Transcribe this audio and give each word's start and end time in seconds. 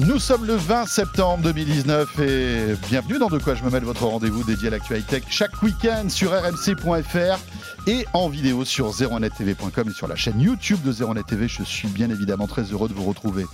Nous 0.00 0.20
sommes 0.20 0.44
le 0.44 0.54
20 0.54 0.86
septembre 0.86 1.42
2019 1.42 2.20
et 2.20 2.76
bienvenue 2.88 3.18
dans 3.18 3.26
De 3.26 3.38
quoi 3.38 3.56
je 3.56 3.64
me 3.64 3.70
mêle, 3.70 3.82
votre 3.82 4.04
rendez-vous 4.04 4.44
dédié 4.44 4.68
à 4.68 4.70
l'actualité 4.70 5.20
chaque 5.28 5.60
week-end 5.60 6.08
sur 6.08 6.30
rmc.fr 6.30 7.40
et 7.88 8.06
en 8.12 8.28
vidéo 8.28 8.64
sur 8.64 8.90
01nettv.com 8.90 9.88
et 9.88 9.92
sur 9.92 10.06
la 10.06 10.14
chaîne 10.14 10.40
YouTube 10.40 10.80
de 10.84 10.92
01net 10.92 11.26
TV. 11.26 11.48
Je 11.48 11.64
suis 11.64 11.88
bien 11.88 12.10
évidemment 12.10 12.46
très 12.46 12.62
heureux 12.62 12.88
de 12.88 12.94
vous 12.94 13.04
retrouver 13.04 13.44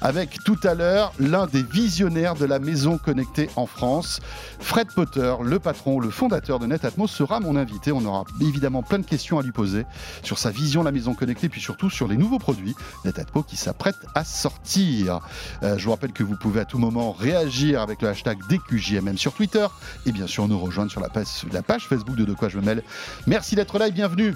avec 0.00 0.38
tout 0.44 0.58
à 0.62 0.74
l'heure 0.74 1.12
l'un 1.18 1.46
des 1.46 1.64
visionnaires 1.64 2.34
de 2.34 2.44
la 2.44 2.60
maison 2.60 2.98
connectée 2.98 3.50
en 3.56 3.66
France, 3.66 4.20
Fred 4.60 4.88
Potter, 4.94 5.34
le 5.42 5.58
patron, 5.58 5.98
le 5.98 6.10
fondateur 6.10 6.60
de 6.60 6.66
Netatmo, 6.66 7.08
sera 7.08 7.40
mon 7.40 7.56
invité. 7.56 7.90
On 7.90 8.04
aura 8.04 8.24
évidemment 8.40 8.84
plein 8.84 8.98
de 9.00 9.06
questions 9.06 9.38
à 9.38 9.42
lui 9.42 9.52
poser 9.52 9.84
sur 10.22 10.38
sa 10.38 10.50
vision 10.50 10.82
de 10.82 10.86
la 10.86 10.92
maison 10.92 11.14
connectée, 11.14 11.48
puis 11.48 11.60
surtout 11.60 11.90
sur 11.90 12.06
les 12.06 12.16
nouveaux 12.16 12.38
produits 12.38 12.76
Netatmo 13.04 13.42
qui 13.42 13.56
s'apprête 13.56 13.96
à 14.14 14.22
sortir. 14.22 15.20
Euh, 15.64 15.76
vous 15.88 15.94
rappelle 15.94 16.12
que 16.12 16.22
vous 16.22 16.36
pouvez 16.36 16.60
à 16.60 16.66
tout 16.66 16.76
moment 16.76 17.12
réagir 17.12 17.80
avec 17.80 18.02
le 18.02 18.08
hashtag 18.08 18.36
DQJMM 18.50 19.16
sur 19.16 19.32
Twitter 19.32 19.66
et 20.04 20.12
bien 20.12 20.26
sûr 20.26 20.46
nous 20.46 20.58
rejoindre 20.58 20.90
sur 20.90 21.00
la 21.00 21.08
page, 21.08 21.86
Facebook 21.88 22.14
de 22.14 22.26
De 22.26 22.34
quoi 22.34 22.50
je 22.50 22.58
me 22.58 22.62
mêle. 22.62 22.82
Merci 23.26 23.54
d'être 23.56 23.78
là 23.78 23.88
et 23.88 23.90
bienvenue. 23.90 24.34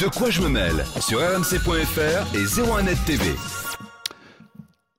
De 0.00 0.08
quoi 0.08 0.30
je 0.30 0.42
me 0.42 0.48
mêle 0.48 0.84
sur 0.98 1.20
rmc.fr 1.20 2.34
et 2.34 2.44
01net 2.44 2.96
TV. 3.06 3.55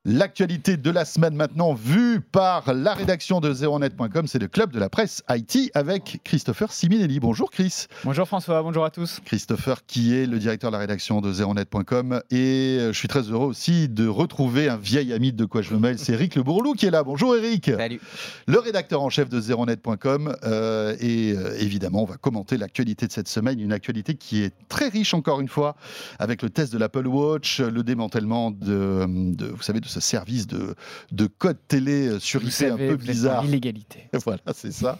L'actualité 0.10 0.78
de 0.78 0.90
la 0.90 1.04
semaine 1.04 1.36
maintenant 1.36 1.74
vue 1.74 2.22
par 2.22 2.74
la 2.74 2.94
rédaction 2.94 3.42
de 3.42 3.52
zeronet.com, 3.52 4.26
c'est 4.26 4.40
le 4.40 4.48
club 4.48 4.72
de 4.72 4.80
la 4.80 4.88
presse 4.88 5.22
IT 5.30 5.70
avec 5.74 6.22
Christopher 6.24 6.72
Siminelli. 6.72 7.20
Bonjour 7.20 7.52
Chris. 7.52 7.88
Bonjour 8.06 8.26
François, 8.26 8.64
bonjour 8.64 8.86
à 8.86 8.90
tous. 8.90 9.20
Christopher 9.26 9.86
qui 9.86 10.16
est 10.16 10.26
le 10.26 10.40
directeur 10.40 10.72
de 10.72 10.76
la 10.76 10.80
rédaction 10.80 11.20
de 11.20 11.34
zeronet.com 11.34 12.22
et 12.32 12.78
euh, 12.80 12.94
je 12.94 12.98
suis 12.98 13.10
très 13.10 13.24
heureux 13.24 13.48
aussi 13.48 13.90
de 13.90 14.08
retrouver 14.08 14.70
un 14.70 14.78
vieil 14.78 15.12
ami 15.12 15.34
de 15.34 15.44
quoi 15.44 15.62
je 15.62 15.74
me 15.74 15.80
mêle, 15.80 16.00
c'est 16.00 16.14
Eric 16.14 16.36
Le 16.36 16.44
Bourlou 16.44 16.72
qui 16.72 16.86
est 16.86 16.92
là. 16.92 17.04
Bonjour 17.04 17.36
Eric. 17.36 17.70
Salut. 17.76 18.00
Le 18.46 18.60
rédacteur 18.60 19.02
en 19.02 19.10
chef 19.10 19.28
de 19.28 19.42
zeronet.com 19.42 20.38
euh, 20.46 20.96
et 21.02 21.34
euh, 21.34 21.60
évidemment 21.60 22.04
on 22.04 22.06
va 22.06 22.16
commenter 22.16 22.56
l'actualité 22.56 23.08
de 23.08 23.12
cette 23.12 23.28
semaine, 23.28 23.60
une 23.60 23.74
actualité 23.74 24.16
qui 24.16 24.42
est 24.42 24.54
très 24.70 24.88
riche 24.88 25.14
encore 25.14 25.42
une 25.42 25.50
fois 25.50 25.76
avec 26.18 26.44
le 26.44 26.50
test 26.50 26.72
de 26.72 26.78
l'Apple 26.78 27.08
Watch, 27.08 27.60
le 27.60 27.84
démantèlement 27.84 28.52
de, 28.52 29.06
de 29.36 29.48
vous 29.48 29.64
savez 29.64 29.82
de 29.82 29.97
ce 30.00 30.08
service 30.08 30.48
de, 30.48 30.76
de 31.12 31.28
code 31.28 31.58
télé 31.68 32.20
sur 32.20 32.40
Vous 32.42 32.48
IP 32.48 32.54
savez, 32.54 32.72
un 32.90 32.90
peu 32.90 32.96
bizarre. 32.98 33.44
l'illégalité. 33.44 34.10
Voilà, 34.26 34.42
c'est 34.54 34.72
ça. 34.72 35.00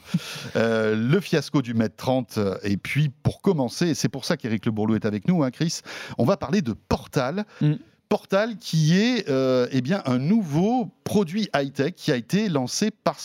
Euh, 0.56 0.96
le 0.96 1.20
fiasco 1.20 1.62
du 1.62 1.74
mètre 1.74 1.96
30. 1.96 2.40
Et 2.64 2.78
puis, 2.78 3.10
pour 3.10 3.42
commencer, 3.42 3.88
et 3.90 3.94
c'est 3.94 4.10
pour 4.10 4.26
ça 4.26 4.38
qu'Éric 4.38 4.66
Le 4.66 4.72
Bourlou 4.72 4.96
est 4.96 5.06
avec 5.06 5.28
nous, 5.28 5.44
hein, 5.44 5.52
Chris, 5.52 5.80
on 6.18 6.26
va 6.26 6.38
parler 6.38 6.62
de 6.62 6.74
Portal. 6.74 7.46
Mm. 7.62 7.74
Portal 8.10 8.58
qui 8.58 8.98
est 8.98 9.28
euh, 9.30 9.68
eh 9.72 9.82
bien, 9.82 10.02
un 10.06 10.18
nouveau 10.18 10.90
produit 11.04 11.50
high-tech 11.54 11.94
qui 11.94 12.12
a 12.14 12.16
été 12.16 12.48
lancé 12.48 12.90
par, 12.90 13.18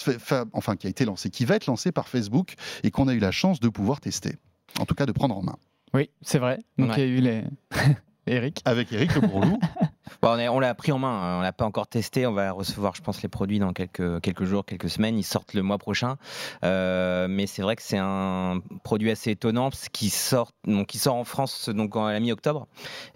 enfin 0.53 0.75
qui 0.75 0.89
a 0.89 0.91
été 0.91 1.05
lancé, 1.05 1.31
qui 1.31 1.45
va 1.45 1.55
être 1.55 1.67
lancé 1.67 1.93
par 1.93 2.09
Facebook 2.09 2.55
et 2.83 2.91
qu'on 2.91 3.07
a 3.07 3.15
eu 3.15 3.21
la 3.21 3.31
chance 3.31 3.61
de 3.61 3.69
pouvoir 3.69 4.01
tester. 4.01 4.35
En 4.81 4.85
tout 4.85 4.95
cas, 4.97 5.07
de 5.07 5.13
prendre 5.13 5.37
en 5.37 5.43
main. 5.43 5.57
Oui, 5.95 6.11
c'est 6.21 6.39
vrai. 6.41 6.59
Donc 6.79 6.89
Ouais. 6.89 6.95
il 6.97 7.01
y 7.01 7.03
a 7.03 7.07
eu 7.07 7.21
les. 7.21 7.45
Eric. 8.27 8.61
Avec 8.65 8.93
Éric 8.93 9.15
Le 9.15 9.21
Bourlou. 9.21 9.59
Bon, 10.21 10.37
on 10.51 10.59
l'a 10.61 10.75
pris 10.75 10.93
en 10.93 10.99
main, 10.99 11.09
hein, 11.09 11.39
on 11.39 11.43
l'a 11.43 11.53
pas 11.53 11.65
encore 11.65 11.87
testé. 11.87 12.27
On 12.27 12.33
va 12.33 12.51
recevoir, 12.53 12.95
je 12.95 13.03
pense, 13.03 13.23
les 13.23 13.29
produits 13.29 13.59
dans 13.59 13.73
quelques, 13.73 14.21
quelques 14.21 14.45
jours, 14.45 14.65
quelques 14.65 14.91
semaines. 14.91 15.17
Ils 15.19 15.23
sortent 15.25 15.55
le 15.55 15.63
mois 15.63 15.79
prochain. 15.79 16.17
Euh, 16.65 17.27
mais 17.29 17.47
c'est 17.47 17.63
vrai 17.63 17.77
que 17.77 17.83
c'est 17.83 17.99
un 18.01 18.59
produit 18.85 19.11
assez 19.11 19.31
étonnant 19.31 19.71
qu'il 19.93 20.11
sort, 20.11 20.51
donc, 20.67 20.89
qui 20.89 20.99
sort 20.99 21.15
en 21.15 21.25
France 21.25 21.69
donc, 21.69 21.97
à 21.97 22.13
la 22.13 22.21
mi-octobre 22.21 22.67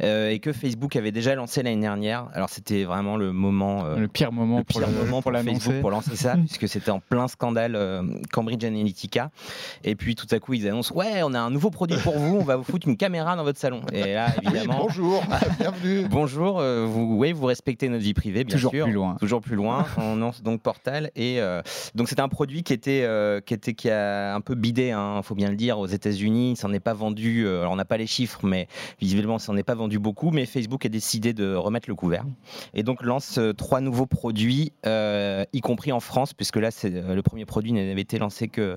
euh, 0.02 0.30
et 0.30 0.38
que 0.38 0.52
Facebook 0.52 0.96
avait 0.96 1.12
déjà 1.12 1.34
lancé 1.34 1.62
l'année 1.62 1.80
dernière. 1.80 2.28
Alors 2.34 2.48
c'était 2.50 2.84
vraiment 2.84 3.16
le 3.16 3.32
moment. 3.32 3.84
euh, 3.84 3.96
Le 3.96 4.08
pire 4.08 4.32
moment 4.32 4.58
le 4.58 4.64
pour, 4.64 4.80
pire 4.80 4.88
le- 4.88 4.94
moment 4.94 5.22
pour 5.22 5.32
pour, 5.32 5.40
Facebook 5.42 5.80
pour 5.80 5.90
lancer 5.90 6.16
ça, 6.16 6.34
puisque 6.46 6.68
c'était 6.68 6.90
en 6.90 7.00
plein 7.00 7.28
scandale 7.28 7.74
euh, 7.76 8.02
Cambridge 8.32 8.64
Analytica. 8.64 9.30
Et 9.84 9.96
puis 9.96 10.14
tout 10.14 10.26
à 10.30 10.38
coup, 10.38 10.54
ils 10.54 10.66
annoncent 10.68 10.94
Ouais, 10.94 11.22
on 11.24 11.34
a 11.34 11.40
un 11.40 11.50
nouveau 11.50 11.70
produit 11.70 11.98
pour 11.98 12.16
vous, 12.18 12.36
on 12.36 12.44
va 12.44 12.56
vous 12.56 12.64
foutre 12.64 12.86
une 12.88 12.96
caméra 12.96 13.36
dans 13.36 13.44
votre 13.44 13.58
salon. 13.58 13.82
Et 13.92 14.14
là, 14.14 14.28
Oui, 14.42 14.48
évidemment. 14.52 14.78
bonjour, 14.78 15.22
bienvenue. 15.58 16.06
Bonjour, 16.08 16.58
euh, 16.76 16.86
vous, 16.86 17.16
oui, 17.16 17.32
vous 17.32 17.46
respectez 17.46 17.88
notre 17.88 18.02
vie 18.04 18.14
privée, 18.14 18.44
bien 18.44 18.56
Toujours 18.56 18.70
sûr. 18.70 18.84
plus 18.84 18.92
loin. 18.92 19.16
Toujours 19.18 19.40
plus 19.40 19.56
loin. 19.56 19.86
On 19.98 20.16
lance 20.16 20.42
donc 20.42 20.60
Portal 20.60 21.10
et 21.16 21.40
euh, 21.40 21.62
donc 21.94 22.08
c'était 22.08 22.20
un 22.22 22.28
produit 22.28 22.62
qui 22.62 22.72
était 22.72 23.02
euh, 23.04 23.40
qui 23.40 23.54
était 23.54 23.74
qui 23.74 23.90
a 23.90 24.34
un 24.34 24.40
peu 24.40 24.54
bidé, 24.54 24.88
il 24.94 25.22
faut 25.22 25.34
bien 25.34 25.50
le 25.50 25.56
dire, 25.56 25.78
aux 25.78 25.86
États-Unis. 25.86 26.56
Ça 26.56 26.68
n'en 26.68 26.74
est 26.74 26.80
pas 26.80 26.94
vendu. 26.94 27.44
euh, 27.46 27.60
alors 27.60 27.72
on 27.72 27.76
n'a 27.76 27.84
pas 27.84 27.96
les 27.96 28.06
chiffres, 28.06 28.40
mais 28.46 28.68
visiblement 29.00 29.38
ça 29.38 29.52
n'en 29.52 29.58
est 29.58 29.62
pas 29.62 29.74
vendu 29.74 29.98
beaucoup. 29.98 30.30
Mais 30.30 30.46
Facebook 30.46 30.84
a 30.86 30.88
décidé 30.88 31.32
de 31.32 31.54
remettre 31.54 31.88
le 31.88 31.94
couvert 31.94 32.24
et 32.74 32.82
donc 32.82 33.02
lance 33.02 33.38
trois 33.56 33.80
nouveaux 33.80 34.06
produits, 34.06 34.72
y 34.84 35.60
compris 35.60 35.92
en 35.92 36.00
France, 36.00 36.34
puisque 36.34 36.56
là 36.56 36.70
c'est 36.70 36.90
le 36.90 37.22
premier 37.22 37.44
produit 37.44 37.72
n'avait 37.72 38.00
été 38.00 38.18
lancé 38.18 38.48
que 38.48 38.76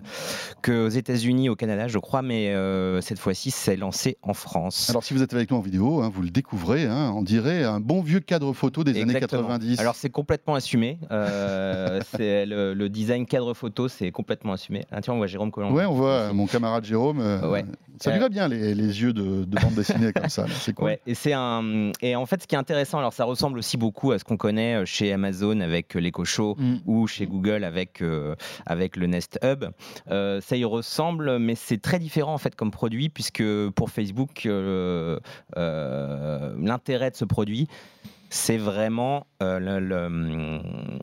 que 0.62 0.86
aux 0.86 0.90
États-Unis, 0.90 1.50
au 1.50 1.56
Canada, 1.56 1.88
je 1.88 2.00
crois, 2.00 2.22
mais 2.22 2.54
cette 3.02 3.20
fois-ci 3.20 3.52
c'est 3.52 3.76
lancé 3.76 4.18
en 4.22 4.34
France. 4.34 4.90
Alors, 4.90 5.04
si 5.04 5.14
vous 5.14 5.24
êtes 5.24 5.34
avec 5.34 5.52
nous 5.52 5.58
en 5.58 5.62
vidéo, 5.62 6.02
hein, 6.02 6.12
vous 6.14 6.22
le 6.22 6.30
découvrez, 6.30 6.86
hein, 6.86 7.14
on 7.16 7.22
dirait 7.22 7.64
un 7.64 7.80
bon 7.90 8.02
vieux 8.02 8.20
cadre 8.20 8.54
photo 8.54 8.84
des 8.84 8.92
années 9.02 9.16
Exactement. 9.16 9.42
90. 9.48 9.80
Alors 9.80 9.96
c'est 9.96 10.12
complètement 10.12 10.54
assumé. 10.54 11.00
Euh, 11.12 12.00
c'est 12.16 12.46
le, 12.46 12.74
le 12.76 12.88
design 12.90 13.26
cadre 13.26 13.56
photo, 13.56 13.88
c'est 13.88 14.12
complètement 14.12 14.54
assumé. 14.54 14.86
Ah, 14.92 15.02
tiens, 15.02 15.16
on 15.16 15.18
voit 15.18 15.26
Jérôme 15.28 15.50
Collomb. 15.52 15.74
Ouais, 15.74 15.86
on 15.86 15.94
voit 15.94 16.10
euh, 16.30 16.34
mon 16.34 16.46
camarade 16.46 16.86
Jérôme. 16.86 17.20
euh, 17.20 17.50
Ouais. 17.50 17.66
Ça 18.02 18.12
lui 18.14 18.20
va 18.20 18.30
bien 18.30 18.48
les, 18.48 18.74
les 18.76 19.02
yeux 19.02 19.12
de, 19.12 19.44
de 19.44 19.60
bande 19.60 19.74
dessinée 19.74 20.14
comme 20.14 20.30
ça. 20.30 20.46
C'est 20.62 20.72
cool. 20.72 20.86
Ouais, 20.86 21.02
et 21.06 21.16
c'est 21.16 21.34
un 21.34 21.92
et 22.02 22.16
en 22.16 22.26
fait 22.26 22.42
ce 22.42 22.48
qui 22.48 22.56
est 22.56 22.58
intéressant, 22.58 22.98
alors 23.00 23.12
ça 23.12 23.26
ressemble 23.26 23.58
aussi 23.60 23.76
beaucoup 23.76 24.12
à 24.14 24.20
ce 24.20 24.24
qu'on 24.24 24.38
connaît 24.38 24.86
chez 24.86 25.12
Amazon 25.12 25.60
avec 25.60 25.96
l'Echo 25.96 26.24
Show 26.24 26.56
Mm. 26.58 26.76
ou 26.86 27.08
chez 27.08 27.26
Google 27.28 27.64
avec 27.66 28.02
euh, 28.02 28.36
avec 28.66 28.96
le 28.96 29.08
Nest 29.08 29.38
Hub. 29.44 29.66
Ça 30.08 30.56
y 30.56 30.64
ressemble, 30.64 31.40
mais 31.40 31.56
c'est 31.56 31.82
très 31.82 32.00
différent 32.00 32.34
en 32.34 32.38
fait 32.38 32.56
comme 32.56 32.72
produit 32.72 33.10
puisque 33.10 33.44
pour 33.76 33.90
Facebook 33.90 34.48
l'intérêt 36.58 37.12
de 37.12 37.16
ce 37.16 37.26
produit 37.26 37.68
c'est 38.30 38.58
vraiment 38.58 39.26
euh, 39.42 40.60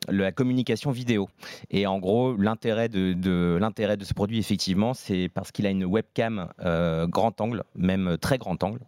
la 0.08 0.32
communication 0.32 0.90
vidéo. 0.92 1.28
Et 1.70 1.86
en 1.86 1.98
gros, 1.98 2.36
l'intérêt 2.36 2.88
de, 2.88 3.14
de- 3.14 3.58
l'intérêt 3.60 3.96
de 3.96 4.04
ce 4.04 4.14
produit, 4.14 4.38
effectivement, 4.38 4.94
c'est 4.94 5.28
parce 5.34 5.50
qu'il 5.50 5.66
a 5.66 5.70
une 5.70 5.84
webcam 5.84 6.48
euh, 6.64 7.06
grand 7.08 7.40
angle, 7.40 7.64
même 7.74 8.16
très 8.20 8.38
grand 8.38 8.62
angle, 8.62 8.78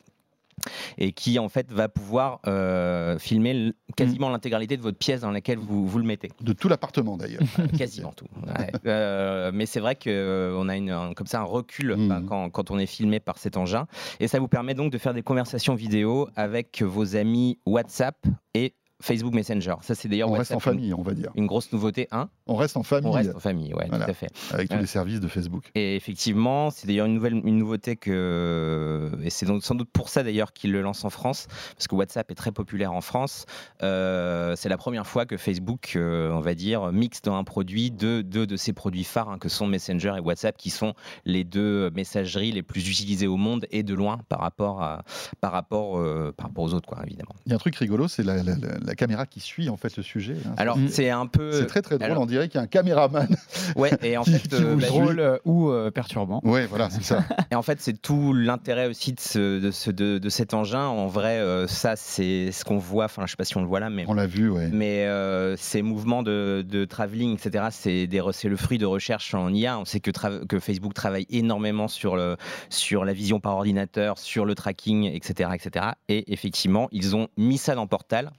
et 0.98 1.12
qui 1.12 1.38
en 1.38 1.48
fait 1.48 1.70
va 1.72 1.88
pouvoir 1.88 2.40
euh, 2.46 3.18
filmer 3.18 3.72
quasiment 3.96 4.30
l'intégralité 4.30 4.76
de 4.76 4.82
votre 4.82 4.98
pièce 4.98 5.20
dans 5.22 5.30
laquelle 5.30 5.58
vous, 5.58 5.86
vous 5.86 5.98
le 5.98 6.04
mettez. 6.04 6.30
De 6.40 6.52
tout 6.52 6.68
l'appartement 6.68 7.16
d'ailleurs. 7.16 7.42
Quasiment 7.76 8.12
tout. 8.12 8.26
Ouais. 8.58 8.70
Euh, 8.86 9.50
mais 9.52 9.66
c'est 9.66 9.80
vrai 9.80 9.94
qu'on 9.94 10.68
a 10.68 10.76
une, 10.76 10.90
un- 10.90 11.12
comme 11.14 11.26
ça 11.26 11.40
un 11.40 11.44
recul 11.44 11.94
Mhm. 11.96 12.08
bah, 12.08 12.20
quand, 12.26 12.50
quand 12.50 12.70
on 12.70 12.78
est 12.78 12.86
filmé 12.86 13.20
par 13.20 13.38
cet 13.38 13.56
engin. 13.56 13.86
Et 14.20 14.28
ça 14.28 14.38
vous 14.40 14.48
permet 14.48 14.74
donc 14.74 14.92
de 14.92 14.98
faire 14.98 15.14
des 15.14 15.22
conversations 15.22 15.74
vidéo 15.74 16.28
avec 16.36 16.82
vos 16.82 17.16
amis 17.16 17.58
WhatsApp 17.66 18.16
et 18.54 18.74
Facebook 19.00 19.32
Messenger. 19.34 19.74
Ça, 19.82 19.94
c'est 19.94 20.08
d'ailleurs 20.08 20.28
On 20.30 20.32
reste 20.32 20.52
en 20.52 20.58
famille, 20.60 20.92
on 20.92 21.02
va 21.02 21.14
dire. 21.14 21.30
Une, 21.36 21.42
une 21.42 21.46
grosse 21.46 21.72
nouveauté. 21.72 22.08
Hein 22.10 22.30
On 22.48 22.56
reste 22.56 22.76
en 22.76 22.82
famille 22.82 23.08
on 23.08 23.12
reste 23.12 23.34
en 23.36 23.38
famille, 23.40 23.74
ouais, 23.74 23.86
Voilà. 23.88 24.06
tout 24.06 24.10
à 24.10 24.14
fait. 24.14 24.28
avec 24.52 24.68
tous 24.68 24.74
Ouais. 24.76 24.80
les 24.80 24.86
services 24.86 25.20
de 25.20 25.28
Facebook. 25.28 25.70
Et 25.74 25.96
effectivement, 25.96 26.70
c'est 26.70 26.86
d'ailleurs 26.86 27.06
une 27.06 27.14
nouvelle, 27.14 27.34
une 27.44 27.58
nouveauté 27.58 27.96
que, 27.96 29.10
et 29.22 29.30
c'est 29.30 29.46
donc 29.46 29.62
sans 29.64 29.74
doute 29.74 29.90
pour 29.92 30.08
ça 30.08 30.22
d'ailleurs 30.22 30.52
qu'il 30.52 30.72
le 30.72 30.80
lance 30.82 31.04
en 31.04 31.10
France, 31.10 31.46
parce 31.76 31.86
que 31.88 31.94
WhatsApp 31.94 32.30
est 32.30 32.34
très 32.34 32.52
populaire 32.52 32.92
en 32.92 33.00
France. 33.00 33.46
Euh, 33.82 34.54
c'est 34.56 34.68
la 34.68 34.76
première 34.78 35.06
fois 35.06 35.26
que 35.26 35.36
Facebook, 35.36 35.92
euh, 35.96 36.30
on 36.32 36.40
va 36.40 36.54
dire, 36.54 36.92
mixe 36.92 37.22
dans 37.22 37.36
un 37.36 37.44
produit 37.44 37.90
deux, 37.90 38.22
deux 38.22 38.46
de 38.46 38.56
ses 38.56 38.72
produits 38.72 39.04
phares, 39.04 39.28
hein, 39.30 39.38
que 39.38 39.48
sont 39.48 39.66
Messenger 39.66 40.14
et 40.16 40.20
WhatsApp, 40.20 40.56
qui 40.56 40.70
sont 40.70 40.94
les 41.24 41.44
deux 41.44 41.90
messageries 41.90 42.52
les 42.52 42.62
plus 42.62 42.88
utilisées 42.90 43.26
au 43.26 43.36
monde 43.36 43.66
et 43.70 43.82
de 43.82 43.94
loin 43.94 44.18
par 44.28 44.40
rapport 44.40 44.82
à, 44.82 45.04
par 45.40 45.52
rapport, 45.52 45.98
euh, 45.98 46.32
par 46.36 46.46
rapport 46.46 46.64
aux 46.64 46.74
autres, 46.74 46.88
quoi, 46.88 46.98
évidemment. 47.04 47.34
Il 47.46 47.50
y 47.50 47.52
a 47.52 47.56
un 47.56 47.58
truc 47.58 47.76
rigolo, 47.76 48.08
c'est 48.08 48.22
la, 48.22 48.36
la- 48.42 48.56
la- 48.56 48.78
la 48.82 48.94
caméra 48.94 49.26
qui 49.26 49.40
suit 49.40 49.68
en 49.68 49.76
fait 49.76 49.96
le 49.96 50.02
sujet. 50.02 50.36
hein. 50.46 50.54
Alors 50.56 50.78
c'est 50.88 51.10
un 51.10 51.26
peu, 51.26 51.52
c'est 51.52 51.66
très 51.66 51.82
très 51.82 51.98
drôle. 51.98 52.10
alors- 52.10 52.22
on 52.22 52.26
dirait 52.38 52.48
qu'il 52.48 52.58
y 52.58 52.60
a 52.60 52.64
un 52.64 52.66
caméraman. 52.68 53.28
ouais, 53.76 53.90
et 54.02 54.16
en 54.16 54.22
qui- 54.24 54.32
fait, 54.32 54.48
qui 54.48 54.54
euh, 54.56 54.76
bah. 54.76 54.86
Drôle 54.88 55.20
euh, 55.20 55.38
ou 55.44 55.70
euh, 55.70 55.90
perturbant. 55.90 56.40
ouais, 56.44 56.66
voilà, 56.66 56.88
c'est 56.90 57.02
ça. 57.04 57.24
Et 57.50 57.54
en 57.54 57.62
fait, 57.62 57.80
c'est 57.80 58.00
tout 58.00 58.32
l'intérêt 58.32 58.86
aussi 58.88 59.12
de, 59.12 59.20
ce, 59.20 59.58
de, 59.60 59.70
ce- 59.70 59.90
de- 59.90 60.18
de 60.18 60.28
cet 60.28 60.54
engin. 60.54 60.86
En 60.86 61.06
vrai, 61.06 61.38
euh, 61.38 61.66
ça, 61.66 61.94
c'est 61.96 62.52
ce 62.52 62.64
qu'on 62.64 62.78
voit. 62.78 63.06
Enfin, 63.06 63.22
je 63.26 63.30
sais 63.32 63.36
pas 63.36 63.44
si 63.44 63.56
on 63.56 63.60
le 63.62 63.66
voit 63.66 63.80
là, 63.80 63.90
mais. 63.90 64.04
On 64.08 64.14
l'a 64.14 64.26
vu, 64.26 64.48
ouais. 64.50 64.68
Mais 64.72 65.04
euh, 65.06 65.56
ces 65.56 65.82
mouvements 65.82 66.22
de, 66.22 66.64
de 66.68 66.84
travelling, 66.84 67.34
etc., 67.34 67.66
c'est 67.70 68.06
des 68.06 68.18
re- 68.20 68.32
c'est 68.32 68.48
le 68.48 68.56
fruit 68.56 68.78
de 68.78 68.86
recherche 68.86 69.34
en 69.34 69.52
IA. 69.52 69.78
On 69.78 69.84
sait 69.84 70.00
que, 70.00 70.10
tra- 70.10 70.46
que 70.46 70.58
Facebook 70.58 70.94
travaille 70.94 71.26
énormément 71.30 71.88
sur, 71.88 72.16
le, 72.16 72.36
sur 72.70 73.04
la 73.04 73.12
vision 73.12 73.40
par 73.40 73.54
ordinateur, 73.56 74.18
sur 74.18 74.44
le 74.44 74.54
tracking, 74.54 75.04
etc., 75.04 75.50
etc. 75.54 75.86
Et 76.08 76.32
effectivement, 76.32 76.88
ils 76.92 77.16
ont 77.16 77.28
mis 77.36 77.58
ça 77.58 77.74
dans 77.74 77.86
Portal. 77.86 78.30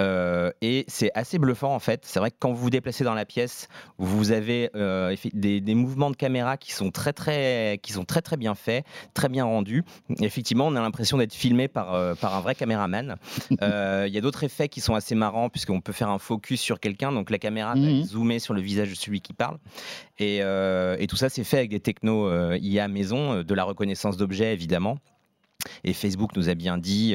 Euh, 0.00 0.50
et 0.62 0.84
c'est 0.88 1.10
assez 1.14 1.38
bluffant 1.38 1.74
en 1.74 1.78
fait. 1.78 2.02
C'est 2.04 2.18
vrai 2.18 2.30
que 2.30 2.36
quand 2.38 2.50
vous 2.52 2.56
vous 2.62 2.70
déplacez 2.70 3.04
dans 3.04 3.14
la 3.14 3.24
pièce, 3.24 3.68
vous 3.98 4.30
avez 4.32 4.70
euh, 4.76 5.14
des, 5.32 5.60
des 5.60 5.74
mouvements 5.74 6.10
de 6.10 6.16
caméra 6.16 6.56
qui 6.56 6.72
sont 6.72 6.90
très 6.90 7.12
très 7.12 7.78
qui 7.82 7.92
sont 7.92 8.04
très 8.04 8.22
très 8.22 8.36
bien 8.36 8.54
faits, 8.54 8.84
très 9.14 9.28
bien 9.28 9.44
rendus. 9.44 9.84
Effectivement, 10.20 10.66
on 10.66 10.76
a 10.76 10.80
l'impression 10.80 11.18
d'être 11.18 11.34
filmé 11.34 11.68
par 11.68 11.94
euh, 11.94 12.14
par 12.14 12.34
un 12.36 12.40
vrai 12.40 12.54
caméraman. 12.54 13.16
Il 13.50 14.12
y 14.14 14.18
a 14.18 14.20
d'autres 14.20 14.44
effets 14.44 14.68
qui 14.68 14.80
sont 14.80 14.94
assez 14.94 15.14
marrants 15.14 15.48
puisqu'on 15.48 15.80
peut 15.80 15.92
faire 15.92 16.08
un 16.08 16.18
focus 16.18 16.60
sur 16.60 16.80
quelqu'un, 16.80 17.12
donc 17.12 17.30
la 17.30 17.38
caméra 17.38 17.74
va 17.74 17.80
Mhm. 17.80 18.04
zoomer 18.04 18.38
sur 18.38 18.54
le 18.54 18.60
visage 18.60 18.90
de 18.90 18.94
celui 18.94 19.20
qui 19.20 19.32
parle. 19.32 19.58
Et, 20.18 20.40
euh, 20.42 20.96
et 20.98 21.06
tout 21.06 21.16
ça, 21.16 21.28
c'est 21.28 21.44
fait 21.44 21.58
avec 21.58 21.70
des 21.70 21.80
technos 21.80 22.26
euh, 22.28 22.58
IA 22.60 22.88
maison, 22.88 23.32
euh, 23.32 23.42
de 23.44 23.54
la 23.54 23.64
reconnaissance 23.64 24.16
d'objets 24.16 24.52
évidemment. 24.52 24.98
Et 25.84 25.92
Facebook 25.92 26.36
nous 26.36 26.48
a 26.48 26.54
bien 26.54 26.78
dit 26.78 27.14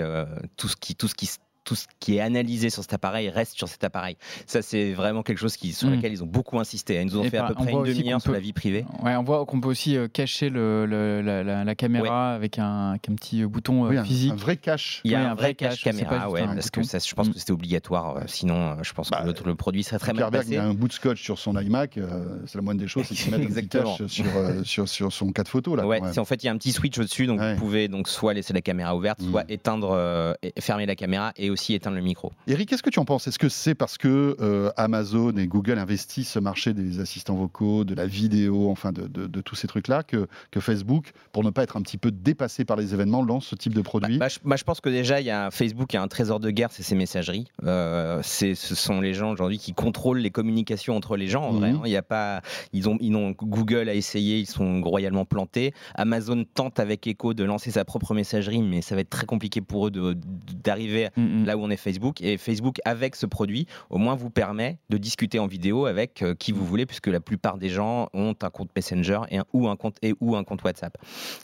tout 0.56 0.68
ce 0.68 0.76
qui 0.76 0.96
tout 0.96 1.08
ce 1.08 1.16
qui 1.16 1.28
tout 1.66 1.76
ce 1.76 1.88
qui 2.00 2.16
est 2.18 2.22
analysé 2.22 2.70
sur 2.70 2.84
cet 2.84 2.94
appareil 2.94 3.30
reste 3.30 3.58
sur 3.58 3.68
cet 3.68 3.84
appareil. 3.84 4.16
Ça, 4.46 4.62
c'est 4.62 4.94
vraiment 4.94 5.24
quelque 5.24 5.40
chose 5.40 5.58
qui, 5.58 5.74
sur 5.74 5.90
Mm. 5.90 5.96
lequel 5.96 6.14
ils 6.14 6.24
ont 6.24 6.28
beaucoup 6.28 6.60
insisté. 6.60 7.02
Ils 7.02 7.06
nous 7.08 7.18
ont 7.18 7.24
Et 7.24 7.30
fait 7.30 7.38
à 7.40 7.48
peu 7.48 7.56
on 7.58 7.64
près 7.64 7.74
une 7.74 7.84
demi-heure 7.84 8.22
sur 8.22 8.30
peut- 8.30 8.36
la 8.36 8.40
vie 8.40 8.54
privée. 8.54 8.86
Ouais, 9.04 9.16
on 9.16 9.24
voit 9.24 9.46
qu'on 9.46 9.60
peut 9.60 9.68
aussi 9.68 9.98
euh, 9.98 10.08
cacher 10.08 10.50
le, 10.50 10.86
le- 10.86 11.22
la, 11.22 11.44
la- 11.44 11.64
la 11.64 11.76
caméra 11.76 12.34
avec 12.34 12.60
un, 12.60 12.92
avec 12.92 13.10
un 13.10 13.16
petit 13.16 13.44
bouton 13.46 13.86
euh, 13.86 13.90
Oui, 14.00 14.06
physique. 14.08 14.32
un 14.32 14.36
vrai 14.36 14.58
cache. 14.58 15.02
Il 15.04 15.12
y 15.12 15.16
a 15.16 15.32
un, 15.32 15.36
vrai 15.36 15.56
cache 15.56 15.84
pas 15.84 15.90
caméra, 15.92 16.30
ouais, 16.30 16.46
parce 16.46 16.70
que 16.70 16.84
ça, 16.84 17.00
je 17.00 17.14
pense 17.14 17.28
Mm. 17.30 17.34
que 17.34 17.40
c'était 17.40 17.52
obligatoire. 17.52 18.18
euh, 18.18 18.22
Sinon, 18.28 18.72
euh, 18.72 18.76
je 18.84 18.94
pense 18.94 19.10
Bah, 19.10 19.22
que 19.24 19.28
le, 19.28 19.34
le 19.46 19.56
produit 19.56 19.84
serait 19.84 19.98
très 20.00 20.14
mal 20.14 20.30
passé. 20.32 20.58
a 20.58 20.64
un 20.64 20.74
bout 20.74 20.88
de 20.88 20.94
scotch 20.94 21.22
sur 21.22 21.40
son 21.40 21.60
iMac, 21.60 21.98
euh, 21.98 22.40
c'est 22.46 22.58
la 22.58 22.62
moindre 22.62 22.80
des 22.82 22.88
choses, 22.88 23.06
c'est 23.08 23.16
qu'il 23.16 23.32
mette 23.32 23.40
un 23.42 23.44
petit 23.44 23.48
Exactement. 23.48 23.98
cache 23.98 24.08
sur, 24.08 24.26
euh, 24.38 24.64
sur, 24.64 24.88
sur 24.88 25.12
son 25.12 25.32
cas 25.32 25.44
de 25.44 25.48
photo. 25.50 25.76
Là, 25.76 25.88
Ouais, 25.88 26.00
c'est 26.12 26.20
en 26.20 26.26
fait 26.26 26.44
il 26.44 26.46
y 26.46 26.50
a 26.50 26.52
un 26.52 26.58
petit 26.58 26.72
switch 26.72 26.98
au-dessus, 27.00 27.26
donc 27.26 27.40
vous 27.42 27.56
pouvez 27.58 27.88
donc 27.88 28.08
soit 28.08 28.34
laisser 28.36 28.54
la 28.54 28.62
caméra 28.62 28.96
ouverte, 28.96 29.20
Mm. 29.22 29.32
soit 29.32 29.44
éteindre, 29.50 29.92
euh, 29.94 30.34
et 30.44 30.54
fermer 30.62 30.86
la 30.86 30.96
caméra 30.96 31.32
et 31.38 31.50
aussi 31.56 31.74
éteindre 31.74 31.96
le 31.96 32.02
micro. 32.04 32.32
Eric, 32.48 32.70
qu'est-ce 32.70 32.84
que 32.84 32.90
tu 32.90 33.00
en 33.00 33.06
penses? 33.06 33.28
Est-ce 33.28 33.40
que 33.40 33.50
c'est 33.50 33.76
parce 33.76 33.98
que 33.98 34.36
euh, 34.42 34.70
Amazon 34.78 35.32
et 35.38 35.48
Google 35.48 35.80
investissent 35.80 36.32
ce 36.32 36.40
marché 36.40 36.74
des 36.74 37.00
assistants 37.00 37.36
vocaux, 37.36 37.84
de 37.86 37.96
la 37.96 38.06
vidéo, 38.08 38.70
enfin 38.70 38.92
de, 38.92 39.08
de- 39.08 39.28
de 39.28 39.42
tous 39.42 39.56
ces 39.56 39.68
trucs-là, 39.68 40.04
que, 40.04 40.28
que 40.52 40.60
Facebook, 40.60 41.12
pour 41.32 41.44
ne 41.44 41.50
pas 41.50 41.64
être 41.64 41.78
un 41.78 41.82
petit 41.82 41.98
peu 41.98 42.12
dépassé 42.12 42.66
par 42.66 42.78
les 42.78 42.94
événements, 42.94 43.24
lance 43.24 43.46
ce 43.48 43.56
type 43.56 43.74
de 43.74 43.82
produit? 43.82 44.18
Bah, 44.18 44.28
je, 44.28 44.40
bah, 44.44 44.56
je 44.58 44.64
pense 44.64 44.82
que 44.82 44.90
déjà, 44.90 45.22
il 45.22 45.26
y 45.26 45.32
a 45.32 45.50
Facebook 45.52 45.88
qui 45.88 45.98
a 45.98 46.02
un 46.02 46.08
trésor 46.08 46.40
de 46.40 46.50
guerre, 46.52 46.70
c'est 46.72 46.84
ses 46.84 46.96
messageries. 46.96 47.48
Euh, 47.64 48.22
ce 48.24 48.54
sont 48.56 49.00
les 49.02 49.14
gens 49.14 49.32
aujourd'hui 49.32 49.58
qui 49.58 49.74
contrôlent 49.74 50.20
les 50.20 50.32
communications 50.32 50.96
entre 50.98 51.16
les 51.18 51.28
gens. 51.28 51.44
En 51.44 51.54
vrai, 51.54 51.72
Mhm. 51.72 51.78
hein. 51.78 51.82
il 51.86 51.92
y 51.92 51.98
a 51.98 52.02
pas, 52.04 52.42
ils 52.74 52.90
ont, 52.90 52.98
ils 53.00 53.16
ont, 53.16 53.32
Google 53.32 53.88
a 53.90 53.94
essayé, 53.96 54.40
ils 54.40 54.46
sont 54.48 54.82
royalement 54.82 55.26
plantés. 55.26 55.74
Amazon 55.96 56.44
tente 56.54 56.80
avec 56.80 57.08
Echo 57.08 57.34
de 57.34 57.44
lancer 57.44 57.72
sa 57.72 57.86
propre 57.86 58.14
messagerie, 58.14 58.62
mais 58.62 58.82
ça 58.82 58.96
va 58.96 59.02
être 59.02 59.10
très 59.10 59.26
compliqué 59.26 59.62
pour 59.62 59.88
eux 59.88 59.92
de- 59.92 60.18
d'arriver 60.64 61.10
mm. 61.16 61.45
Là 61.46 61.58
où 61.58 61.62
on 61.64 61.70
est 61.70 61.78
Facebook. 61.78 62.22
Et 62.22 62.38
Facebook, 62.38 62.80
avec 62.86 63.16
ce 63.16 63.26
produit, 63.26 63.68
au 63.90 63.98
moins 63.98 64.16
vous 64.16 64.30
permet 64.30 64.78
de 64.90 64.98
discuter 64.98 65.40
en 65.40 65.48
vidéo 65.48 65.86
avec 65.86 66.22
euh, 66.22 66.36
qui 66.36 66.52
vous 66.52 66.66
voulez, 66.66 66.86
puisque 66.86 67.08
la 67.08 67.20
plupart 67.20 67.58
des 67.58 67.70
gens 67.70 68.10
ont 68.14 68.36
un 68.42 68.50
compte 68.50 68.70
Messenger 68.76 69.22
et 69.30 69.38
un, 69.38 69.46
ou, 69.54 69.68
un 69.70 69.76
compte, 69.76 69.98
et, 70.02 70.14
ou 70.20 70.36
un 70.36 70.44
compte 70.44 70.64
WhatsApp. 70.64 70.98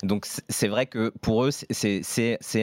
Donc 0.04 0.26
c'est- 0.26 0.68
vrai 0.68 0.86
que 0.86 1.10
pour 1.22 1.44
eux, 1.46 1.52
c'est- 1.52 2.02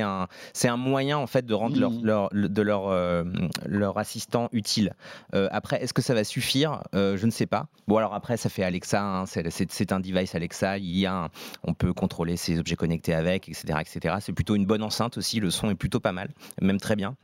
un, 0.00 0.26
un 0.64 0.76
moyen 0.76 1.19
en 1.19 1.26
fait 1.26 1.44
de 1.46 1.55
rendre 1.55 1.79
leur, 1.79 1.90
Mhm. 1.90 2.05
leur, 2.05 2.29
de 2.32 2.62
leur, 2.62 2.88
euh, 2.88 3.25
leur 3.67 3.99
assistant 3.99 4.49
utile. 4.52 4.94
Euh, 5.34 5.49
après, 5.50 5.82
est-ce 5.82 5.93
que 5.94 6.02
ça 6.02 6.14
va 6.14 6.25
suffire? 6.25 6.82
Je 6.94 7.25
ne 7.25 7.31
sais 7.31 7.46
pas. 7.46 7.67
Bon 7.87 7.96
alors 7.96 8.14
après, 8.14 8.37
ça 8.37 8.49
fait 8.49 8.62
Alexa, 8.64 9.02
hein, 9.02 9.26
c'est- 9.26 9.93
un 9.93 10.00
device 10.00 10.34
Alexa, 10.34 10.79
il 10.79 10.96
y 10.99 11.06
a 11.06 11.14
un- 11.25 11.29
on 11.64 11.73
peut 11.75 11.93
contrôler 11.93 12.37
ses 12.37 12.58
objets 12.58 12.76
connectés 12.76 13.14
avec, 13.14 13.49
etc. 13.49 13.79
etc. 13.81 14.17
C'est 14.20 14.32
plutôt 14.32 14.55
une 14.56 14.67
bonne 14.67 14.82
enceinte 14.82 15.17
aussi, 15.19 15.41
le 15.41 15.50
son 15.50 15.70
est 15.70 15.75
plutôt 15.75 16.00
pas 16.00 16.12
mal, 16.12 16.31
même 16.61 16.79
très 16.81 16.96
bien. 16.96 17.17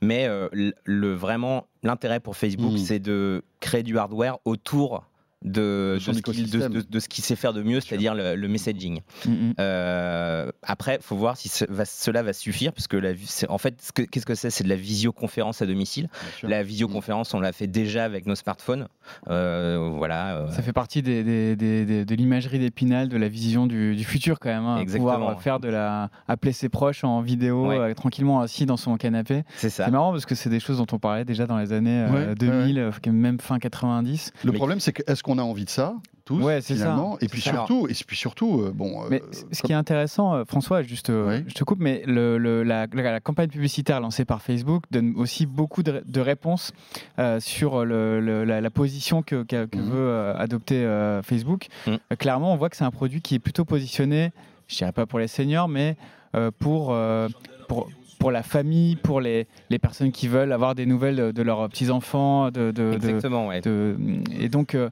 Mais 0.00 0.26
euh, 0.28 0.48
le, 0.84 1.14
vraiment, 1.14 1.66
l'intérêt 1.82 2.20
pour 2.20 2.36
Facebook, 2.36 2.72
Mhm. 2.72 2.78
c'est 2.78 2.98
de 2.98 3.42
créer 3.60 3.82
du 3.82 3.98
hardware 3.98 4.38
autour 4.44 5.04
de, 5.44 5.94
De 5.94 5.98
ce, 6.00 6.04
qu'il- 6.10 6.14
de- 6.14 6.18
écosystème. 6.20 6.72
de- 6.72 6.80
de 6.82 6.98
ce 7.00 7.08
qu'il 7.08 7.22
sait 7.22 7.36
faire 7.36 7.52
de 7.52 7.62
mieux, 7.62 7.80
c'est-à-dire 7.80 8.14
le, 8.14 8.34
le 8.34 8.48
messaging. 8.48 9.00
Mm, 9.24 9.30
mm. 9.30 9.52
Euh, 9.60 10.50
après, 10.62 10.98
faut 11.00 11.16
voir 11.16 11.36
si 11.36 11.48
ce- 11.48 11.64
va- 11.68 11.84
cela 11.84 12.22
va 12.22 12.32
suffire, 12.32 12.72
parce 12.72 12.88
que 12.88 12.96
la, 12.96 13.10
c'est- 13.24 13.48
en 13.48 13.58
fait, 13.58 13.80
ce 13.80 13.92
que- 13.92 14.02
qu'est-ce 14.02 14.26
que 14.26 14.34
c'est? 14.34 14.50
C'est 14.50 14.64
de 14.64 14.68
la 14.68 14.76
visioconférence 14.76 15.62
à 15.62 15.66
domicile. 15.66 16.08
La 16.42 16.62
visioconférence, 16.62 17.34
on 17.34 17.40
l'a 17.40 17.52
fait 17.52 17.66
déjà 17.68 18.04
avec 18.04 18.26
nos 18.26 18.34
smartphones. 18.34 18.88
Euh, 19.28 19.90
voilà. 19.96 20.36
euh, 20.38 20.50
Ça 20.50 20.62
fait 20.62 20.72
partie 20.72 21.02
des, 21.02 21.22
des- 21.22 21.54
des- 21.56 21.84
des- 21.84 22.04
de 22.04 22.14
l'imagerie 22.14 22.58
d'Épinal, 22.58 23.08
de 23.08 23.16
la 23.16 23.28
vision 23.28 23.66
du, 23.66 23.94
du 23.94 24.04
futur 24.04 24.38
quand 24.40 24.48
même. 24.50 24.64
hein. 24.66 24.78
Exactement. 24.78 25.14
Pouvoir 25.14 25.40
faire 25.42 25.60
de 25.60 25.68
la 25.68 26.10
appeler 26.26 26.52
ses 26.52 26.68
proches 26.68 27.04
en 27.04 27.20
vidéo, 27.20 27.68
Ouais. 27.68 27.78
euh, 27.78 27.94
tranquillement 27.94 28.40
assis 28.40 28.66
dans 28.66 28.76
son 28.76 28.96
canapé. 28.96 29.44
c'est 29.56 29.70
ça. 29.70 29.84
C'est 29.84 29.90
marrant 29.90 30.10
parce 30.12 30.26
que 30.26 30.34
c'est 30.34 30.50
des 30.50 30.60
choses 30.60 30.78
dont 30.78 30.86
on 30.92 30.98
parlait 30.98 31.24
déjà 31.24 31.46
dans 31.46 31.58
les 31.58 31.72
années 31.72 32.00
euh, 32.02 32.10
Ouais, 32.10 32.26
ouais, 32.28 32.34
2000, 32.34 32.78
euh, 32.78 32.90
même 33.12 33.38
fin 33.40 33.58
90. 33.58 34.32
Le 34.44 34.52
Mais- 34.52 34.56
problème, 34.58 34.80
c'est 34.80 34.92
que 34.92 35.02
est-ce 35.06 35.22
qu'on 35.28 35.38
a 35.38 35.42
envie 35.42 35.64
de 35.64 35.70
ça 35.70 35.94
tous 36.24 36.42
Ouais, 36.42 36.60
c'est 36.60 36.74
ça. 36.74 36.80
finalement 36.84 37.18
Et 37.20 37.28
puis 37.28 37.40
ça. 37.40 37.52
surtout, 37.52 37.86
et 37.88 37.94
puis 38.06 38.16
surtout, 38.16 38.60
euh, 38.60 38.70
bon. 38.74 39.02
Mais 39.08 39.22
euh, 39.22 39.32
c- 39.32 39.46
ce 39.50 39.62
qui 39.62 39.72
est 39.72 39.74
intéressant, 39.74 40.34
euh, 40.34 40.44
François, 40.46 40.82
juste, 40.82 41.08
euh, 41.08 41.40
je 41.46 41.54
te 41.54 41.64
coupe, 41.64 41.78
mais 41.80 42.02
le, 42.06 42.36
le- 42.36 42.62
la, 42.64 42.86
la- 42.92 43.12
la 43.12 43.20
campagne 43.20 43.48
publicitaire 43.48 43.98
lancée 44.00 44.26
par 44.26 44.42
Facebook 44.42 44.84
donne 44.90 45.14
aussi 45.16 45.46
beaucoup 45.46 45.82
de, 45.82 46.02
de 46.06 46.20
réponses 46.20 46.72
euh, 47.18 47.40
sur 47.40 47.82
le- 47.86 48.20
le- 48.20 48.44
la, 48.44 48.60
la 48.60 48.70
position 48.70 49.22
que, 49.22 49.42
que- 49.42 49.64
que 49.64 49.78
Mhm. 49.78 49.84
veut 49.90 49.96
euh, 50.10 50.34
adopter 50.36 50.84
euh, 50.84 51.22
Facebook. 51.22 51.68
Mhm. 51.86 51.98
Euh, 52.12 52.16
clairement, 52.16 52.52
on 52.52 52.56
voit 52.56 52.68
que 52.68 52.76
c'est 52.76 52.84
un 52.84 52.90
produit 52.90 53.22
qui 53.22 53.34
est 53.34 53.38
plutôt 53.38 53.64
positionné, 53.64 54.30
je 54.66 54.76
dirais 54.76 54.92
pas 54.92 55.06
pour 55.06 55.18
les 55.20 55.28
seniors, 55.28 55.68
mais 55.68 55.96
euh, 56.36 56.50
pour, 56.58 56.88
euh, 56.92 57.28
pour 57.68 57.88
pour 58.18 58.30
la 58.32 58.42
famille, 58.42 58.96
pour 58.96 59.20
les, 59.20 59.46
les 59.70 59.78
personnes 59.78 60.10
qui 60.12 60.26
veulent 60.28 60.52
avoir 60.52 60.74
des 60.74 60.86
nouvelles 60.86 61.16
de, 61.16 61.30
de 61.32 61.42
leurs 61.42 61.68
petits-enfants, 61.68 62.50
de, 62.50 62.70
de- 62.70 62.90
de, 62.90 62.94
Exactement, 62.94 63.46
ouais. 63.48 63.60
de- 63.60 63.96
et 64.38 64.48
donc, 64.48 64.74
euh, 64.74 64.90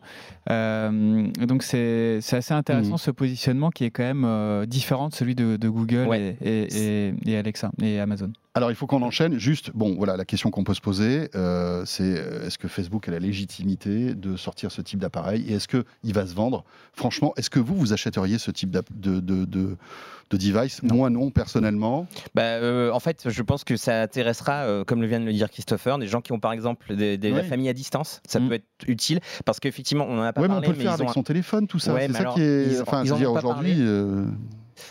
euh, 0.51 1.27
donc 1.47 1.63
c'est, 1.63 2.21
c'est 2.21 2.37
assez 2.37 2.55
intéressant 2.55 2.93
Mhm. 2.93 2.99
ce 2.99 3.11
positionnement 3.11 3.71
qui 3.71 3.85
est 3.85 3.91
quand 3.91 4.03
même 4.05 4.25
euh, 4.25 4.67
différent 4.67 5.09
de 5.09 5.15
celui 5.15 5.35
de, 5.35 5.57
de 5.57 5.69
Google 5.69 6.07
Ouais. 6.09 6.37
et, 6.41 6.63
et- 6.63 7.09
et- 7.09 7.15
et 7.27 7.37
Alexa 7.37 7.71
et 7.83 7.99
Amazon. 8.01 8.31
Alors, 8.57 8.71
il 8.71 8.75
faut 8.75 8.87
qu'on 8.87 9.03
enchaîne. 9.03 9.39
Juste, 9.39 9.71
bon, 9.75 9.95
voilà, 9.97 10.17
la 10.17 10.25
question 10.25 10.51
qu'on 10.51 10.65
peut 10.65 10.73
se 10.73 10.81
poser, 10.81 11.29
euh, 11.35 11.83
c'est 11.85 12.03
euh, 12.19 12.47
est-ce 12.47 12.57
que 12.57 12.69
Facebook 12.69 13.07
a 13.07 13.11
la 13.11 13.19
légitimité 13.19 14.15
de 14.15 14.35
sortir 14.37 14.73
ce 14.73 14.81
type 14.81 14.99
d'appareil 14.99 15.45
et 15.47 15.57
est-ce 15.57 15.69
qu'il 15.69 16.15
va 16.15 16.27
se 16.27 16.35
vendre? 16.35 16.65
Franchement, 16.95 17.35
est-ce 17.37 17.51
que 17.51 17.61
vous, 17.61 17.75
vous 17.77 17.93
achèteriez 17.93 18.39
ce 18.39 18.51
type 18.51 18.71
de, 18.71 18.83
de, 18.95 19.21
de, 19.21 19.45
de 19.45 20.37
device? 20.39 20.83
Moi, 20.83 21.11
non, 21.11 21.31
personnellement. 21.31 22.07
Bah, 22.35 22.43
euh, 22.45 22.91
en 22.93 22.99
fait, 23.01 23.29
je 23.29 23.43
pense 23.43 23.63
que 23.63 23.77
ça 23.77 24.01
intéressera, 24.01 24.63
euh, 24.63 24.85
comme 24.85 25.03
le 25.03 25.07
vient 25.07 25.21
de 25.21 25.27
le 25.27 25.35
dire 25.35 25.51
Christopher, 25.51 25.99
des 25.99 26.07
gens 26.07 26.23
qui 26.23 26.33
ont 26.33 26.41
par 26.41 26.53
exemple 26.53 26.97
des, 26.97 27.19
des- 27.19 27.33
la 27.33 27.43
Oui. 27.43 27.49
famille 27.49 27.69
à 27.69 27.75
distance. 27.75 28.23
Ça 28.27 28.41
Mm. 28.41 28.49
peut 28.49 28.55
être 28.55 28.65
utile 28.87 29.21
parce 29.45 29.61
qu'effectivement, 29.61 30.07
on 30.09 30.19
en 30.19 30.23
a 30.23 30.33
pas 30.33 30.41
Oui, 30.41 30.49
mais 30.49 30.55
on 30.55 30.61
parlé, 30.61 30.69
peut 30.69 30.79
le 30.79 30.83
faire 30.83 30.93
avec 30.95 31.09
un- 31.11 31.13
son 31.13 31.23
téléphone, 31.23 31.67
tout 31.67 31.79
ça. 31.79 31.93
Ouais, 31.93 32.07
c'est 32.07 32.15
ça 32.15 32.19
alors, 32.21 32.35
qui 32.37 32.41
est. 32.41 32.73
ils- 32.73 32.81
enfin, 32.81 33.03
ils 33.05 33.09
je 33.09 33.13
en 33.13 33.17
veux 33.17 33.21
dire, 33.21 33.33
aujourd'hui. 33.35 33.75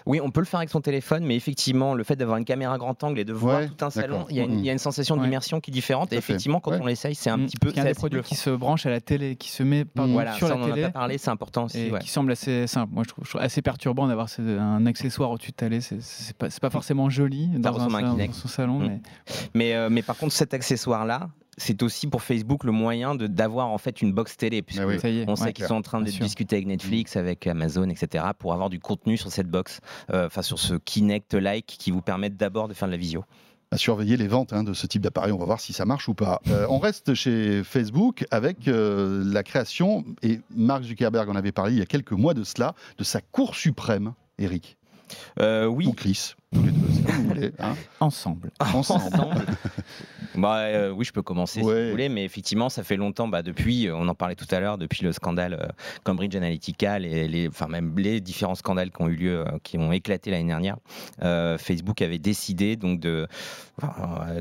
Oui, 0.05 0.19
on 0.21 0.31
peut 0.31 0.41
le 0.41 0.45
faire 0.45 0.59
avec 0.59 0.69
son 0.69 0.81
téléphone, 0.81 1.23
mais 1.25 1.35
effectivement, 1.35 1.93
le 1.93 2.03
fait 2.03 2.15
d'avoir 2.15 2.37
une 2.37 2.45
caméra 2.45 2.77
grand 2.77 3.01
angle 3.03 3.19
et 3.19 3.25
de 3.25 3.33
voir 3.33 3.59
Ouais, 3.59 3.67
tout 3.67 3.85
un 3.85 3.89
salon, 3.89 4.25
il 4.29 4.35
y, 4.37 4.39
a 4.39 4.43
une- 4.43 4.59
il 4.59 4.65
y 4.65 4.69
a 4.69 4.73
une 4.73 4.77
sensation 4.79 5.15
Ouais. 5.15 5.21
d'immersion 5.23 5.59
qui 5.59 5.71
est 5.71 5.73
différente. 5.73 6.11
Et 6.13 6.17
effectivement, 6.17 6.59
quand 6.59 6.71
Ouais. 6.71 6.79
on 6.81 6.85
l'essaye, 6.85 7.15
c'est 7.15 7.29
un 7.29 7.37
Mm. 7.37 7.45
petit 7.45 7.57
peu. 7.57 7.69
Qu'il 7.69 7.77
y 7.77 7.79
a 7.79 7.83
c'est 7.83 7.85
des 7.87 7.91
assez 7.91 7.97
produits 7.99 8.19
bluffant. 8.19 8.29
qui 8.29 8.35
se 8.35 8.49
branchent 8.49 8.85
à 8.85 8.89
la 8.89 9.01
télé, 9.01 9.35
qui 9.35 9.49
se 9.49 9.63
met 9.63 9.85
pardon, 9.85 10.11
Mm. 10.11 10.13
Voilà, 10.13 10.33
sur 10.33 10.47
ça, 10.47 10.55
la 10.55 10.59
on 10.59 10.63
en 10.63 10.67
a 10.67 10.69
télé. 10.71 10.81
pas 10.83 10.89
parlé, 10.91 11.17
c'est 11.17 11.29
important 11.29 11.65
aussi. 11.65 11.79
Et 11.79 11.91
ouais. 11.91 11.99
qui 11.99 12.09
semble 12.09 12.31
assez 12.31 12.67
simple. 12.67 12.93
Moi, 12.93 13.03
je 13.03 13.09
trouve, 13.09 13.23
je 13.25 13.29
trouve 13.31 13.41
assez 13.41 13.61
perturbant 13.61 14.07
d'avoir 14.07 14.27
un 14.39 14.85
accessoire 14.85 15.31
au-dessus 15.31 15.51
de 15.51 15.55
télé. 15.55 15.81
C'est, 15.81 16.35
pas, 16.37 16.47
pas 16.61 16.69
forcément 16.69 17.09
joli 17.09 17.47
dans, 17.47 17.69
un 17.79 17.87
dans 18.17 18.33
son 18.33 18.47
salon, 18.47 18.79
Mm. 18.79 18.87
mais 18.87 18.99
Mais, 19.53 19.73
euh, 19.75 19.89
mais 19.89 20.01
par 20.01 20.17
contre, 20.17 20.33
cet 20.33 20.53
accessoire-là, 20.53 21.29
c'est 21.57 21.83
aussi 21.83 22.07
pour 22.07 22.21
Facebook 22.21 22.63
le 22.63 22.71
moyen 22.71 23.15
de- 23.15 23.27
d'avoir 23.27 23.67
en 23.67 23.77
fait 23.77 24.01
une 24.01 24.11
box 24.13 24.37
télé. 24.37 24.61
Puisque 24.61 24.81
Ah 24.81 24.87
oui. 24.87 24.95
est. 24.95 25.25
On 25.27 25.35
sait 25.35 25.45
ouais. 25.45 25.53
qu'ils 25.53 25.65
sont 25.65 25.75
en 25.75 25.81
train 25.81 26.01
de 26.01 26.09
sûr. 26.09 26.23
discuter 26.25 26.55
avec 26.57 26.67
Netflix, 26.67 27.15
avec 27.15 27.45
Amazon, 27.47 27.89
etc., 27.89 28.25
pour 28.37 28.53
avoir 28.53 28.69
du 28.69 28.79
contenu 28.79 29.17
sur 29.17 29.31
cette 29.31 29.47
box, 29.49 29.79
euh, 30.11 30.27
enfin 30.27 30.41
sur 30.41 30.59
ce 30.59 30.75
Kinect-like 30.75 31.65
qui 31.65 31.91
vous 31.91 32.01
permettent 32.01 32.37
d'abord 32.37 32.67
de 32.67 32.73
faire 32.73 32.87
de 32.87 32.91
la 32.93 32.97
visio. 32.97 33.23
à 33.71 33.77
surveiller 33.77 34.15
les 34.15 34.27
ventes 34.27 34.53
hein, 34.53 34.63
de 34.63 34.73
ce 34.73 34.85
type 34.87 35.01
d'appareil. 35.01 35.31
On 35.31 35.37
va 35.37 35.45
voir 35.45 35.59
si 35.59 35.73
ça 35.73 35.85
marche 35.85 36.07
ou 36.07 36.13
pas. 36.13 36.39
Euh, 36.49 36.67
on 36.69 36.77
reste 36.79 37.13
chez 37.15 37.63
Facebook 37.63 38.25
avec 38.31 38.67
euh, 38.67 39.23
la 39.25 39.43
création, 39.43 40.05
et 40.21 40.39
Mark 40.55 40.83
Zuckerberg 40.83 41.27
en 41.29 41.35
avait 41.35 41.51
parlé 41.51 41.73
il 41.73 41.79
y 41.79 41.81
a 41.81 41.85
quelques 41.85 42.11
mois 42.13 42.33
de 42.33 42.43
cela, 42.43 42.75
de 42.97 43.03
sa 43.03 43.21
Cour 43.21 43.55
suprême, 43.55 44.13
Eric. 44.37 44.77
Euh, 45.39 45.65
oui, 45.65 45.87
Ou 45.87 45.93
Chris, 45.93 46.33
tous 46.53 46.63
les 46.63 46.71
deux, 46.71 47.03
comme 47.05 47.15
vous 47.15 47.27
voulez. 47.29 47.51
hein. 47.59 47.73
Ensemble. 47.99 48.51
Ensemble. 48.73 49.45
Bah, 50.37 50.57
euh, 50.59 50.89
oui, 50.91 51.05
je 51.05 51.11
peux 51.11 51.21
commencer 51.21 51.59
si 51.61 51.65
vous 51.85 51.91
voulez, 51.91 52.09
mais 52.09 52.23
effectivement, 52.25 52.69
ça 52.69 52.83
fait 52.83 52.95
longtemps, 52.97 53.27
bah, 53.27 53.41
depuis, 53.43 53.87
euh, 53.87 53.95
on 53.95 54.07
en 54.07 54.15
parlait 54.15 54.35
tout 54.35 54.47
à 54.51 54.59
l'heure, 54.59 54.77
depuis 54.77 55.03
le 55.03 55.11
scandale 55.11 55.53
euh, 55.61 55.67
Cambridge 56.03 56.35
Analytica, 56.35 56.99
les, 56.99 57.27
les- 57.27 57.47
enfin 57.47 57.67
même 57.67 57.93
les 57.97 58.21
différents 58.21 58.55
scandales 58.55 58.91
qui 58.91 59.01
ont 59.01 59.07
eu 59.07 59.15
lieu, 59.15 59.45
qui 59.63 59.77
ont 59.77 59.91
éclaté 59.91 60.31
l'année 60.31 60.47
dernière, 60.47 60.77
euh, 61.23 61.57
Facebook 61.57 62.01
avait 62.01 62.19
décidé 62.19 62.75
donc 62.75 62.99
de, 62.99 63.27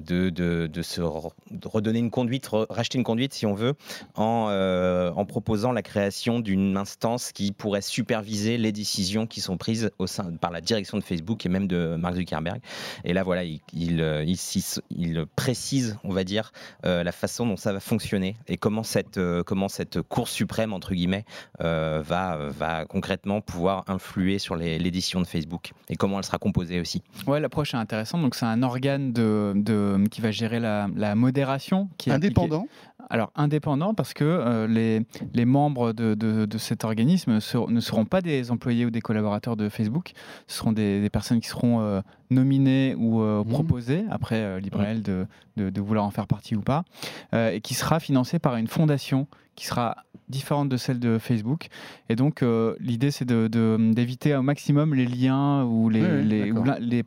de, 0.06 0.30
de, 0.30 0.66
de 0.72 0.82
se 0.82 1.00
re- 1.00 1.32
de 1.50 1.68
redonner 1.68 1.98
une 1.98 2.10
conduite, 2.10 2.48
racheter 2.70 2.98
une 2.98 3.04
conduite 3.04 3.34
si 3.34 3.46
on 3.46 3.54
veut, 3.54 3.74
en, 4.14 4.46
euh, 4.50 5.10
en 5.16 5.24
proposant 5.24 5.72
la 5.72 5.82
création 5.82 6.40
d'une 6.40 6.76
instance 6.76 7.32
qui 7.32 7.52
pourrait 7.52 7.82
superviser 7.82 8.56
les 8.58 8.72
décisions 8.72 9.26
qui 9.26 9.40
sont 9.40 9.56
prises 9.56 9.90
au 9.98 10.06
sein, 10.06 10.32
par 10.40 10.50
la 10.50 10.60
direction 10.60 10.98
de 10.98 11.02
Facebook 11.02 11.44
et 11.44 11.48
même 11.48 11.66
de 11.66 11.96
Mark 11.96 12.14
Zuckerberg. 12.14 12.60
Et 13.04 13.12
là, 13.12 13.22
voilà, 13.22 13.44
il, 13.44 13.60
il, 13.72 14.00
il 14.26 14.36
s'y- 14.36 14.80
il 14.96 15.24
précise 15.36 15.83
on 16.04 16.12
va 16.12 16.24
dire, 16.24 16.52
la 16.82 17.12
façon 17.12 17.46
dont 17.46 17.56
ça 17.56 17.72
va 17.72 17.80
fonctionner 17.80 18.36
et 18.48 18.56
comment 18.56 18.82
cette, 18.82 19.20
comment 19.44 19.68
cette 19.68 20.00
Cour 20.02 20.28
suprême, 20.28 20.72
entre 20.72 20.94
guillemets, 20.94 21.24
va, 21.60 22.38
va 22.50 22.84
concrètement 22.86 23.40
pouvoir 23.40 23.84
influer 23.86 24.38
sur 24.38 24.56
l'édition 24.56 25.20
de 25.20 25.26
Facebook 25.26 25.72
et 25.88 25.96
comment 25.96 26.18
elle 26.18 26.24
sera 26.24 26.38
composée 26.38 26.80
aussi. 26.80 27.02
Ouais, 27.26 27.40
l'approche 27.40 27.74
est 27.74 27.78
intéressante. 27.78 28.22
Donc, 28.22 28.34
c'est 28.34 28.46
un 28.46 28.62
organe 28.62 29.12
de, 29.12 29.52
de, 29.56 30.06
qui 30.10 30.20
va 30.20 30.30
gérer 30.30 30.60
la, 30.60 30.88
la 30.94 31.14
modération. 31.14 31.88
Qui 31.98 32.10
est 32.10 32.12
Indépendant 32.12 32.66
alors 33.10 33.30
indépendant 33.34 33.94
parce 33.94 34.14
que 34.14 34.24
euh, 34.24 34.66
les, 34.66 35.06
les, 35.32 35.44
membres 35.44 35.92
de, 35.92 36.14
de, 36.14 36.58
cet 36.58 36.84
organisme 36.84 37.34
ne 37.34 37.80
seront 37.80 38.04
pas 38.04 38.20
des 38.20 38.50
employés 38.50 38.86
ou 38.86 38.90
des 38.90 39.00
collaborateurs 39.00 39.56
de 39.56 39.68
Facebook, 39.68 40.12
ce 40.46 40.58
seront 40.58 40.72
des, 40.72 41.08
personnes 41.10 41.40
qui 41.40 41.48
seront 41.48 41.80
euh, 41.80 42.00
nominées 42.30 42.94
ou 42.96 43.22
euh, 43.22 43.42
mmh. 43.44 43.48
proposées, 43.48 44.04
après 44.10 44.60
libre 44.60 44.84
de, 45.02 45.26
de, 45.56 45.80
vouloir 45.80 46.04
en 46.04 46.10
faire 46.10 46.26
partie 46.26 46.56
ou 46.56 46.62
pas, 46.62 46.84
et 47.32 47.60
qui 47.60 47.74
sera 47.74 48.00
financée 48.00 48.38
par 48.38 48.56
une 48.56 48.68
fondation 48.68 49.26
qui 49.54 49.66
sera 49.66 49.96
différente 50.28 50.68
de 50.68 50.76
celle 50.76 50.98
de 50.98 51.18
Facebook. 51.18 51.68
Et 52.08 52.16
donc, 52.16 52.42
euh, 52.42 52.74
l'idée, 52.80 53.10
c'est 53.10 53.24
d'éviter 53.24 54.30
de, 54.30 54.36
au 54.36 54.42
maximum 54.42 54.94
les 54.94 55.06
liens 55.06 55.64
ou 55.64 55.88
les, 55.88 56.22
les, 56.22 57.04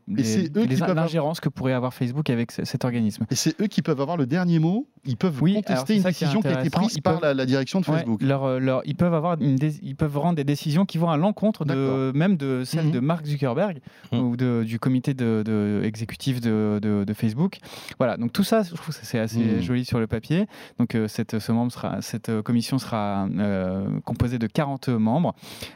l'ingérence 0.93 1.39
que 1.39 1.49
pourrait 1.49 1.73
avoir 1.73 1.93
Facebook 1.93 2.29
avec 2.29 2.51
cet 2.51 2.85
organisme. 2.85 3.25
Et 3.31 3.35
c'est 3.35 3.59
eux 3.61 3.67
qui 3.67 3.81
peuvent 3.81 4.01
avoir 4.01 4.17
le 4.17 4.25
dernier 4.25 4.59
mot 4.59 4.87
Ils 5.05 5.17
peuvent 5.17 5.39
contester 5.39 5.95
une 5.95 6.03
décision 6.03 6.41
qui, 6.41 6.47
a 6.47 6.59
été 6.59 6.69
prise 6.69 6.99
par 6.99 7.21
la, 7.21 7.45
direction 7.45 7.79
de 7.79 7.85
Facebook 7.85 8.21
leur, 8.21 8.59
leur, 8.59 8.81
ils, 8.85 8.95
peuvent 8.95 9.13
avoir 9.13 9.39
une 9.39 9.57
ils 9.81 9.95
peuvent 9.95 10.17
rendre 10.17 10.35
des 10.35 10.43
décisions 10.43 10.85
qui 10.85 10.97
vont 10.97 11.09
à 11.09 11.17
l'encontre 11.17 11.65
de, 11.65 12.11
même 12.13 12.37
de 12.37 12.63
celle 12.65 12.87
mhm. 12.87 12.91
de 12.91 12.99
Mark 12.99 13.25
Zuckerberg 13.25 13.79
mhm. 14.11 14.19
ou 14.19 14.37
de, 14.37 14.63
du 14.63 14.79
comité 14.79 15.13
de, 15.13 15.81
exécutif 15.83 16.41
de, 16.41 17.05
Facebook. 17.15 17.57
Voilà, 17.97 18.17
donc 18.17 18.31
tout 18.31 18.43
ça, 18.43 18.61
je 18.61 18.75
trouve 18.75 18.95
que 18.95 19.05
c'est 19.05 19.17
assez 19.17 19.39
mhm. 19.39 19.61
joli 19.61 19.85
sur 19.85 19.99
le 19.99 20.07
papier. 20.07 20.45
Donc, 20.77 20.93
euh, 20.93 21.07
cette, 21.07 21.39
ce 21.39 21.51
membre 21.51 21.71
sera, 21.71 22.01
cette 22.01 22.41
commission 22.41 22.77
sera 22.77 23.06
euh, 23.39 23.99
composé 24.05 24.39
de 24.39 24.47
40 24.47 24.89
membres. 24.89 25.35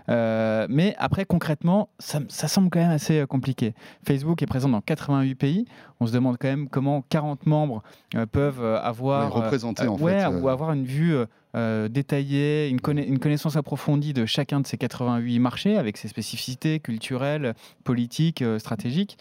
Euh, 0.10 0.68
mais 0.70 0.96
après, 0.98 1.26
concrètement, 1.26 1.90
ça, 2.00 2.22
semble 2.48 2.70
quand 2.70 2.80
même 2.80 2.92
assez 2.92 3.20
euh, 3.20 3.26
compliqué. 3.26 3.74
Facebook 4.06 4.42
est 4.42 4.48
présent 4.48 4.70
dans 4.70 4.82
88 4.82 5.36
pays. 5.36 5.66
On 6.00 6.08
se 6.08 6.12
demande 6.12 6.38
quand 6.40 6.48
même 6.48 6.68
comment 6.70 7.04
40 7.10 7.46
membres 7.46 7.84
peuvent 8.32 8.64
avoir, 8.64 9.32
représenter, 9.32 9.88
en 9.88 9.98
fait, 9.98 10.26
ou 10.26 10.50
avoir 10.50 10.74
une 10.74 10.86
vue 10.86 11.16
détaillée, 11.54 12.70
une, 12.70 12.80
une, 12.98 13.20
connaissance 13.20 13.56
approfondie 13.56 14.14
de 14.14 14.26
chacun 14.26 14.62
de 14.62 14.68
ces 14.68 14.78
88 14.78 15.38
marchés 15.38 15.78
avec 15.78 15.98
ses 15.98 16.08
spécificités 16.08 16.80
culturelles, 16.80 17.54
politiques, 17.84 18.44
stratégiques. 18.58 19.20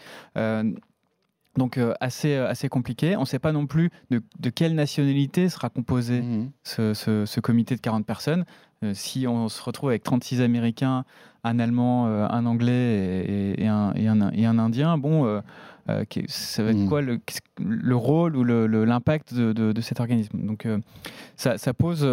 Donc 1.57 1.77
euh, 1.77 1.93
assez, 1.99 2.35
euh, 2.35 2.47
assez 2.47 2.69
compliqué. 2.69 3.15
On 3.17 3.21
ne 3.21 3.25
sait 3.25 3.39
pas 3.39 3.51
non 3.51 3.67
plus 3.67 3.89
de, 4.09 4.49
quelle 4.49 4.73
nationalité 4.75 5.49
sera 5.49 5.69
composé 5.69 6.21
mmh. 6.21 6.51
ce, 6.63 7.39
comité 7.39 7.75
de 7.75 7.81
40 7.81 8.05
personnes. 8.05 8.45
Euh, 8.83 8.93
si 8.93 9.27
on 9.27 9.49
se 9.49 9.61
retrouve 9.61 9.89
avec 9.89 10.03
36 10.03 10.41
Américains, 10.41 11.03
un 11.43 11.59
Allemand, 11.59 12.05
un 12.05 12.45
Anglais 12.45 13.55
et, 13.57 13.67
un, 13.67 13.93
et, 13.95 14.07
un, 14.07 14.59
Indien, 14.59 14.97
bon, 14.99 15.41
ça 15.87 16.63
va 16.63 16.69
être 16.69 16.77
mmh. 16.77 16.87
quoi 16.87 17.01
le, 17.01 17.19
le, 17.59 17.95
rôle 17.95 18.35
ou 18.37 18.43
l'impact 18.43 19.33
de, 19.33 19.51
de, 19.51 19.81
cet 19.81 19.99
organisme? 19.99 20.45
Donc 20.45 20.67
ça, 21.37 21.57
ça, 21.57 21.73
pose 21.73 22.03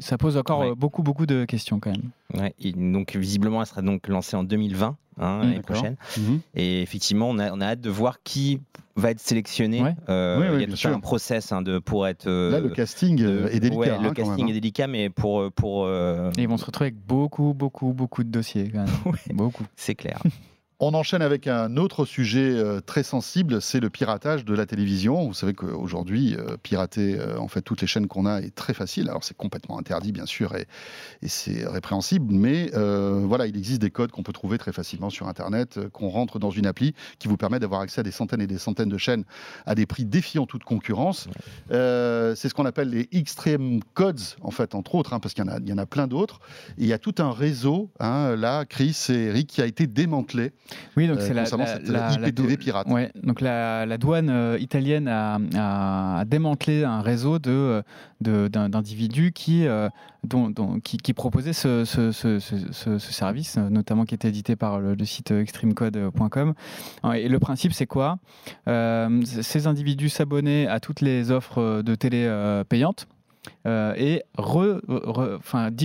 ça 0.00 0.18
pose 0.18 0.36
encore 0.36 0.76
beaucoup, 0.76 1.02
beaucoup 1.02 1.26
de 1.26 1.44
questions 1.44 1.80
quand 1.80 1.90
même. 1.90 2.10
Ouais, 2.34 2.54
donc 2.74 3.16
visiblement, 3.16 3.60
elle 3.60 3.66
sera 3.66 3.82
donc 3.82 4.08
lancée 4.08 4.36
en 4.36 4.44
2020. 4.44 4.96
Hein, 5.20 5.40
l'année 5.42 5.60
prochaine. 5.60 5.96
Mhm. 6.16 6.40
Et 6.54 6.80
effectivement, 6.80 7.28
on 7.28 7.38
a, 7.38 7.52
on 7.52 7.60
a, 7.60 7.66
hâte 7.66 7.80
de 7.80 7.90
voir 7.90 8.22
qui 8.22 8.60
va 8.96 9.10
être 9.10 9.20
sélectionné. 9.20 9.82
Euh, 10.08 10.50
il 10.54 10.60
y 10.60 10.72
a 10.72 10.76
tout 10.76 10.88
un 10.88 11.00
process 11.00 11.52
hein, 11.52 11.60
de, 11.62 11.78
pour 11.78 12.06
être. 12.06 12.26
Euh, 12.26 12.50
Là, 12.50 12.60
le 12.60 12.70
casting 12.70 13.20
euh, 13.22 13.48
est 13.50 13.60
délicat. 13.60 13.98
le 13.98 14.08
hein, 14.08 14.14
casting 14.14 14.48
est 14.48 14.54
délicat, 14.54 14.86
mais 14.86 15.10
pour. 15.10 15.50
pour 15.52 15.86
ils 16.38 16.48
vont 16.48 16.56
se 16.56 16.64
retrouver 16.64 16.86
avec 16.86 17.06
beaucoup, 17.06 17.52
beaucoup, 17.54 17.92
beaucoup 17.92 18.24
de 18.24 18.30
dossiers. 18.30 18.70
Quand 18.70 18.84
même. 18.84 19.14
beaucoup. 19.36 19.64
C'est 19.76 19.94
clair. 19.94 20.22
On 20.82 20.94
enchaîne 20.94 21.20
avec 21.20 21.46
un 21.46 21.76
autre 21.76 22.06
sujet 22.06 22.54
euh, 22.54 22.80
très 22.80 23.02
sensible, 23.02 23.60
c'est 23.60 23.80
le 23.80 23.90
piratage 23.90 24.46
de 24.46 24.54
la 24.54 24.64
télévision. 24.64 25.26
Vous 25.28 25.34
savez 25.34 25.52
qu'aujourd'hui, 25.52 26.34
euh, 26.38 26.56
pirater 26.56 27.20
euh, 27.20 27.38
en 27.38 27.48
fait 27.48 27.60
toutes 27.60 27.82
les 27.82 27.86
chaînes 27.86 28.06
qu'on 28.06 28.24
a 28.24 28.40
est 28.40 28.54
très 28.54 28.72
facile. 28.72 29.10
Alors 29.10 29.22
c'est 29.22 29.36
complètement 29.36 29.78
interdit 29.78 30.10
bien 30.10 30.24
sûr 30.24 30.56
et, 30.56 30.66
c'est 31.26 31.66
répréhensible, 31.66 32.34
mais 32.34 32.70
voilà, 32.72 33.46
il 33.46 33.56
existe 33.56 33.82
des 33.82 33.90
codes 33.90 34.10
qu'on 34.10 34.22
peut 34.22 34.32
trouver 34.32 34.56
très 34.56 34.72
facilement 34.72 35.10
sur 35.10 35.28
Internet, 35.28 35.78
qu'on 35.92 36.08
rentre 36.08 36.38
dans 36.38 36.50
une 36.50 36.66
appli 36.66 36.94
qui 37.18 37.28
vous 37.28 37.36
permet 37.36 37.60
d'avoir 37.60 37.82
accès 37.82 38.00
à 38.00 38.02
des 38.02 38.10
centaines 38.10 38.40
et 38.40 38.46
des 38.46 38.58
centaines 38.58 38.88
de 38.88 38.96
chaînes 38.96 39.24
à 39.66 39.74
des 39.74 39.84
prix 39.84 40.06
défiant 40.06 40.46
toute 40.46 40.64
concurrence. 40.64 41.28
c'est 41.68 42.48
ce 42.48 42.54
qu'on 42.54 42.64
appelle 42.64 42.88
les 42.88 43.08
extreme 43.12 43.80
codes 43.92 44.20
en 44.40 44.50
fait, 44.50 44.74
entre 44.74 44.94
autres, 44.94 45.12
hein, 45.12 45.20
parce 45.20 45.34
qu'il 45.34 45.44
y, 45.44 45.68
y, 45.68 45.72
en 45.72 45.78
a 45.78 45.86
plein 45.86 46.06
d'autres. 46.06 46.40
Il 46.78 46.86
y 46.86 46.94
a 46.94 46.98
tout 46.98 47.14
un 47.18 47.32
réseau, 47.32 47.90
hein, 48.00 48.34
là, 48.34 48.64
Chris 48.64 48.96
et 49.10 49.26
Eric, 49.26 49.48
qui 49.48 49.60
a 49.60 49.66
été 49.66 49.86
démantelé. 49.86 50.52
Oui, 50.96 51.06
donc 51.06 51.20
c'est 51.20 51.34
la, 51.34 51.44
la, 51.86 52.28
IPTV 52.28 52.56
pirate. 52.56 52.86
Ouais, 52.88 53.10
donc 53.22 53.40
la, 53.40 53.98
douane 53.98 54.30
euh, 54.30 54.58
italienne 54.58 55.08
a, 55.08 56.24
démantelé 56.26 56.84
un 56.84 57.00
réseau 57.00 57.38
de 57.38 57.82
d'individus 58.20 59.32
qui, 59.32 59.66
euh, 59.66 59.88
dont, 60.24 60.52
qui, 60.82 61.14
proposaient 61.14 61.54
ce, 61.54 61.84
ce, 61.84 62.98
service, 62.98 63.56
notamment 63.56 64.04
qui 64.04 64.14
était 64.14 64.28
édité 64.28 64.56
par 64.56 64.78
le, 64.78 64.96
site 65.04 65.30
extremecode.com. 65.30 66.54
Et 67.14 67.28
le 67.28 67.38
principe, 67.38 67.72
c'est 67.72 67.86
quoi? 67.86 68.18
Euh, 68.68 69.22
Ces 69.24 69.66
individus 69.66 70.10
s'abonnaient 70.10 70.66
à 70.66 70.80
toutes 70.80 71.00
les 71.00 71.30
offres 71.30 71.82
de 71.82 71.94
télé 71.94 72.28
payantes 72.68 73.08
et 73.66 74.22
re, 74.36 74.80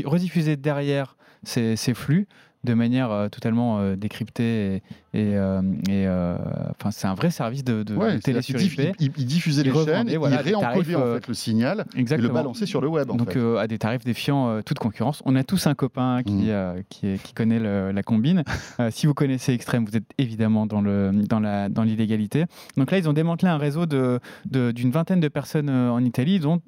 rediffuser 0.05 0.57
derrière 0.57 1.15
ces, 1.43 1.75
ces 1.77 1.93
flux 1.93 2.27
de 2.65 2.73
manière 2.73 3.11
euh, 3.11 3.29
totalement 3.29 3.79
euh, 3.79 3.95
décryptée 3.95 4.81
et, 5.13 5.31
euh, 5.37 5.61
enfin 6.71 6.91
c'est 6.91 7.07
un 7.07 7.13
vrai 7.13 7.31
service 7.31 7.63
de, 7.63 7.83
de, 7.83 8.19
télé 8.19 8.41
sur 8.41 8.59
IP. 8.59 8.93
Il, 8.99 9.11
diffusait 9.11 9.63
les 9.63 9.71
chaînes 9.71 10.09
et 10.09 10.17
voilà, 10.17 10.41
il 10.41 10.41
réencodait 10.41 10.95
en 10.95 11.13
fait 11.13 11.27
le 11.29 11.33
signal 11.33 11.85
et 11.95 12.03
le 12.03 12.27
balançait 12.27 12.65
sur 12.65 12.81
le 12.81 12.89
web. 12.89 13.07
Donc 13.07 13.37
à 13.37 13.67
des 13.67 13.77
tarifs 13.77 14.03
défiant 14.03 14.61
toute 14.63 14.79
concurrence. 14.79 15.21
On 15.25 15.37
a 15.37 15.43
tous 15.45 15.67
un 15.67 15.73
copain 15.73 16.21
qui, 16.21 16.51
mmh. 16.51 16.83
qui, 16.89 17.17
qui, 17.23 17.33
connaît 17.33 17.59
la 17.59 18.03
combine. 18.03 18.43
si 18.89 19.07
vous 19.07 19.13
connaissez 19.13 19.53
Extrême, 19.53 19.85
vous 19.85 19.95
êtes 19.95 20.03
évidemment 20.17 20.65
dans 20.65 20.81
le 20.81 21.11
dans 21.13 21.39
la 21.39 21.69
dans 21.69 21.83
l'illégalité. 21.83 22.43
Donc 22.75 22.91
là 22.91 22.97
ils 22.97 23.07
ont 23.07 23.13
démantelé 23.13 23.49
un 23.49 23.57
réseau 23.57 23.85
de 23.85 24.19
d'une 24.49 24.91
vingtaine 24.91 25.21
de 25.21 25.29
personnes 25.29 25.69
en 25.69 26.03
Italie, 26.03 26.39
dont 26.39 26.59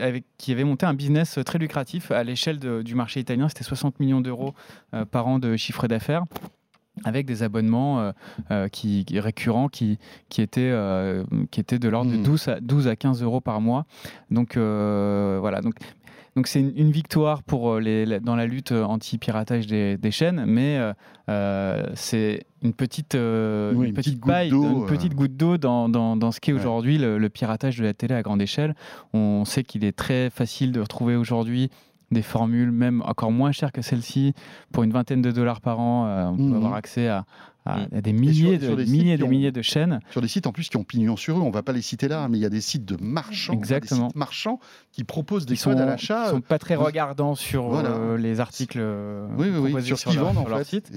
avec 0.00 0.24
qui 0.38 0.52
avaient 0.52 0.62
monté 0.62 0.86
un 0.86 0.94
business 0.94 1.40
très 1.44 1.58
lucratif 1.58 2.12
à 2.12 2.22
l'échelle 2.22 2.60
du 2.84 2.94
marché 2.94 3.18
italien. 3.18 3.48
C'était 3.48 3.64
60 3.64 3.98
millions 3.98 4.20
d'euros 4.20 4.54
par 5.10 5.26
an 5.26 5.40
de 5.40 5.45
chiffre 5.56 5.86
d'affaires 5.86 6.24
avec 7.04 7.26
des 7.26 7.42
abonnements 7.42 8.00
euh, 8.00 8.12
euh, 8.50 8.68
qui, 8.68 9.04
récurrents 9.14 9.68
qui, 9.68 9.98
qui, 10.28 10.42
étaient, 10.42 10.70
euh, 10.72 11.24
qui 11.50 11.60
étaient 11.60 11.78
de 11.78 11.88
l'ordre 11.88 12.10
de 12.10 12.16
12 12.16 12.46
hmm. 12.46 12.50
à, 12.50 12.60
12 12.60 12.88
à 12.88 12.96
15 12.96 13.22
euros 13.22 13.40
par 13.40 13.60
mois. 13.60 13.86
Donc 14.30 14.56
voilà. 14.56 15.60
Donc, 15.60 15.74
donc 16.34 16.48
c'est 16.48 16.60
une, 16.60 16.90
victoire 16.90 17.42
pour 17.42 17.78
les, 17.78 18.20
dans 18.20 18.36
la 18.36 18.44
lutte 18.44 18.72
anti-piratage 18.72 19.66
des, 19.66 19.96
des, 19.96 20.10
chaînes, 20.10 20.44
mais 20.46 20.78
c'est 21.94 22.44
une 22.62 22.74
petite, 22.74 23.14
une, 23.14 23.92
petite, 23.94 24.22
paille, 24.22 24.50
une 24.50 24.84
petite 24.86 25.14
goutte 25.14 25.34
d'eau 25.34 25.56
dans, 25.56 25.88
dans, 25.88 26.14
dans, 26.14 26.32
ce 26.32 26.40
qu'est 26.40 26.52
aujourd'hui 26.52 26.98
le, 26.98 27.16
le, 27.16 27.28
piratage 27.30 27.78
de 27.78 27.84
la 27.84 27.94
télé 27.94 28.14
à 28.14 28.22
grande 28.22 28.42
échelle. 28.42 28.74
On 29.14 29.46
sait 29.46 29.64
qu'il 29.64 29.82
est 29.82 29.96
très 29.96 30.28
facile 30.28 30.72
de 30.72 30.80
retrouver 30.80 31.16
aujourd'hui 31.16 31.70
des 32.10 32.22
formules 32.22 32.70
même 32.70 33.02
encore 33.02 33.32
moins 33.32 33.52
chères 33.52 33.72
que 33.72 33.82
celle-ci 33.82 34.34
pour 34.72 34.82
une 34.82 34.92
vingtaine 34.92 35.22
de 35.22 35.30
dollars 35.30 35.60
par 35.60 35.80
an. 35.80 36.06
Euh, 36.06 36.26
on 36.26 36.36
peut 36.36 36.42
mmh. 36.42 36.54
avoir 36.54 36.74
accès 36.74 37.08
à, 37.08 37.24
à, 37.66 37.78
mm. 37.78 38.00
des 38.00 38.12
milliers, 38.12 38.58
de, 38.58 38.74
des 38.74 38.86
milliers, 38.86 39.18
des 39.18 39.28
milliers 39.28 39.52
de 39.52 39.62
chaînes. 39.62 40.00
Sur 40.10 40.20
des 40.20 40.28
sites 40.28 40.46
en 40.46 40.52
plus 40.52 40.68
qui 40.68 40.76
ont 40.76 40.84
pignon 40.84 41.16
sur 41.16 41.38
eux, 41.38 41.42
on 41.42 41.48
ne 41.48 41.52
va 41.52 41.62
pas 41.62 41.72
les 41.72 41.82
citer 41.82 42.08
là, 42.08 42.28
mais 42.28 42.38
il 42.38 42.40
y 42.40 42.46
a 42.46 42.50
des 42.50 42.60
sites 42.60 42.84
de 42.84 42.96
marchands, 43.00 43.52
Exactement. 43.52 44.08
Des 44.08 44.18
marchands 44.18 44.60
qui 44.92 45.04
proposent 45.04 45.46
des 45.46 45.56
codes 45.56 45.80
à 45.80 45.86
l'achat. 45.86 46.24
Ils 46.24 46.28
ne 46.28 46.34
sont 46.36 46.40
pas 46.40 46.58
très 46.58 46.76
regardants 46.76 47.34
sur 47.34 47.74
euh, 47.74 48.16
les 48.16 48.40
articles 48.40 48.78
euh, 48.80 49.26
oui, 49.36 49.48
oui, 49.52 49.72
oui, 49.74 49.82
sur 49.82 49.98
ce 49.98 50.08
qu'ils 50.08 50.18
vendent 50.18 50.38
en 50.38 50.48
leur 50.48 50.64
site. 50.64 50.90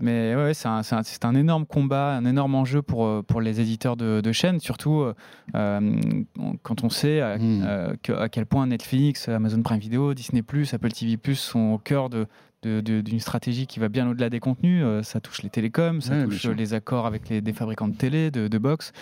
mais 0.00 0.34
ouais, 0.34 0.54
c'est 0.54 0.68
un, 0.68 0.80
un, 0.90 1.02
un, 1.22 1.34
énorme 1.34 1.66
combat, 1.66 2.12
un 2.12 2.24
énorme 2.24 2.54
enjeu 2.54 2.82
pour, 2.82 3.06
euh, 3.06 3.22
pour 3.22 3.40
les 3.40 3.60
éditeurs 3.60 3.96
de, 3.96 4.20
de 4.20 4.32
chaînes, 4.32 4.60
surtout 4.60 5.04
quand 5.52 6.84
on 6.84 6.90
sait 6.90 7.20
à, 7.20 7.38
mm. 7.38 7.96
à, 8.16 8.28
quel 8.28 8.46
point 8.46 8.66
Netflix, 8.66 9.28
Amazon 9.28 9.62
Prime 9.62 9.78
Video, 9.78 10.14
Disney+, 10.14 10.42
Apple 10.72 10.92
TV+, 10.92 11.18
sont 11.34 11.72
au 11.72 11.78
cœur 11.78 12.08
de, 12.08 12.26
d'une 12.62 13.20
stratégie 13.20 13.66
qui 13.66 13.78
va 13.78 13.88
bien 13.88 14.08
au-delà 14.08 14.30
des 14.30 14.40
contenus. 14.40 14.82
Euh, 14.84 15.02
ça 15.02 15.20
touche 15.20 15.42
les 15.42 15.50
télécoms, 15.50 16.00
ça 16.00 16.24
touche 16.24 16.46
les 16.46 16.74
accords 16.74 17.06
avec 17.06 17.28
les, 17.28 17.40
des 17.40 17.52
fabricants 17.52 17.88
de 17.88 17.96
télé, 17.96 18.30
de, 18.30 18.48
de 18.48 18.58
box. 18.58 18.92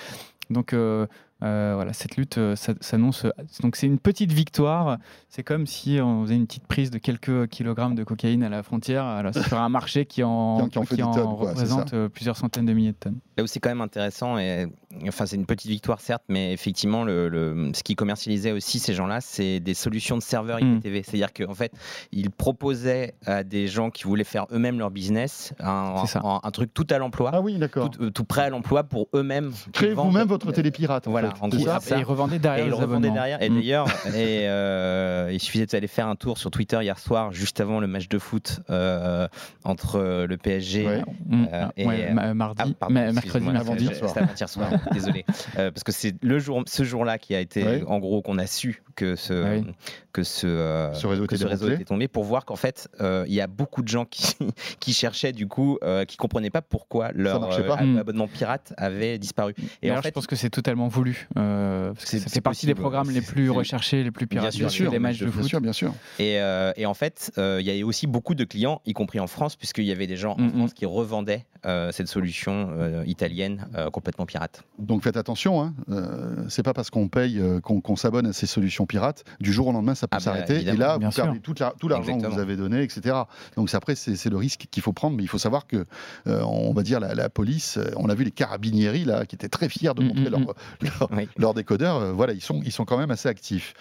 Donc 0.48 0.72
euh, 0.72 1.06
euh, 1.42 1.72
voilà, 1.75 1.92
cette 1.92 2.16
lutte 2.16 2.38
s'annonce. 2.54 3.26
Donc 3.60 3.76
c'est 3.76 3.86
une 3.86 3.98
petite 3.98 4.32
victoire. 4.32 4.98
C'est 5.28 5.42
comme 5.42 5.66
si 5.66 5.98
on 6.00 6.22
faisait 6.22 6.36
une 6.36 6.46
petite 6.46 6.66
prise 6.66 6.90
de 6.90 6.98
quelques 6.98 7.48
kilogrammes 7.48 7.94
de 7.94 8.04
cocaïne 8.04 8.42
à 8.42 8.48
la 8.48 8.62
frontière 8.62 9.04
alors, 9.04 9.34
sur 9.48 9.58
un 9.58 9.68
marché 9.68 10.06
qui 10.06 10.22
en, 10.22 10.68
qui 10.68 11.02
en, 11.02 11.36
représente 11.36 11.94
plusieurs 12.08 12.36
centaines 12.36 12.66
de 12.66 12.72
milliers 12.72 12.92
de 12.92 12.96
tonnes. 12.96 13.18
Là 13.36 13.44
où 13.44 13.46
c'est 13.46 13.58
quand 13.58 13.70
même 13.70 13.80
intéressant 13.80 14.38
et 14.38 14.66
enfin, 15.09 15.26
c'est 15.26 15.37
une 15.37 15.47
petite 15.47 15.71
victoire 15.71 16.00
certes, 16.00 16.23
mais 16.29 16.53
effectivement, 16.53 17.05
le, 17.05 17.29
le- 17.29 17.71
ce 17.75 17.83
qui 17.83 17.95
commercialisait 17.95 18.53
aussi 18.53 18.79
ces 18.79 18.95
gens-là, 18.95 19.21
c'est 19.21 19.61
des 19.61 19.75
solutions 19.75 20.17
de 20.17 20.23
serveurs 20.23 20.59
Mm. 20.62 20.76
IPTV. 20.76 21.03
C'est-à-dire 21.03 21.33
qu'en 21.33 21.55
fait, 21.55 21.73
ils 22.12 22.31
proposaient 22.31 23.15
à 23.26 23.43
des 23.45 23.69
gens 23.69 23.91
qui 23.91 24.05
voulaient 24.05 24.25
faire 24.25 24.47
eux-mêmes 24.53 24.79
leur 24.79 24.91
business 24.91 25.53
un, 25.61 26.05
truc 26.53 26.73
tout 26.73 26.87
à 26.91 26.99
l'emploi, 26.99 27.31
Ah 27.35 27.41
oui, 27.41 27.59
d'accord. 27.59 27.91
tout, 27.91 28.03
euh, 28.05 28.11
tout 28.11 28.25
prêt 28.25 28.43
à 28.43 28.50
l'emploi 28.50 28.85
pour 28.85 29.09
eux-mêmes. 29.15 29.53
Créez 29.73 29.93
vous-même 29.95 30.26
votre 30.29 30.53
télépirate. 30.53 31.07
en 31.07 31.11
Voilà, 31.11 31.31
fait. 31.31 31.43
en 31.43 31.50
C'est 31.50 31.57
gros, 31.59 31.67
ça 31.67 31.79
c'est 31.81 31.91
ça. 31.91 31.97
Et 31.97 32.00
ils 32.00 32.05
revendaient 32.05 32.37
Et 32.37 32.38
derrière 32.38 32.65
ils 32.67 32.71
les 32.71 32.76
le 32.76 32.76
revendaient 32.76 33.11
derrière. 33.11 33.43
Et 33.43 33.50
Mm. 33.50 33.55
d'ailleurs, 33.55 33.87
et, 34.07 34.49
euh, 34.49 35.31
il 35.33 35.41
suffisait 35.41 35.67
d'aller 35.67 35.87
faire 35.88 36.07
un 36.09 36.17
tour 36.17 36.38
sur 36.38 36.50
Twitter 36.50 36.79
hier 36.83 36.99
soir, 36.99 37.33
juste 37.33 37.61
avant 37.61 37.81
le 37.81 37.87
match 37.87 38.09
de 38.09 38.19
foot 38.19 38.61
euh, 38.71 39.29
entre 39.65 40.25
le 40.29 40.37
PSG. 40.37 40.87
Ouais. 40.87 41.03
Mm. 41.26 41.45
Euh, 41.53 41.67
et- 41.76 41.87
Ouais, 41.87 42.12
ma- 42.12 42.35
mardi, 42.35 42.62
Ah, 42.65 42.69
pardon, 42.79 42.95
mercredi, 42.95 43.45
mercredi. 43.47 43.57
avant-hier 43.57 43.91
c'est- 43.93 43.99
soir. 43.99 44.11
c'était 44.11 44.23
avant-hier 44.25 44.49
soir, 44.49 44.69
désolé. 44.93 45.25
Euh, 45.59 45.71
parce 45.71 45.85
que 45.85 45.93
c'est 45.93 46.14
le 46.23 46.38
jour, 46.38 46.62
ce 46.66 46.85
jour-là 46.85 47.19
qui 47.19 47.35
a 47.35 47.40
été, 47.40 47.64
Ouais. 47.64 47.85
en 47.87 47.99
gros, 47.99 48.23
qu'on 48.23 48.38
a 48.38 48.47
su 48.47 48.83
que 48.95 49.16
ce, 49.16 49.59
oui. 49.61 49.66
que 50.12 50.23
ce, 50.23 50.47
euh, 50.47 50.93
Ce 50.95 51.07
réseau 51.07 51.26
que 51.26 51.35
était 51.35 51.43
ce 51.45 51.49
réseau 51.49 51.71
était 51.71 51.85
tombé 51.85 52.09
pour 52.09 52.25
voir 52.25 52.45
qu'en 52.45 52.57
fait, 52.57 52.88
euh, 53.00 53.25
il 53.28 53.35
y 53.35 53.40
a 53.40 53.47
beaucoup 53.47 53.83
de 53.83 53.88
gens 53.88 54.05
qui, 54.05 54.35
qui 54.81 54.93
cherchaient, 54.95 55.33
du 55.33 55.47
coup, 55.49 55.78
euh, 55.83 56.05
qui 56.05 56.16
comprenaient 56.16 56.50
pas 56.50 56.62
pourquoi 56.62 57.11
leur 57.12 57.40
marchait 57.40 57.66
pas. 57.66 57.78
euh, 57.81 57.87
Mm. 57.87 57.99
abonnement 57.99 58.28
pirate 58.28 58.73
avait 58.76 59.19
disparu. 59.19 59.55
Et 59.83 59.88
D'ailleurs, 59.88 59.99
en 59.99 60.02
fait, 60.02 60.09
je 60.09 60.14
pense 60.14 60.26
que 60.26 60.37
c'est 60.37 60.50
totalement 60.50 60.88
voulu. 60.88 61.28
euh, 61.37 61.93
parce 61.93 62.05
que 62.05 62.11
C'est- 62.11 62.19
ça 62.21 62.28
fait 62.31 62.40
partie 62.40 62.66
des 62.66 62.75
programmes 62.75 63.11
les 63.11 63.21
plus 63.21 63.50
recherchés, 63.50 64.02
les 64.02 64.11
plus 64.11 64.26
Bien 64.26 64.40
piratés, 64.40 64.69
sûr, 64.69 64.90
des 64.90 64.99
bien 64.99 64.99
sûr, 64.99 65.00
matchs 65.00 65.19
de 65.19 65.25
Bien 65.26 65.33
foot. 65.33 65.49
sûr, 65.49 65.61
bien 65.61 65.73
sûr. 65.73 65.95
Et, 66.19 66.40
euh, 66.40 66.73
et 66.76 66.87
en 66.87 66.95
fait, 66.95 67.33
euh, 67.38 67.59
il 67.61 67.66
y 67.66 67.83
a 67.83 67.87
aussi 67.87 68.07
beaucoup 68.07 68.35
de 68.35 68.45
clients, 68.45 68.81
y 68.87 68.93
compris 68.93 69.21
en 69.21 69.26
France, 69.26 69.57
puisqu'il 69.57 69.85
y 69.85 69.93
avait 69.93 70.07
des 70.07 70.16
gens 70.16 70.33
en 70.35 70.40
Mhm. 70.40 70.50
France 70.52 70.75
qui 70.75 70.87
revendaient 70.87 71.45
euh, 71.64 71.90
cette 71.90 72.07
solution 72.07 72.71
euh, 72.78 73.02
italienne 73.07 73.66
euh, 73.75 73.90
complètement 73.90 74.25
pirate. 74.25 74.62
Donc 74.78 75.02
faites 75.04 75.16
attention, 75.16 75.62
hein. 75.62 75.75
euh, 75.90 76.35
c'est 76.49 76.62
pas 76.62 76.75
parce 76.75 76.90
qu'on 76.90 77.09
paye 77.09 77.38
euh, 77.40 77.61
qu'on 77.61 77.97
s'abonne 77.97 78.26
à 78.26 78.33
ces 78.33 78.47
solutions 78.47 78.85
pirates, 78.87 79.25
du 79.40 79.52
jour 79.52 79.68
au 79.68 79.73
lendemain 79.73 79.95
ça 79.95 80.06
peut 80.06 80.16
Ah 80.16 80.18
bah, 80.18 80.25
s'arrêter 80.25 80.61
et 80.68 80.76
là 80.76 80.99
vous 80.99 81.11
sûr. 81.11 81.25
perdez 81.25 81.40
tout 81.40 81.88
l'argent 81.88 82.18
que 82.18 82.26
vous 82.26 82.38
avez 82.38 82.56
donné, 82.56 82.83
etc. 82.83 83.16
Donc 83.56 83.71
c'est- 83.71 83.76
après 83.76 83.95
c'est 83.95 84.16
c'est 84.16 84.28
le 84.30 84.37
risque 84.37 84.66
qu'il 84.71 84.83
faut 84.83 84.92
prendre, 84.92 85.16
mais 85.16 85.23
il 85.23 85.28
faut 85.28 85.38
savoir 85.38 85.66
que 85.66 85.87
euh, 86.26 86.42
on 86.42 86.73
va 86.75 86.83
dire 86.83 87.00
la, 87.00 87.14
la 87.14 87.28
police, 87.30 87.78
on 87.97 88.09
a 88.09 88.14
vu 88.14 88.25
les 88.25 88.30
carabinieri 88.30 89.04
là 89.04 89.25
qui 89.25 89.35
étaient 89.35 89.49
très 89.49 89.68
fiers 89.68 89.95
de 89.95 90.02
Mm, 90.02 90.06
montrer 90.09 90.25
mm, 90.25 90.30
leur, 90.30 90.40
leur, 90.83 91.09
Oui. 91.12 91.28
leur 91.38 91.54
décodeur, 91.54 91.97
euh, 91.97 92.12
voilà 92.12 92.33
ils 92.35 92.42
sont 92.42 92.61
ils 92.64 92.73
sont 92.73 92.85
quand 92.85 92.99
même 92.99 93.11
assez 93.11 93.28
actifs. 93.28 93.75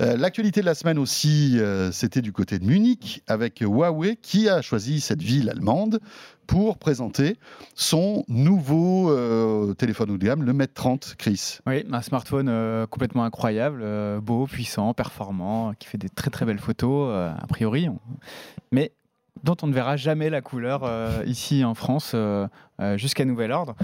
Euh, 0.00 0.16
L'actualité 0.16 0.60
de 0.60 0.66
la 0.66 0.74
semaine 0.74 0.98
aussi, 0.98 1.58
euh, 1.58 1.90
c'était 1.92 2.22
du 2.22 2.32
côté 2.32 2.58
de 2.58 2.64
Munich 2.66 3.22
avec 3.26 3.60
Huawei 3.60 4.16
qui 4.20 4.48
a 4.48 4.60
choisi 4.62 5.00
cette 5.00 5.22
ville 5.22 5.48
allemande 5.50 6.00
pour 6.46 6.78
présenter 6.78 7.36
son 7.74 8.24
nouveau 8.28 9.10
euh, 9.10 9.74
téléphone 9.74 10.10
haut 10.10 10.18
de 10.18 10.24
gamme, 10.24 10.42
le 10.42 10.52
Mate 10.52 10.74
30, 10.74 11.14
Chris. 11.18 11.58
Oui, 11.66 11.84
un 11.90 12.02
smartphone 12.02 12.48
euh, 12.48 12.86
complètement 12.86 13.24
incroyable, 13.24 13.80
euh, 13.82 14.20
beau, 14.20 14.46
puissant, 14.46 14.94
performant, 14.94 15.74
qui 15.78 15.88
fait 15.88 15.98
des 15.98 16.08
très 16.08 16.30
très 16.30 16.46
belles 16.46 16.58
photos, 16.58 17.12
a 17.12 17.46
priori, 17.46 17.88
mais 18.72 18.92
dont 19.42 19.56
on 19.62 19.66
ne 19.66 19.72
verra 19.74 19.96
jamais 19.96 20.30
la 20.30 20.40
couleur 20.40 20.82
euh, 20.84 21.22
ici 21.26 21.64
en 21.64 21.74
France 21.74 22.12
euh, 22.14 22.46
euh, 22.80 22.96
jusqu'à 22.96 23.24
nouvel 23.24 23.52
ordre. 23.52 23.74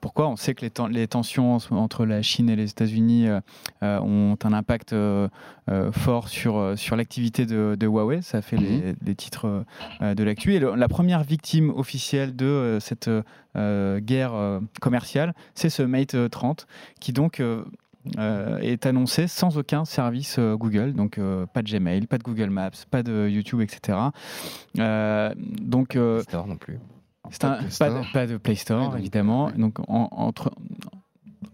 Pourquoi 0.00 0.28
On 0.28 0.36
sait 0.36 0.54
que 0.54 0.62
les, 0.62 0.70
ten- 0.70 0.88
les 0.88 1.06
tensions 1.08 1.56
en- 1.56 1.76
entre 1.76 2.04
la 2.06 2.20
Chine 2.22 2.48
et 2.50 2.56
les 2.56 2.70
États-Unis 2.70 3.28
ont 3.82 4.36
un 4.44 4.52
impact 4.52 4.94
fort 5.92 6.28
sur, 6.28 6.72
sur 6.76 6.96
l'activité 6.96 7.46
de, 7.46 7.76
de 7.78 7.86
Huawei? 7.86 8.20
Ça 8.22 8.42
fait 8.42 8.56
les, 8.56 8.94
les 9.04 9.14
titres 9.14 9.64
de 10.00 10.22
l'actu. 10.24 10.54
Et 10.54 10.58
le- 10.58 10.74
la 10.74 10.88
première 10.88 11.22
victime 11.22 11.70
officielle 11.70 12.36
de 12.36 12.78
cette 12.80 13.08
guerre 13.54 14.60
commerciale, 14.80 15.34
c'est 15.54 15.70
ce 15.70 15.82
Mate 15.82 16.14
euh, 16.14 16.28
30 16.28 16.66
qui 17.00 17.12
donc 17.12 17.40
euh, 18.18 18.58
est 18.58 18.86
annoncé 18.86 19.26
sans 19.28 19.56
aucun 19.58 19.84
service 19.84 20.36
euh, 20.38 20.56
Google, 20.56 20.92
donc 20.92 21.18
euh, 21.18 21.46
pas 21.46 21.62
de 21.62 21.70
Gmail, 21.70 22.06
pas 22.06 22.18
de 22.18 22.22
Google 22.22 22.50
Maps, 22.50 22.70
pas 22.90 23.02
de 23.02 23.28
YouTube, 23.28 23.60
etc. 23.60 23.98
Euh, 24.78 25.32
donc 25.38 25.96
euh, 25.96 26.22
Store 26.22 26.46
non 26.46 26.56
plus. 26.56 26.78
un- 27.42 27.58
pas, 27.78 27.90
de, 27.90 28.12
pas 28.12 28.26
de 28.26 28.36
Play 28.36 28.54
Store 28.54 28.90
donc, 28.90 28.98
évidemment, 28.98 29.46
ouais. 29.46 29.52
donc 29.52 29.78
en- 29.88 30.08
entre 30.12 30.52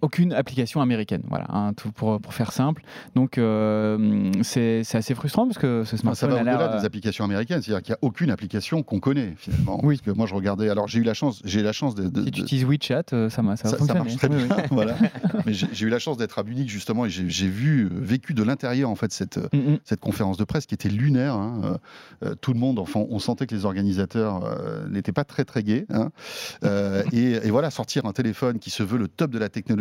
aucune 0.01 0.33
application 0.33 0.81
américaine, 0.81 1.23
voilà, 1.29 1.47
hein, 1.49 1.73
tout 1.75 1.93
pour, 1.93 2.21
pour 2.21 2.35
faire 2.35 2.53
simple. 2.53 2.83
Donc 3.15 3.39
euh, 3.39 4.31
c'est 4.43 4.83
assez 4.95 5.15
frustrant 5.15 5.47
parce 5.47 5.59
que 5.59 5.85
ce 5.85 5.97
Enfin, 5.97 6.15
ça 6.15 6.27
smartphone 6.27 6.31
va 6.31 6.37
au-delà 6.55 6.73
euh, 6.75 6.79
des 6.81 6.85
applications 6.87 7.25
américaines, 7.25 7.63
c'est-à-dire 7.63 7.83
qu'il 7.83 7.93
n'y 7.93 7.97
a 7.97 7.99
aucune 8.03 8.31
application 8.31 8.83
qu'on 8.83 9.01
connaît 9.01 9.35
finalement. 9.37 9.81
Oui. 9.83 9.97
Parce 9.97 10.07
que 10.07 10.11
moi 10.17 10.27
je 10.27 10.35
regardais, 10.35 10.69
alors 10.69 10.89
j'ai 10.89 11.01
eu 11.01 11.03
la 11.03 11.15
chance, 11.15 11.41
j'ai 11.45 11.63
la 11.63 11.73
chance 11.73 11.95
de, 11.95 12.09
de- 12.09 12.25
si 12.25 12.31
tu 12.31 12.41
de- 12.41 12.45
utilises 12.45 12.65
WeChat, 12.65 13.03
euh, 13.13 13.29
ça, 13.29 13.43
ça, 13.57 13.79
ça, 13.79 13.95
marche 13.95 14.17
très 14.17 14.29
bien, 14.29 14.47
voilà. 14.71 14.97
Mais 15.47 15.53
j'ai 15.53 15.87
eu 15.87 15.91
la 15.91 15.99
chance 15.99 16.17
d'être 16.17 16.39
à 16.39 16.43
Munich 16.45 16.69
justement 16.69 17.07
et 17.07 17.11
j'ai 17.11 17.49
vu, 17.49 17.85
euh, 17.85 17.89
vécu 17.93 18.35
de 18.35 18.43
l'intérieur 18.43 18.91
en 18.91 18.95
fait 18.95 19.13
cette, 19.13 19.39
Mm, 19.53 19.57
mm. 19.73 19.79
cette 19.85 20.01
conférence 20.01 20.37
de 20.37 20.45
presse 20.45 20.67
qui 20.67 20.75
était 20.75 20.89
lunaire. 20.89 21.35
hein. 21.35 21.61
Euh, 21.65 21.77
euh, 22.27 22.35
tout 22.41 22.53
le 22.53 22.59
monde, 22.59 22.79
enfin, 22.79 23.01
on 23.11 23.19
sentait 23.19 23.47
que 23.47 23.55
les 23.55 23.65
organisateurs 23.65 24.45
euh, 24.45 24.87
n'étaient 24.89 25.13
pas 25.13 25.25
très 25.25 25.45
très 25.45 25.63
gais. 25.63 25.87
hein. 25.91 26.11
Euh, 26.65 27.03
et, 27.13 27.33
et 27.33 27.51
voilà, 27.51 27.71
sortir 27.71 28.07
un 28.07 28.13
téléphone 28.13 28.59
qui 28.59 28.71
se 28.71 28.83
veut 28.83 28.99
le 28.99 29.09
top 29.09 29.31
de 29.31 29.39
la 29.39 29.49
technologie 29.49 29.80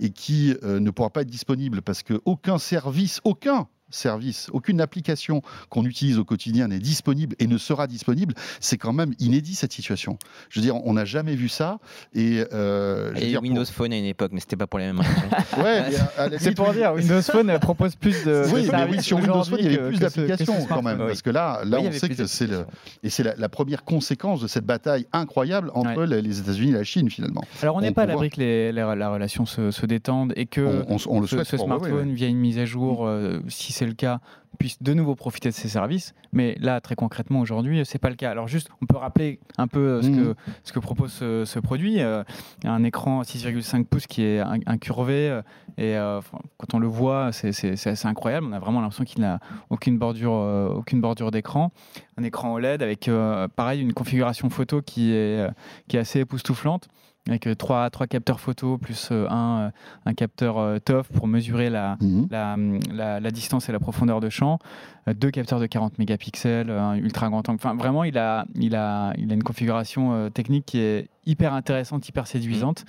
et 0.00 0.10
qui 0.10 0.54
euh, 0.62 0.80
ne 0.80 0.90
pourra 0.90 1.10
pas 1.10 1.22
être 1.22 1.30
disponible 1.30 1.82
parce 1.82 2.02
que 2.02 2.20
aucun 2.24 2.58
service, 2.58 3.20
aucun 3.24 3.68
service, 3.90 4.48
aucune 4.52 4.80
application 4.80 5.42
qu'on 5.68 5.84
utilise 5.84 6.18
au 6.18 6.24
quotidien 6.24 6.68
n'est 6.68 6.78
disponible 6.78 7.36
et 7.38 7.46
ne 7.46 7.58
sera 7.58 7.86
disponible, 7.86 8.34
c'est 8.60 8.78
quand 8.78 8.92
même 8.92 9.14
inédit 9.18 9.54
cette 9.54 9.72
situation. 9.72 10.18
Je 10.48 10.60
veux 10.60 10.64
dire, 10.64 10.76
on 10.86 10.92
n'a 10.94 11.04
jamais 11.04 11.34
vu 11.34 11.48
ça. 11.48 11.78
Et, 12.14 12.44
euh, 12.52 13.12
je 13.14 13.20
Et 13.22 13.26
dire, 13.28 13.42
Windows 13.42 13.64
Phone 13.64 13.92
à 13.92 13.96
une 13.98 14.04
époque, 14.04 14.30
mais 14.32 14.40
c'était 14.40 14.56
pas 14.56 14.66
pour 14.66 14.78
les 14.78 14.86
mêmes 14.86 15.00
raisons. 15.00 15.12
pour- 15.50 15.58
Ouais, 15.64 15.84
la 16.18 16.38
C'est 16.38 16.54
pour 16.54 16.72
dire, 16.72 16.92
Windows 16.94 17.22
Phone 17.22 17.50
euh, 17.50 17.58
propose 17.58 17.96
plus 17.96 18.24
de, 18.24 18.44
Oui, 18.54 18.68
mais 18.70 18.84
oui, 18.90 19.02
sur 19.02 19.18
Windows 19.18 19.44
Phone, 19.44 19.58
il 19.60 19.72
y 19.72 19.76
avait 19.76 19.88
plus 19.88 19.98
d'applications 19.98 20.64
quand 20.68 20.82
même. 20.82 21.00
Oui. 21.00 21.06
Parce 21.08 21.22
que 21.22 21.30
là, 21.30 21.62
là 21.64 21.80
Oui, 21.80 21.88
on 21.88 21.92
sait 21.92 22.08
que 22.08 22.26
c'est 22.26 22.46
le, 22.46 22.64
et 23.02 23.10
c'est 23.10 23.22
la, 23.22 23.34
la 23.36 23.48
première 23.48 23.84
conséquence 23.84 24.40
de 24.40 24.46
cette 24.48 24.64
bataille 24.66 25.06
incroyable 25.12 25.70
entre 25.74 25.90
Ouais. 26.06 26.20
les, 26.22 26.38
États-Unis 26.40 26.70
et 26.70 26.74
la 26.74 26.84
Chine 26.84 27.10
finalement. 27.10 27.42
Alors 27.62 27.76
on 27.76 27.80
n'est 27.80 27.90
pas 27.92 28.02
à 28.02 28.06
l'abri 28.06 28.30
que 28.30 28.40
les- 28.40 28.72
la 28.72 29.10
relation 29.10 29.44
se, 29.46 29.70
se 29.70 29.86
détende 29.86 30.32
et 30.36 30.46
que 30.46 30.60
On, 30.88 30.96
on- 30.96 31.16
on 31.16 31.20
le 31.20 31.26
ce, 31.26 31.36
souhaite 31.36 31.46
ce 31.48 31.56
pour 31.56 31.66
Huawei, 31.66 31.88
smartphone, 31.88 32.14
via 32.14 32.28
une 32.28 32.38
mise 32.38 32.58
à 32.58 32.64
jour, 32.64 33.06
euh, 33.06 33.40
si 33.48 33.72
c'est 33.80 33.86
le 33.86 33.94
cas, 33.94 34.20
puisse 34.58 34.82
de 34.82 34.92
nouveau 34.92 35.14
profiter 35.14 35.48
de 35.48 35.54
ces 35.54 35.68
services. 35.70 36.12
Mais 36.32 36.54
là, 36.60 36.82
très 36.82 36.94
concrètement, 36.94 37.40
aujourd'hui, 37.40 37.82
c'est 37.86 37.98
pas 37.98 38.10
le 38.10 38.14
cas. 38.14 38.30
Alors 38.30 38.46
juste, 38.46 38.68
on 38.82 38.86
peut 38.86 38.98
rappeler 38.98 39.40
un 39.56 39.66
peu 39.66 39.78
euh, 39.80 40.02
ce, 40.02 40.08
Mhm. 40.08 40.16
que, 40.16 40.34
ce 40.64 40.72
que 40.74 40.78
propose 40.80 41.12
ce, 41.12 41.44
ce 41.46 41.58
produit. 41.58 42.02
Euh, 42.02 42.22
un 42.64 42.84
écran 42.84 43.22
6,5 43.22 43.84
pouces 43.86 44.06
qui 44.06 44.22
est 44.22 44.40
in- 44.40 44.58
incurvé 44.66 45.30
euh, 45.30 45.40
et 45.78 45.96
euh, 45.96 46.20
quand 46.58 46.74
on 46.74 46.78
le 46.78 46.88
voit, 46.88 47.32
c'est 47.32 47.48
assez 47.88 48.06
incroyable. 48.06 48.46
On 48.50 48.52
a 48.52 48.58
vraiment 48.58 48.82
l'impression 48.82 49.04
qu'il 49.04 49.22
n'a 49.22 49.40
aucune 49.70 49.96
bordure, 49.98 50.34
euh, 50.34 50.68
aucune 50.68 51.00
bordure 51.00 51.30
d'écran. 51.30 51.72
Un 52.18 52.22
écran 52.24 52.52
OLED 52.52 52.82
avec, 52.82 53.08
euh, 53.08 53.48
pareil, 53.48 53.80
une 53.80 53.94
configuration 53.94 54.50
photo 54.50 54.82
qui 54.82 55.12
est, 55.12 55.40
euh, 55.40 55.50
qui 55.88 55.96
est 55.96 56.00
assez 56.00 56.20
époustouflante 56.20 56.88
avec 57.28 57.46
euh, 57.46 57.54
trois, 57.54 57.90
trois 57.90 58.06
capteurs 58.06 58.40
photo 58.40 58.78
plus 58.78 59.08
euh, 59.12 59.26
un, 59.28 59.60
euh, 59.60 59.70
un 60.06 60.14
capteur 60.14 60.80
TOF 60.82 61.08
pour 61.12 61.26
mesurer 61.28 61.70
la, 61.70 61.96
Mhm. 62.00 62.28
la, 62.30 62.56
la- 62.92 63.20
la 63.20 63.30
distance 63.30 63.68
et 63.68 63.72
la 63.72 63.78
profondeur 63.80 64.20
de 64.20 64.28
champ, 64.30 64.58
deux 65.06 65.30
capteurs 65.30 65.60
de 65.60 65.66
40 65.66 65.98
mégapixels, 65.98 66.70
un 66.70 66.94
ultra 66.96 67.28
grand 67.28 67.46
angle. 67.48 67.58
Enfin, 67.62 67.74
vraiment, 67.74 68.04
il 68.04 68.16
a, 68.18 68.46
il 68.54 68.74
a, 68.74 69.12
il 69.18 69.30
a 69.30 69.34
une 69.34 69.42
configuration 69.42 70.30
technique 70.30 70.66
qui 70.66 70.78
est 70.80 71.08
hyper 71.26 71.52
intéressante, 71.54 72.08
hyper 72.08 72.26
séduisante. 72.26 72.84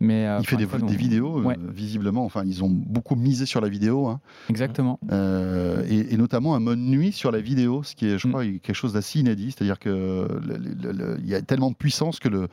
Mais, 0.00 0.26
euh, 0.26 0.38
Il 0.40 0.46
fait 0.46 0.56
des, 0.56 0.66
vidéos, 0.96 1.38
euh, 1.48 1.54
visiblement. 1.72 2.24
Enfin, 2.24 2.42
ils 2.44 2.64
ont 2.64 2.68
beaucoup 2.68 3.14
misé 3.14 3.46
sur 3.46 3.60
la 3.60 3.68
vidéo, 3.68 4.08
hein. 4.08 4.20
Exactement. 4.50 4.98
Euh, 5.12 5.84
et, 5.88 6.12
et 6.12 6.16
notamment 6.16 6.56
un 6.56 6.60
mode 6.60 6.80
nuit 6.80 7.12
sur 7.12 7.30
la 7.30 7.40
vidéo, 7.40 7.82
ce 7.84 7.94
qui 7.94 8.06
est, 8.06 8.18
je 8.18 8.26
Mm. 8.26 8.30
crois, 8.30 8.44
quelque 8.44 8.74
chose 8.74 8.92
d'assez 8.94 9.20
inédit. 9.20 9.52
C'est-à-dire 9.52 9.78
que 9.78 9.88
le- 10.46 10.56
le- 10.56 10.92
le- 10.92 11.16
il 11.20 11.28
y 11.28 11.34
a 11.36 11.42
tellement 11.42 11.70
de 11.70 11.76
puissance 11.76 12.18
que 12.18 12.28
le, 12.28 12.48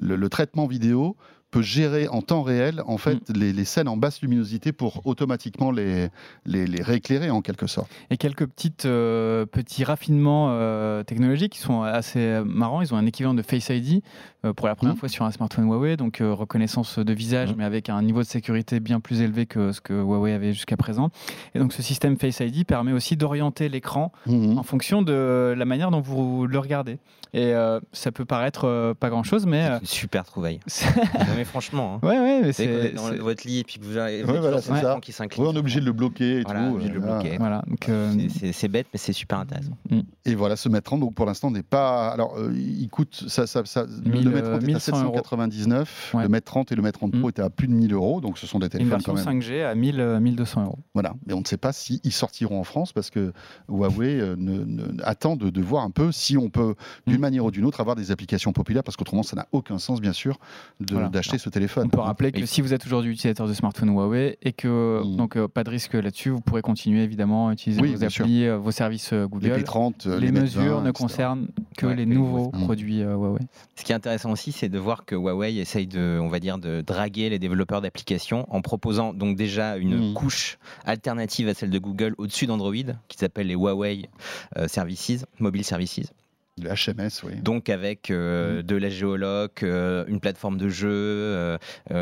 le- 0.00 0.16
le 0.16 0.28
traitement 0.30 0.66
vidéo 0.66 1.16
peut 1.56 1.62
gérer 1.62 2.06
en 2.08 2.20
temps 2.22 2.42
réel 2.42 2.82
en 2.86 2.98
fait 2.98 3.14
Mm. 3.30 3.32
les, 3.38 3.52
les 3.52 3.64
scènes 3.64 3.88
en 3.88 3.96
basse 3.96 4.20
luminosité 4.20 4.72
pour 4.72 5.06
automatiquement 5.06 5.70
les, 5.70 6.08
les, 6.44 6.66
les 6.66 6.82
rééclairer 6.82 7.30
en 7.30 7.40
quelque 7.40 7.66
sorte. 7.66 7.90
Et 8.10 8.16
quelques 8.18 8.46
petites, 8.46 8.84
euh, 8.84 9.46
petits 9.46 9.84
raffinements 9.84 10.48
euh, 10.50 11.02
technologiques 11.02 11.52
qui 11.52 11.58
sont 11.60 11.82
assez 11.82 12.40
marrants. 12.44 12.82
Ils 12.82 12.92
ont 12.92 12.96
un 12.98 13.06
équivalent 13.06 13.34
de 13.34 13.42
Face 13.42 13.68
ID 13.70 14.02
euh, 14.44 14.52
pour 14.52 14.66
la 14.68 14.74
première 14.74 14.94
Mhm. 14.94 15.00
fois 15.00 15.08
sur 15.08 15.24
un 15.24 15.30
smartphone 15.30 15.64
Huawei, 15.66 15.96
donc 15.96 16.20
euh, 16.20 16.32
reconnaissance 16.34 16.98
de 16.98 17.12
visage, 17.12 17.50
Mhm. 17.50 17.56
mais 17.58 17.64
avec 17.64 17.88
un 17.88 18.02
niveau 18.02 18.20
de 18.22 18.26
sécurité 18.26 18.78
bien 18.80 19.00
plus 19.00 19.22
élevé 19.22 19.46
que 19.46 19.72
ce 19.72 19.80
que 19.80 19.94
Huawei 19.94 20.32
avait 20.32 20.52
jusqu'à 20.52 20.76
présent. 20.76 21.10
Et 21.54 21.58
donc 21.58 21.72
ce 21.72 21.82
système 21.82 22.16
Face 22.18 22.40
ID 22.40 22.64
permet 22.66 22.92
aussi 22.92 23.16
d'orienter 23.16 23.68
l'écran 23.68 24.12
Mhm. 24.26 24.58
en 24.58 24.62
fonction 24.62 25.00
de 25.02 25.54
la 25.56 25.64
manière 25.64 25.90
dont 25.90 26.00
vous 26.02 26.46
le 26.46 26.58
regardez. 26.58 26.98
Et 27.32 27.52
euh, 27.54 27.80
ça 27.92 28.12
peut 28.12 28.24
paraître 28.24 28.64
euh, 28.66 28.94
pas 28.94 29.10
grand-chose, 29.10 29.46
mais 29.46 29.64
euh, 29.66 29.78
Super 29.82 30.24
trouvaille. 30.24 30.60
franchement. 31.46 32.00
hein. 32.02 32.06
Ouais, 32.06 32.18
ouais, 32.18 32.40
mais 32.42 32.52
C'est 32.52 32.92
dans 32.92 33.10
votre 33.22 33.46
lit 33.46 33.60
et 33.60 33.64
puis 33.64 33.78
vous 33.80 33.96
avez 33.96 34.22
Ouais, 34.24 34.38
voilà, 34.40 34.60
c'est 34.60 34.74
ça. 34.80 34.98
qui 35.00 35.12
s'incline. 35.12 35.44
Ouais, 35.46 35.50
on 35.52 35.56
est 35.56 35.58
obligé 35.58 35.80
de 35.80 35.84
le 35.86 35.92
bloquer 35.92 36.40
et 36.40 36.42
Voilà, 36.42 36.68
tout. 36.68 36.74
obligé 36.74 36.88
de 36.90 36.94
le 36.94 37.00
voilà. 37.00 37.20
bloquer. 37.20 37.36
Voilà, 37.38 37.62
donc. 37.66 37.88
euh, 37.88 38.12
C'est- 38.18 38.28
C'est 38.38 38.52
c'est 38.52 38.68
bête, 38.68 38.86
mais 38.92 38.98
c'est 38.98 39.12
super 39.12 39.38
intéressant. 39.38 39.76
Et 40.24 40.34
voilà, 40.34 40.56
ce 40.56 40.68
Mate 40.68 40.84
30, 40.84 41.00
donc 41.00 41.14
pour 41.14 41.24
l'instant, 41.26 41.50
n'est 41.50 41.62
pas. 41.62 42.08
Alors, 42.08 42.36
euh, 42.36 42.52
il 42.54 42.88
coûte. 42.88 43.24
Ça, 43.28 43.46
ça, 43.46 43.62
ça, 43.64 43.84
le 44.04 44.10
1000, 44.10 44.28
Mate 44.28 44.44
30 44.44 44.62
est 44.62 44.64
à 44.64 44.66
1100 44.66 45.02
euros. 45.04 45.14
799. 45.14 46.10
Ouais. 46.14 46.22
Le 46.24 46.28
Mate 46.28 46.44
30 46.44 46.72
et 46.72 46.74
le 46.74 46.82
Mate 46.82 46.94
30 46.94 47.12
Pro 47.12 47.26
Mm. 47.26 47.30
étaient 47.30 47.42
à 47.42 47.50
plus 47.50 47.68
de 47.68 47.72
1000 47.72 47.92
euros. 47.92 48.20
Donc, 48.20 48.38
ce 48.38 48.46
sont 48.46 48.58
des 48.58 48.66
une 48.66 48.70
téléphones 48.70 49.02
quand 49.02 49.14
version 49.14 49.30
même. 49.32 49.40
5G 49.40 49.62
à 49.64 49.74
1000, 49.74 50.00
euh, 50.00 50.20
1200 50.20 50.64
euros. 50.64 50.78
Voilà. 50.94 51.14
Mais 51.26 51.32
on 51.34 51.40
ne 51.40 51.44
sait 51.46 51.56
pas 51.56 51.72
s'ils 51.72 52.12
sortiront 52.12 52.58
en 52.60 52.64
France 52.64 52.92
parce 52.92 53.10
que 53.10 53.32
Huawei 53.68 54.20
euh, 54.20 54.34
ne- 54.38 54.64
ne- 54.64 55.02
attend 55.02 55.36
de, 55.36 55.50
de 55.50 55.60
voir 55.62 55.84
un 55.84 55.90
peu 55.90 56.10
si 56.12 56.36
on 56.36 56.50
peut, 56.50 56.74
d'une 57.06 57.18
Mm. 57.18 57.20
manière 57.20 57.44
ou 57.44 57.50
d'une 57.50 57.64
autre, 57.64 57.80
avoir 57.80 57.96
des 57.96 58.10
applications 58.10 58.52
populaires 58.52 58.82
parce 58.82 58.96
qu'autrement, 58.96 59.22
ça 59.22 59.36
n'a 59.36 59.46
aucun 59.52 59.78
sens, 59.78 60.00
bien 60.00 60.12
sûr, 60.12 60.38
de- 60.80 60.96
Ce 61.38 61.48
téléphone. 61.50 61.86
On 61.86 61.88
peut 61.88 62.00
rappeler 62.00 62.32
que 62.32 62.38
Et- 62.40 62.46
si 62.46 62.60
vous 62.60 62.72
êtes 62.74 62.84
aujourd'hui 62.86 63.12
utilisateur 63.12 63.46
de 63.48 63.52
smartphone 63.54 63.90
Huawei 63.90 64.38
et 64.42 64.52
que 64.52 65.02
Mm. 65.04 65.16
donc 65.16 65.36
euh, 65.36 65.48
pas 65.48 65.64
de 65.64 65.70
risque 65.70 65.94
là-dessus, 65.94 66.30
vous 66.30 66.40
pourrez 66.40 66.62
continuer 66.62 67.02
évidemment 67.02 67.48
à 67.48 67.52
utiliser 67.52 67.80
Oui, 67.80 67.94
vos 67.94 68.08
sûr. 68.08 68.24
applis, 68.24 68.44
euh, 68.46 68.56
vos 68.58 68.70
services 68.70 69.12
euh, 69.12 69.22
Les 69.24 69.28
Google. 69.28 69.62
P30, 69.62 70.06
euh, 70.06 70.18
Les, 70.20 70.30
Mate 70.32 70.42
mesures 70.42 70.76
20, 70.78 70.82
ne 70.82 70.88
etc. 70.90 70.92
concernent 71.02 71.48
que 71.76 71.86
Ouais, 71.86 71.94
les 71.94 72.04
les 72.04 72.14
nouveaux 72.14 72.48
produits 72.50 73.02
euh, 73.02 73.14
Huawei. 73.14 73.40
Ce 73.76 73.84
qui 73.84 73.92
est 73.92 73.94
intéressant 73.94 74.30
aussi, 74.30 74.52
c'est 74.52 74.68
de 74.68 74.78
voir 74.78 75.04
que 75.04 75.14
Huawei 75.14 75.56
essaye 75.56 75.86
de, 75.86 76.18
on 76.22 76.28
va 76.28 76.40
dire, 76.40 76.58
de 76.58 76.80
draguer 76.80 77.28
les 77.30 77.38
développeurs 77.38 77.80
d'applications 77.80 78.46
en 78.54 78.60
proposant 78.62 79.12
donc 79.12 79.36
déjà 79.36 79.76
une 79.76 79.96
Mhm. 80.10 80.14
couche 80.14 80.58
alternative 80.84 81.48
à 81.48 81.54
celle 81.54 81.70
de 81.70 81.78
Google 81.78 82.14
au-dessus 82.18 82.46
d'Android, 82.46 82.72
qui 83.08 83.18
s'appelle 83.18 83.46
les 83.48 83.54
Huawei 83.54 84.08
euh, 84.56 84.68
Services, 84.68 85.24
Mobile 85.38 85.64
Services. 85.64 86.12
Le 86.62 86.70
HMS, 86.70 87.10
oui. 87.24 87.32
Donc 87.42 87.68
avec 87.68 88.10
euh, 88.10 88.62
de 88.62 88.76
la 88.76 88.88
géoloc, 88.88 89.62
euh, 89.62 90.06
une 90.08 90.20
plateforme 90.20 90.56
de 90.56 90.70
jeu, 90.70 90.88
euh, 90.90 91.58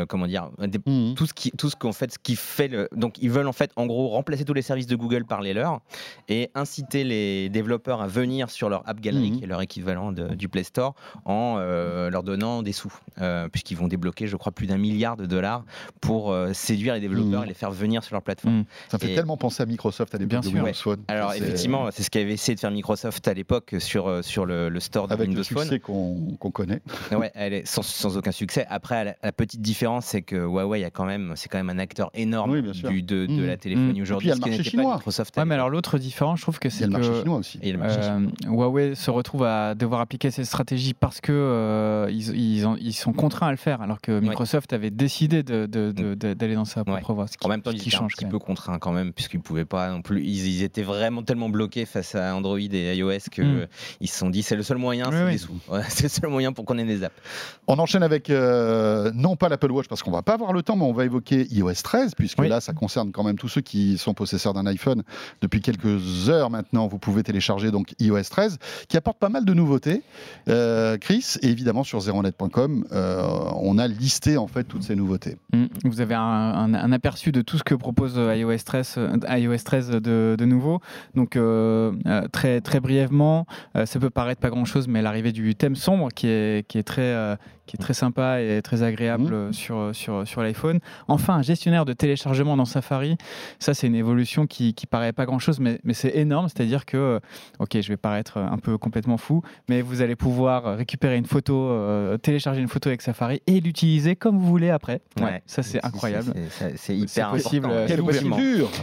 comment 0.07 0.27
dire, 0.27 0.49
des- 0.59 0.79
Mhm. 0.85 1.15
tout 1.15 1.25
ce 1.25 1.33
qui 1.33 1.51
tout 1.51 1.69
ce 1.69 1.75
qu'en 1.75 1.91
fait 1.91 2.13
ce 2.13 2.17
qui 2.19 2.37
fait 2.37 2.69
le 2.69 2.87
donc 2.95 3.17
ils 3.21 3.29
veulent 3.29 3.47
en 3.49 3.53
fait 3.53 3.71
en 3.75 3.85
gros 3.85 4.07
remplacer 4.07 4.45
tous 4.45 4.53
les 4.53 4.61
services 4.61 4.87
de 4.87 4.95
Google 4.95 5.25
par 5.25 5.41
les 5.41 5.53
leurs 5.53 5.81
et 6.29 6.51
inciter 6.55 7.03
les 7.03 7.49
développeurs 7.49 8.01
à 8.01 8.07
venir 8.07 8.49
sur 8.49 8.69
leur 8.69 8.87
app 8.87 9.01
gallery 9.01 9.31
Mhm. 9.31 9.37
qui 9.39 9.43
est 9.43 9.47
leur 9.47 9.61
équivalent 9.61 10.13
de- 10.13 10.33
du 10.35 10.47
Play 10.47 10.63
Store 10.63 10.95
en 11.25 11.57
euh, 11.59 12.09
leur 12.09 12.23
donnant 12.23 12.61
des 12.63 12.71
sous 12.71 12.93
euh, 13.19 13.49
puisqu'ils 13.49 13.75
vont 13.77 13.89
débloquer 13.89 14.27
je 14.27 14.37
crois 14.37 14.53
plus 14.53 14.67
d'un 14.67 14.77
milliard 14.77 15.17
de 15.17 15.25
dollars 15.25 15.65
pour 15.99 16.31
euh, 16.31 16.53
séduire 16.53 16.93
les 16.93 17.01
développeurs 17.01 17.43
et 17.43 17.47
les 17.47 17.53
faire 17.53 17.71
venir 17.71 18.05
sur 18.05 18.15
leur 18.15 18.21
plateforme. 18.23 18.63
Ça 18.87 18.97
fait 18.99 19.11
Et- 19.11 19.15
tellement 19.15 19.35
penser 19.35 19.63
à 19.63 19.65
Microsoft 19.65 20.15
à 20.15 20.17
l'époque 20.17 20.43
Bien 20.45 20.71
sûr. 20.73 20.87
Ouais. 20.87 20.95
Alors 21.09 21.33
effectivement 21.33 21.89
c'est 21.91 22.03
ce 22.03 22.09
qu'avait 22.09 22.31
essayé 22.31 22.55
de 22.55 22.59
faire 22.61 22.71
Microsoft 22.71 23.27
à 23.27 23.33
l'époque 23.33 23.75
sur 23.79 24.07
euh, 24.07 24.21
sur 24.45 24.53
le, 24.55 24.69
le 24.69 24.79
store 24.79 25.07
de 25.07 25.13
avec 25.13 25.27
le 25.27 25.33
Windows 25.33 25.43
Phone. 25.43 25.63
succès 25.63 25.79
qu'on 25.79 26.51
connaît. 26.51 26.81
Ouais, 27.11 27.31
elle 27.35 27.53
est 27.53 27.65
sans, 27.67 27.81
sans 27.81 28.17
aucun 28.17 28.31
succès. 28.31 28.65
Après, 28.69 29.03
la, 29.03 29.15
la 29.23 29.31
petite 29.31 29.61
différence, 29.61 30.05
c'est 30.05 30.21
que 30.21 30.35
Huawei 30.35 30.83
a 30.83 30.89
quand 30.91 31.05
même, 31.05 31.33
c'est 31.35 31.49
quand 31.49 31.57
même 31.57 31.69
un 31.69 31.79
acteur 31.79 32.09
énorme 32.13 32.51
Oui, 32.51 32.61
du, 32.61 33.01
de, 33.01 33.25
de 33.25 33.31
Mhm. 33.33 33.45
la 33.47 33.57
téléphonie 33.57 33.93
Mhm. 33.97 34.01
aujourd'hui. 34.01 34.29
Et 34.29 34.31
puis, 34.33 34.41
il 34.41 34.43
y 34.43 34.47
a 34.47 34.51
le 34.51 34.57
marché 34.57 34.69
chinois. 34.69 34.93
Microsoft. 34.95 35.37
Ouais, 35.37 35.45
mais 35.45 35.55
alors 35.55 35.69
l'autre 35.69 35.97
différence, 35.97 36.39
je 36.39 36.43
trouve 36.43 36.59
que 36.59 36.67
Il 36.67 36.71
y 36.71 36.75
a 36.75 36.77
c'est 36.79 36.85
le 36.85 36.91
marché 36.91 37.09
que 37.09 37.19
chinois 37.19 37.37
aussi. 37.37 37.59
Et 37.61 37.71
le 37.71 37.77
marché 37.79 38.01
chinois. 38.01 38.31
euh, 38.45 38.49
Huawei 38.49 38.95
se 38.95 39.11
retrouve 39.11 39.43
à 39.43 39.75
devoir 39.75 40.01
appliquer 40.01 40.31
cette 40.31 40.45
stratégie 40.45 40.93
parce 40.93 41.21
que 41.21 41.31
euh, 41.31 42.07
ils, 42.11 42.35
ils, 42.37 42.67
ont- 42.67 42.77
ils 42.79 42.93
sont 42.93 43.13
contraints 43.13 43.47
à 43.47 43.51
le 43.51 43.57
faire, 43.57 43.81
alors 43.81 43.99
que 44.01 44.19
Microsoft 44.19 44.73
avait 44.73 44.91
décidé 44.91 45.43
de- 45.43 45.65
de- 45.65 45.91
de- 45.91 46.13
de- 46.15 46.33
d'aller 46.33 46.55
dans 46.55 46.65
sa 46.65 46.83
propre 46.83 47.13
voie. 47.13 47.27
ce 47.27 47.37
qui- 47.37 47.45
En 47.45 47.49
même 47.49 47.61
temps, 47.61 47.71
ce 47.71 47.75
ils 47.75 47.81
qui 47.81 47.89
étaient 47.89 47.97
un 47.97 47.99
change 47.99 48.13
petit 48.15 48.25
peu 48.25 48.39
contraints 48.39 48.79
quand 48.79 48.91
même, 48.91 49.13
puisqu'ils 49.13 49.39
pouvaient 49.39 49.65
pas 49.65 49.89
non 49.89 50.01
plus. 50.01 50.23
Ils, 50.23 50.47
ils 50.47 50.63
étaient 50.63 50.83
vraiment 50.83 51.23
tellement 51.23 51.49
bloqués 51.49 51.85
face 51.85 52.15
à 52.15 52.35
Android 52.35 52.57
et 52.59 52.95
iOS 52.95 53.29
que 53.31 53.41
Mhm. 53.41 53.67
ils 54.01 54.07
se 54.07 54.17
sont 54.17 54.29
dit 54.35 54.43
c'est 54.43 54.55
le 54.55 54.63
seul 54.63 54.77
moyen, 54.77 55.05
Oui, 55.09 55.15
c'est 55.17 55.23
oui. 55.25 55.31
des 55.31 55.37
sous. 55.37 55.53
Ouais, 55.69 55.81
c'est 55.89 56.03
le 56.03 56.09
seul 56.09 56.29
moyen 56.29 56.53
pour 56.53 56.65
qu'on 56.65 56.77
ait 56.77 56.83
des 56.85 57.03
apps. 57.03 57.15
On 57.67 57.77
enchaîne 57.79 58.03
avec, 58.03 58.29
euh, 58.29 59.11
non 59.15 59.35
pas 59.35 59.49
l'Apple 59.49 59.71
Watch, 59.71 59.87
parce 59.87 60.03
qu'on 60.03 60.11
va 60.11 60.21
pas 60.21 60.33
avoir 60.33 60.53
le 60.53 60.61
temps, 60.61 60.75
mais 60.75 60.83
on 60.85 60.93
va 60.93 61.05
évoquer 61.05 61.47
iOS 61.51 61.73
13, 61.83 62.15
puisque 62.15 62.39
Oui. 62.39 62.47
là, 62.49 62.61
ça 62.61 62.73
concerne 62.73 63.11
quand 63.11 63.23
même 63.23 63.37
tous 63.37 63.47
ceux 63.47 63.61
qui 63.61 63.97
sont 63.97 64.13
possesseurs 64.13 64.53
d'un 64.53 64.65
iPhone. 64.67 65.03
Depuis 65.41 65.61
quelques 65.61 66.29
heures 66.29 66.49
maintenant, 66.49 66.87
vous 66.87 66.97
pouvez 66.99 67.23
télécharger 67.23 67.71
donc 67.71 67.93
iOS 67.99 68.23
13, 68.29 68.57
qui 68.87 68.97
apporte 68.97 69.17
pas 69.19 69.29
mal 69.29 69.45
de 69.45 69.53
nouveautés. 69.53 70.01
Euh, 70.49 70.97
Chris, 70.97 71.35
et 71.41 71.47
évidemment 71.49 71.83
sur 71.83 71.99
zeronet.com, 72.01 72.85
euh, 72.91 73.23
on 73.55 73.77
a 73.77 73.87
listé 73.87 74.37
en 74.37 74.47
fait 74.47 74.63
toutes 74.65 74.83
ces 74.83 74.95
nouveautés. 74.95 75.37
Mm. 75.53 75.65
Vous 75.85 76.01
avez 76.01 76.15
un, 76.15 76.21
un- 76.21 76.73
un 76.73 76.91
aperçu 76.91 77.31
de 77.31 77.41
tout 77.41 77.57
ce 77.57 77.63
que 77.63 77.75
propose 77.75 78.15
iOS 78.17 78.57
13, 78.65 78.95
euh, 78.97 79.17
iOS 79.37 79.57
13 79.63 79.89
de, 79.91 80.35
de 80.37 80.45
nouveau. 80.45 80.81
Donc 81.15 81.37
très 82.31 82.61
très 82.61 82.79
brièvement, 82.79 83.45
euh, 83.75 83.85
ça 83.85 83.99
peut 83.99 84.09
paraître 84.09 84.24
pas 84.33 84.49
grand 84.49 84.65
chose, 84.65 84.87
mais 84.87 85.01
l'arrivée 85.01 85.31
du 85.31 85.55
thème 85.55 85.75
sombre 85.75 86.09
qui 86.11 86.27
est 86.27 86.67
qui 86.67 86.77
est 86.77 86.83
très 86.83 87.01
euh, 87.01 87.35
qui 87.65 87.75
est 87.77 87.79
très 87.79 87.93
sympa 87.93 88.41
et 88.41 88.61
très 88.61 88.83
agréable 88.83 89.33
euh, 89.33 89.51
sur 89.51 89.89
sur 89.93 90.27
sur 90.27 90.41
l'iPhone. 90.41 90.79
Enfin, 91.07 91.35
un 91.35 91.41
gestionnaire 91.41 91.85
de 91.85 91.93
téléchargement 91.93 92.55
dans 92.57 92.65
Safari. 92.65 93.17
Ça, 93.59 93.73
c'est 93.73 93.87
une 93.87 93.95
évolution 93.95 94.47
qui 94.47 94.73
qui 94.73 94.85
paraît 94.87 95.13
pas 95.13 95.25
grand 95.25 95.39
chose, 95.39 95.59
mais 95.59 95.79
mais 95.83 95.93
c'est 95.93 96.15
énorme. 96.15 96.47
C'est-à-dire 96.47 96.85
que 96.85 96.97
euh, 96.97 97.19
ok, 97.59 97.79
je 97.81 97.87
vais 97.89 97.97
paraître 97.97 98.37
un 98.37 98.57
peu 98.57 98.77
complètement 98.77 99.17
fou, 99.17 99.41
mais 99.69 99.81
vous 99.81 100.01
allez 100.01 100.15
pouvoir 100.15 100.77
récupérer 100.77 101.17
une 101.17 101.25
photo, 101.25 101.55
euh, 101.69 102.17
télécharger 102.17 102.61
une 102.61 102.67
photo 102.67 102.89
avec 102.89 103.01
Safari 103.01 103.41
et 103.47 103.59
l'utiliser 103.59 104.15
comme 104.15 104.37
vous 104.39 104.45
voulez 104.47 104.69
après. 104.69 105.01
Ouais, 105.21 105.41
ça 105.45 105.63
c'est 105.63 105.83
incroyable. 105.85 106.33
C'est- 106.75 106.95
hyper 106.95 107.31
possible, 107.31 107.65
important. 107.65 107.81
euh, 107.81 107.87
c'est 107.87 107.97
possible. 107.97 108.35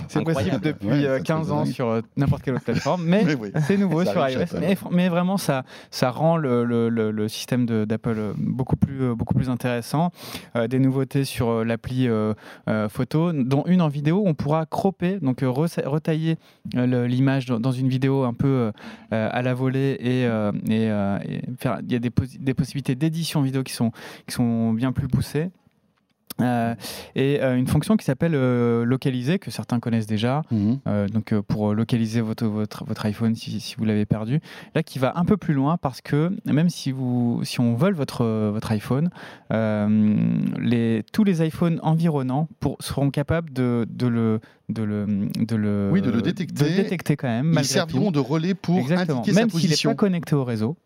C'est 0.08 0.22
possible 0.24 0.28
Incroyable. 0.54 0.64
depuis 0.64 0.88
Ouais, 0.88 1.04
euh, 1.06 1.18
ça, 1.18 1.24
15 1.24 1.46
c'est 1.46 1.52
ans 1.52 1.64
dingue. 1.64 1.72
sur 1.72 1.88
euh, 1.88 2.00
n'importe 2.16 2.42
quelle 2.42 2.54
autre 2.54 2.64
plateforme, 2.64 3.04
mais 3.04 3.22
Mais 3.26 3.34
oui. 3.34 3.50
c'est 3.66 3.76
nouveau 3.76 4.04
Ça 4.04 4.12
sur 4.12 4.28
iOS. 4.28 4.44
Mais, 4.90 5.08
vraiment, 5.08 5.36
ça, 5.36 5.64
ça 5.90 6.10
rend 6.10 6.36
le, 6.36 6.64
le- 6.64 6.88
le- 6.88 7.10
le 7.10 7.28
système 7.28 7.66
d'Apple 7.66 8.14
euh, 8.18 8.32
beaucoup 8.72 8.86
plus, 8.86 9.02
euh, 9.02 9.14
beaucoup 9.14 9.34
plus 9.34 9.50
intéressant. 9.50 10.10
Euh, 10.56 10.68
des 10.68 10.78
nouveautés 10.78 11.24
sur 11.24 11.48
euh, 11.48 11.64
l'appli 11.64 12.08
photo, 12.88 13.32
dont 13.32 13.64
une 13.66 13.80
en 13.82 13.88
vidéo, 13.88 14.22
on 14.24 14.34
pourra 14.34 14.66
cropper, 14.66 15.18
donc 15.20 15.40
retailler 15.42 16.36
le- 16.74 17.06
l'image 17.06 17.46
dans, 17.46 17.72
une 17.72 17.88
vidéo 17.88 18.24
un 18.24 18.34
peu 18.34 18.72
à 19.10 19.42
la 19.42 19.54
volée 19.54 19.96
et, 20.00 20.26
faire. 21.58 21.78
Il 21.82 21.92
y 21.92 21.96
a 21.96 21.98
des, 21.98 22.10
des 22.38 22.54
possibilités 22.54 22.94
d'édition 22.94 23.42
vidéo 23.42 23.62
qui 23.62 23.72
sont, 23.72 23.92
qui 24.26 24.34
sont 24.34 24.72
bien 24.72 24.92
plus 24.92 25.08
poussées. 25.08 25.50
Euh, 26.40 26.74
et 27.14 27.40
euh, 27.40 27.56
une 27.56 27.66
fonction 27.66 27.96
qui 27.96 28.04
s'appelle 28.04 28.34
euh, 28.34 28.84
localiser 28.84 29.38
que 29.38 29.50
certains 29.50 29.80
connaissent 29.80 30.06
déjà 30.06 30.42
Mhm. 30.50 30.80
donc 31.12 31.34
pour 31.40 31.74
localiser 31.74 32.20
votre, 32.20 32.46
votre, 32.46 32.84
votre 32.84 33.04
iPhone 33.06 33.34
si, 33.34 33.60
si 33.60 33.76
vous 33.76 33.84
l'avez 33.84 34.06
perdu. 34.06 34.40
Là, 34.74 34.82
qui 34.82 34.98
va 34.98 35.12
un 35.16 35.24
peu 35.24 35.36
plus 35.36 35.54
loin 35.54 35.76
parce 35.76 36.00
que 36.00 36.30
même 36.46 36.68
si, 36.68 36.92
vous, 36.92 37.40
si 37.44 37.60
on 37.60 37.74
vole 37.74 37.94
votre, 37.94 38.24
votre 38.50 38.70
iPhone, 38.72 39.10
les, 39.50 41.04
tous 41.12 41.24
les 41.24 41.46
iPhones 41.46 41.78
environnants 41.82 42.48
pour, 42.60 42.76
seront 42.80 43.10
capables 43.10 43.52
de, 43.52 43.86
de, 43.88 44.06
le, 44.06 44.40
de, 44.72 44.82
le, 44.82 45.06
de, 45.38 45.56
le, 45.56 45.90
Oui, 45.92 46.00
de 46.02 46.10
le 46.10 46.22
détecter. 46.22 46.64
de 46.64 46.76
détecter 46.76 47.16
quand 47.16 47.28
même. 47.28 47.54
Ils 47.58 47.64
serviront 47.64 48.06
tout. 48.06 48.12
de 48.12 48.18
relais 48.20 48.54
pour 48.54 48.78
Exactement. 48.78 49.18
indiquer 49.20 49.32
Même 49.34 49.50
sa 49.50 49.58
s'il 49.58 49.70
n'est 49.70 49.76
pas 49.84 49.94
connecté 49.94 50.34
au 50.34 50.44
réseau, 50.44 50.76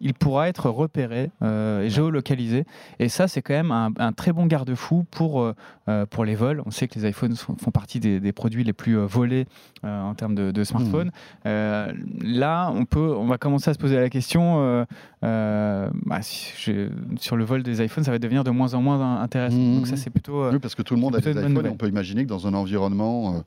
il 0.00 0.14
pourra 0.14 0.48
être 0.48 0.68
repéré 0.70 1.30
euh, 1.42 1.82
et 1.82 1.90
géolocalisé. 1.90 2.64
Et 2.98 3.08
ça, 3.08 3.28
c'est 3.28 3.42
quand 3.42 3.54
même 3.54 3.70
un, 3.70 3.90
un 3.98 4.12
très 4.12 4.32
bon 4.32 4.46
garde-fou 4.46 5.04
pour, 5.10 5.40
euh, 5.42 5.54
euh, 5.88 6.06
pour 6.06 6.24
les 6.24 6.34
vols. 6.34 6.62
On 6.66 6.70
sait 6.70 6.88
que 6.88 6.98
les 6.98 7.08
iPhones 7.08 7.34
sont- 7.34 7.56
font 7.56 7.70
partie 7.70 8.00
des, 8.00 8.20
des 8.20 8.32
produits 8.32 8.64
les 8.64 8.72
plus 8.72 8.96
volés 8.96 9.46
euh, 9.84 10.02
en 10.02 10.14
termes 10.14 10.34
de, 10.34 10.50
de 10.50 10.64
smartphones. 10.64 11.10
Euh, 11.46 11.92
là, 12.20 12.70
on, 12.74 12.84
peut, 12.84 13.14
on 13.16 13.26
va 13.26 13.38
commencer 13.38 13.70
à 13.70 13.74
se 13.74 13.78
poser 13.78 13.96
la 13.96 14.08
question 14.10 14.84
bah, 15.22 16.20
si 16.22 16.52
sur 17.18 17.36
le 17.36 17.44
vol 17.44 17.62
des 17.62 17.82
iPhones, 17.84 18.04
ça 18.04 18.10
va 18.10 18.18
devenir 18.18 18.44
de 18.44 18.50
moins 18.50 18.74
en 18.74 18.82
moins 18.82 19.20
intéressant. 19.22 19.56
Mhm. 19.56 19.76
Donc 19.76 19.86
ça, 19.86 19.96
c'est 19.96 20.10
plutôt... 20.10 20.50
Oui, 20.50 20.58
parce 20.58 20.74
que 20.74 20.82
tout 20.82 20.94
le 20.94 21.00
monde 21.00 21.16
a 21.16 21.20
des 21.20 21.30
iPhones 21.30 21.54
on 21.70 21.76
peut 21.76 21.88
imaginer 21.88 22.24
que 22.24 22.28
dans 22.28 22.46
un 22.46 22.54
environnement, 22.54 23.33
euh, 23.34 23.40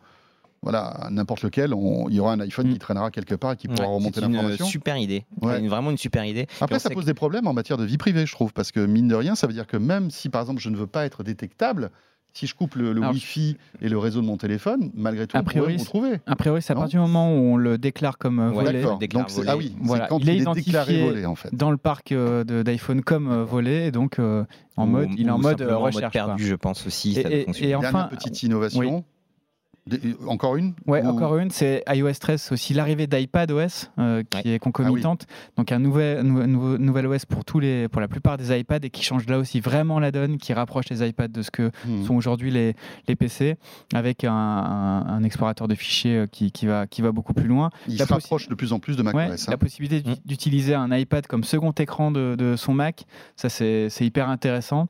voilà, 0.64 1.08
n'importe 1.12 1.44
lequel, 1.44 1.74
on- 1.74 2.10
il 2.10 2.16
y 2.16 2.20
aura 2.20 2.34
un 2.34 2.40
iPhone 2.40 2.68
Mm. 2.68 2.74
qui 2.74 2.80
traînera 2.80 3.12
quelque 3.12 3.36
part 3.36 3.54
et 3.54 3.56
qui 3.58 3.68
pourra 3.68 3.88
Ouais, 3.88 3.96
remonter 3.96 4.20
c'est 4.22 4.26
une 4.26 4.34
l'information. 4.34 4.66
super 4.66 4.98
idée. 4.98 5.24
Ouais. 5.42 5.60
Une- 5.60 5.70
vraiment 5.70 5.92
une 5.92 5.98
super 5.98 6.26
idée. 6.26 6.48
Après, 6.60 6.76
on 6.78 6.80
ça 6.80 6.90
pose 6.90 7.06
des 7.06 7.14
problèmes 7.14 7.48
en 7.48 7.54
matière 7.54 7.78
de 7.78 7.86
vie 7.86 7.98
privée, 7.98 8.26
je 8.26 8.32
trouve, 8.34 8.54
parce 8.54 8.72
que 8.72 8.80
mine 8.80 9.08
de 9.08 9.16
rien, 9.16 9.36
ça 9.36 9.48
veut 9.48 9.54
dire 9.54 9.68
que 9.68 9.78
même 9.78 10.10
si, 10.12 10.30
par 10.30 10.42
exemple, 10.42 10.60
je 10.60 10.70
ne 10.70 10.76
veux 10.76 10.88
pas 10.88 11.06
être 11.06 11.24
détectable, 11.24 11.92
si 12.34 12.46
je 12.48 12.54
coupe 12.56 12.76
le, 12.76 12.92
le 12.94 13.02
Alors, 13.02 13.14
Wi-Fi 13.14 13.58
et 13.82 13.90
le 13.90 13.98
réseau 13.98 14.22
de 14.22 14.26
mon 14.28 14.38
téléphone, 14.38 14.92
malgré 14.96 15.26
tout, 15.26 15.38
A 15.38 15.42
on 15.42 15.44
priori, 15.44 15.76
me 15.76 15.80
retrouver. 15.80 16.20
a 16.26 16.36
priori, 16.36 16.62
c'est 16.62 16.74
à 16.74 16.76
partir 16.76 17.00
du 17.02 17.08
moment 17.08 17.32
où 17.34 17.38
on 17.40 17.58
le 17.58 17.78
déclare 17.78 18.18
comme 18.18 18.40
euh, 18.40 18.50
Ouais, 18.50 18.66
volé. 18.66 18.82
D'accord. 18.82 18.98
déclare 19.00 19.24
Donc, 19.24 19.30
c'est- 19.32 19.38
volé. 19.38 19.50
ah 19.52 19.58
oui, 19.58 19.76
Voilà, 19.82 20.04
c'est 20.06 20.10
quand 20.10 20.18
il 20.20 20.24
il 20.24 20.30
est 20.30 20.34
est, 20.34 20.54
déclaré 20.54 20.94
identifié 20.94 21.04
volé, 21.10 21.26
en 21.26 21.36
fait. 21.36 21.54
dans 21.56 21.72
le 21.72 21.78
parc 21.78 22.12
euh, 22.12 22.44
de- 22.44 22.62
d'iPhone 22.64 23.02
comme 23.04 23.32
euh, 23.32 23.44
volé, 23.44 23.86
et 23.88 23.92
donc 23.92 24.20
euh, 24.20 24.44
en 24.76 24.84
ou- 24.84 24.88
mode, 24.92 25.10
il 25.18 25.28
est 25.28 25.32
en 25.32 25.38
mode 25.38 25.58
simplement 25.60 25.78
en 25.78 25.82
mode 25.84 25.94
recherche. 25.96 26.14
quoi. 26.14 26.26
perdu, 26.26 26.46
je 26.46 26.56
pense 26.56 26.86
aussi. 26.86 27.12
Et- 27.18 27.24
ça 27.24 27.32
et- 27.32 27.46
fonctionne. 27.46 27.70
et 27.70 27.76
enfin, 27.76 27.92
Dernière 27.92 28.10
petite 28.10 28.44
innovation. 28.44 29.04
Encore 30.28 30.56
une 30.56 30.74
Ouais, 30.86 31.04
Ou- 31.04 31.08
encore 31.10 31.38
une, 31.38 31.50
c'est 31.50 31.84
iOS 31.88 32.14
13, 32.20 32.42
c'est 32.42 32.52
aussi 32.54 32.74
l'arrivée 32.74 33.08
d'iPad 33.08 33.52
OS 33.52 33.90
euh, 34.00 34.24
qui 34.30 34.48
Ouais. 34.48 34.56
est 34.56 34.60
concomitante. 34.60 35.26
Donc 35.58 35.72
un 35.72 35.80
nouvel, 35.80 36.22
nou- 36.24 36.78
nouvel 36.78 37.08
OS 37.08 37.26
pour, 37.26 37.46
tous 37.46 37.60
les, 37.60 37.88
pour 37.88 38.02
la 38.02 38.08
plupart 38.08 38.38
des 38.38 38.58
iPads 38.58 38.80
et 38.84 38.90
qui 38.90 39.04
change 39.04 39.26
là 39.28 39.38
aussi 39.38 39.60
vraiment 39.60 40.00
la 40.00 40.12
donne, 40.12 40.38
qui 40.38 40.54
rapproche 40.54 40.86
les 40.90 41.08
iPads 41.08 41.28
de 41.30 41.42
ce 41.42 41.52
que 41.52 41.72
Hmm. 41.86 42.04
sont 42.06 42.16
aujourd'hui 42.16 42.52
les, 42.52 42.76
les 43.08 43.16
PC, 43.16 43.56
avec 43.94 44.24
un, 44.24 44.32
un- 44.34 45.06
un 45.08 45.24
explorateur 45.24 45.68
de 45.68 45.76
fichiers 45.76 46.16
euh, 46.18 46.28
qui, 46.28 46.52
qui, 46.52 46.66
va, 46.66 46.88
qui 46.88 47.02
va 47.02 47.12
beaucoup 47.12 47.34
plus 47.34 47.48
loin. 47.48 47.70
Il 47.88 47.98
la 47.98 48.06
se 48.06 48.14
rapproche 48.14 48.48
de 48.50 48.56
plus 48.56 48.74
en 48.74 48.80
plus 48.80 48.96
de 48.98 49.04
Ouais, 49.04 49.14
macOS. 49.14 49.48
hein. 49.48 49.52
la 49.52 49.58
possibilité 49.58 50.02
d'ut- 50.02 50.22
d'utiliser 50.26 50.74
un 50.76 50.96
iPad 50.96 51.26
comme 51.28 51.44
second 51.44 51.72
écran 51.72 52.12
de, 52.12 52.36
de 52.38 52.56
son 52.56 52.74
Mac, 52.74 53.06
ça 53.36 53.50
c'est 53.50 53.90
c'est 53.90 54.06
hyper 54.06 54.30
intéressant. 54.30 54.88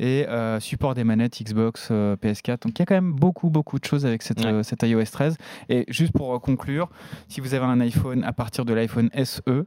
Et 0.00 0.26
euh, 0.28 0.58
support 0.60 0.94
des 0.94 1.04
manettes 1.04 1.40
Xbox, 1.42 1.88
euh, 1.90 2.16
PS4. 2.16 2.62
Donc 2.62 2.78
il 2.78 2.78
y 2.80 2.82
a 2.82 2.86
quand 2.86 2.94
même 2.94 3.12
beaucoup, 3.12 3.50
beaucoup 3.50 3.78
de 3.78 3.84
choses 3.84 4.06
avec 4.06 4.22
cette, 4.22 4.40
Ouais. 4.40 4.46
euh, 4.50 4.62
cette 4.62 4.82
iOS 4.82 5.04
13. 5.04 5.36
Et 5.68 5.84
juste 5.88 6.12
pour 6.12 6.40
conclure, 6.40 6.88
si 7.28 7.40
vous 7.40 7.52
avez 7.54 7.66
un 7.66 7.78
iPhone 7.80 8.24
à 8.24 8.32
partir 8.32 8.64
de 8.64 8.72
l'iPhone 8.72 9.10
SE 9.24 9.66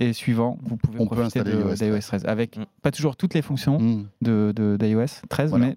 et 0.00 0.12
suivant, 0.12 0.58
vous 0.64 0.76
pouvez 0.76 0.98
On 1.00 1.06
profiter 1.06 1.38
installer 1.40 1.52
de- 1.52 1.60
iOS 1.60 1.76
13. 1.76 1.78
d'iOS 1.78 2.00
13 2.00 2.24
avec 2.26 2.56
Mm. 2.58 2.64
pas 2.82 2.90
toujours 2.90 3.16
toutes 3.16 3.34
les 3.34 3.40
fonctions 3.42 3.78
Hmm. 3.78 4.06
de, 4.20 4.52
de- 4.54 4.76
d'iOS 4.78 5.22
13, 5.28 5.50
Voilà. 5.50 5.66
mais 5.68 5.76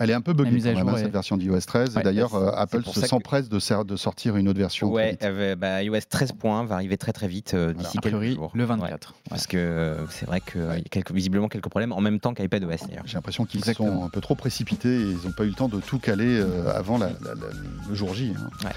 Elle 0.00 0.10
est 0.10 0.14
un 0.14 0.20
peu 0.20 0.32
buggée 0.32 0.58
quand 0.60 0.64
même, 0.66 0.78
jour 0.78 0.90
hein, 0.90 0.96
cette 0.98 1.12
version 1.12 1.36
d'iOS 1.36 1.60
13. 1.60 1.92
et 1.92 1.96
Ouais, 1.96 2.02
d'ailleurs, 2.02 2.34
euh, 2.34 2.50
Apple 2.54 2.82
se 2.84 3.00
que- 3.00 3.06
s'empresse 3.06 3.48
de, 3.48 3.58
sortir 3.96 4.36
une 4.36 4.48
autre 4.48 4.58
version. 4.58 4.90
Ouais, 4.92 5.18
euh, 5.22 5.56
bah, 5.56 5.82
iOS 5.82 5.98
13 6.08 6.32
points 6.32 6.64
va 6.64 6.76
arriver 6.76 6.96
très 6.96 7.12
très 7.12 7.26
vite 7.28 7.54
euh, 7.54 7.72
d'ici 7.72 7.98
a 7.98 8.00
quelques 8.00 8.22
jours. 8.34 8.52
le 8.54 8.62
Ouais. 8.62 8.68
24. 8.68 9.14
Parce 9.28 9.46
que 9.46 9.56
euh, 9.56 10.06
c'est 10.08 10.26
vrai 10.26 10.40
qu'il 10.40 10.60
y 10.60 10.64
a 10.64 10.80
quelques, 10.90 11.10
visiblement 11.12 11.48
quelques 11.48 11.68
problèmes 11.68 11.92
en 11.92 12.00
même 12.00 12.20
temps 12.20 12.32
qu'iPadOS 12.34 12.86
d'ailleurs. 12.88 13.02
J'ai 13.06 13.14
l'impression 13.14 13.44
qu'ils 13.44 13.64
sont 13.64 14.04
un 14.04 14.08
peu 14.08 14.20
trop 14.20 14.34
précipités 14.36 14.88
et 15.00 15.10
ils 15.10 15.24
n'ont 15.26 15.32
pas 15.32 15.44
eu 15.44 15.48
le 15.48 15.54
temps 15.54 15.68
de 15.68 15.80
tout 15.80 15.98
caler 15.98 16.38
euh, 16.40 16.72
avant 16.74 16.98
la- 16.98 17.08
la- 17.08 17.34
la- 17.34 17.88
le 17.88 17.94
jour 17.94 18.14
J. 18.14 18.34
hein. 18.36 18.68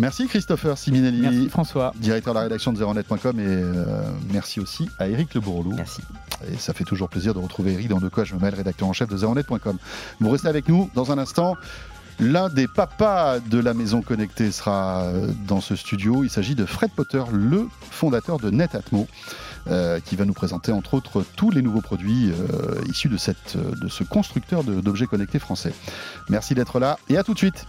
Merci 0.00 0.26
Christopher 0.28 0.78
Siminelli, 0.78 1.20
Merci 1.20 1.48
François. 1.50 1.92
directeur 1.96 2.32
de 2.32 2.38
la 2.38 2.44
rédaction 2.44 2.72
de 2.72 2.78
zeronet.com 2.78 3.38
et 3.38 3.44
euh, 3.46 3.84
merci 4.32 4.58
aussi 4.58 4.88
à 4.98 5.08
Eric 5.08 5.34
Le 5.34 5.42
Bourreau. 5.42 5.62
Merci. 5.76 6.00
Et 6.50 6.56
ça 6.56 6.72
fait 6.72 6.84
toujours 6.84 7.10
plaisir 7.10 7.34
de 7.34 7.38
retrouver 7.38 7.74
Eric 7.74 7.88
dans 7.88 7.98
De 8.00 8.08
quoi 8.08 8.24
je 8.24 8.34
me 8.34 8.40
mêle, 8.40 8.54
rédacteur 8.54 8.88
en 8.88 8.94
chef 8.94 9.10
de 9.10 9.16
zeronet.com. 9.18 9.76
Vous 10.20 10.30
restez 10.30 10.48
avec 10.48 10.68
nous 10.68 10.90
dans 10.94 11.12
un 11.12 11.18
instant. 11.18 11.54
L'un 12.18 12.48
des 12.48 12.66
papas 12.66 13.40
de 13.40 13.58
la 13.58 13.74
maison 13.74 14.00
connectée 14.00 14.50
sera 14.52 15.02
euh, 15.02 15.28
dans 15.46 15.60
ce 15.60 15.76
studio. 15.76 16.24
Il 16.24 16.30
s'agit 16.30 16.54
de 16.54 16.64
Fred 16.64 16.90
Potter, 16.92 17.22
le 17.30 17.68
fondateur 17.90 18.38
de 18.38 18.50
Netatmo, 18.50 19.06
euh, 19.68 20.00
qui 20.00 20.16
va 20.16 20.24
nous 20.24 20.32
présenter 20.32 20.72
entre 20.72 20.94
autres 20.94 21.24
tous 21.36 21.50
les 21.50 21.60
nouveaux 21.60 21.82
produits 21.82 22.30
euh, 22.30 22.80
issus 22.88 23.08
de, 23.10 23.18
cette, 23.18 23.58
de 23.58 23.88
ce 23.88 24.02
constructeur 24.02 24.64
d'objets 24.64 25.06
connectés 25.06 25.38
français. 25.38 25.74
Merci 26.30 26.54
d'être 26.54 26.78
là 26.78 26.98
et 27.10 27.18
à 27.18 27.22
tout 27.22 27.34
de 27.34 27.38
suite. 27.38 27.66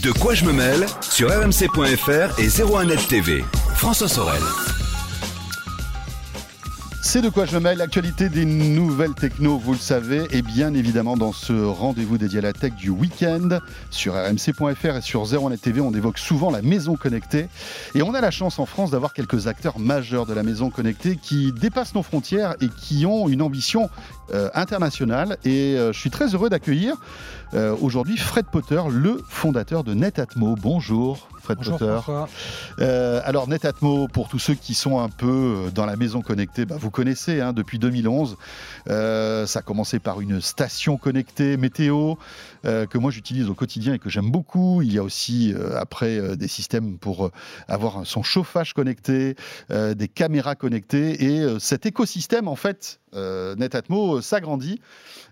De 0.00 0.10
quoi 0.10 0.34
je 0.34 0.44
me 0.44 0.52
mêle 0.52 0.86
sur 1.00 1.28
rmc.fr 1.28 2.38
et 2.40 2.48
01net 2.48 3.06
TV. 3.08 3.44
François 3.74 4.08
Sorel. 4.08 4.42
C'est 7.04 7.20
de 7.20 7.28
quoi 7.28 7.44
je 7.44 7.54
me 7.54 7.60
mêle, 7.60 7.78
l'actualité 7.78 8.28
des 8.28 8.44
nouvelles 8.46 9.14
techno, 9.14 9.58
vous 9.58 9.72
le 9.72 9.78
savez, 9.78 10.22
et 10.30 10.40
bien 10.40 10.72
évidemment 10.72 11.16
dans 11.16 11.32
ce 11.32 11.52
rendez-vous 11.52 12.16
dédié 12.16 12.38
à 12.38 12.42
la 12.42 12.52
tech 12.52 12.72
du 12.74 12.90
week-end 12.90 13.58
sur 13.90 14.14
rmc.fr 14.14 14.96
et 14.96 15.02
sur 15.02 15.24
01net 15.24 15.58
TV, 15.58 15.80
on 15.80 15.92
évoque 15.92 16.18
souvent 16.18 16.50
la 16.50 16.62
maison 16.62 16.96
connectée. 16.96 17.48
Et 17.94 18.02
on 18.02 18.14
a 18.14 18.20
la 18.20 18.30
chance 18.30 18.58
en 18.58 18.66
France 18.66 18.92
d'avoir 18.92 19.12
quelques 19.12 19.46
acteurs 19.46 19.78
majeurs 19.78 20.26
de 20.26 20.32
la 20.32 20.42
maison 20.42 20.70
connectée 20.70 21.16
qui 21.20 21.52
dépassent 21.52 21.94
nos 21.94 22.02
frontières 22.02 22.54
et 22.60 22.68
qui 22.68 23.04
ont 23.04 23.28
une 23.28 23.42
ambition 23.42 23.90
euh, 24.32 24.48
internationale. 24.54 25.36
Et 25.44 25.76
euh, 25.76 25.92
je 25.92 25.98
suis 25.98 26.10
très 26.10 26.28
heureux 26.28 26.48
d'accueillir 26.48 26.96
euh, 27.54 27.76
aujourd'hui 27.80 28.16
Fred 28.16 28.46
Potter, 28.46 28.80
le 28.90 29.22
fondateur 29.28 29.84
de 29.84 29.94
Netatmo. 29.94 30.56
Bonjour 30.56 31.28
Fred 31.42 31.58
Bonjour 31.58 31.78
Potter. 31.78 32.00
Euh, 32.78 33.20
alors 33.24 33.48
Netatmo, 33.48 34.06
pour 34.06 34.28
tous 34.28 34.38
ceux 34.38 34.54
qui 34.54 34.74
sont 34.74 35.00
un 35.00 35.08
peu 35.08 35.66
euh, 35.66 35.70
dans 35.70 35.86
la 35.86 35.96
maison 35.96 36.22
connectée, 36.22 36.64
bah, 36.64 36.76
vous 36.78 36.90
connaissez 36.90 37.40
hein, 37.40 37.52
depuis 37.52 37.78
2011. 37.78 38.36
Euh, 38.88 39.44
ça 39.46 39.58
a 39.58 39.62
commencé 39.62 39.98
par 39.98 40.20
une 40.20 40.40
station 40.40 40.96
connectée 40.96 41.56
météo 41.56 42.14
euh, 42.64 42.86
que 42.86 42.96
moi 42.96 43.10
j'utilise 43.10 43.48
au 43.48 43.54
quotidien 43.54 43.94
et 43.94 43.98
que 43.98 44.08
j'aime 44.08 44.30
beaucoup. 44.30 44.82
Il 44.82 44.92
y 44.92 44.98
a 44.98 45.02
aussi 45.02 45.52
euh, 45.52 45.76
après 45.76 46.16
euh, 46.16 46.36
des 46.36 46.48
systèmes 46.48 46.96
pour 46.98 47.30
avoir 47.66 48.06
son 48.06 48.22
chauffage 48.22 48.72
connecté, 48.72 49.34
euh, 49.70 49.94
des 49.94 50.08
caméras 50.08 50.54
connectées 50.54 51.24
et 51.24 51.40
euh, 51.40 51.58
cet 51.58 51.86
écosystème 51.86 52.46
en 52.46 52.56
fait, 52.56 53.00
euh, 53.14 53.54
Netatmo 53.56 54.16
euh, 54.18 54.20
s'agrandit. 54.20 54.80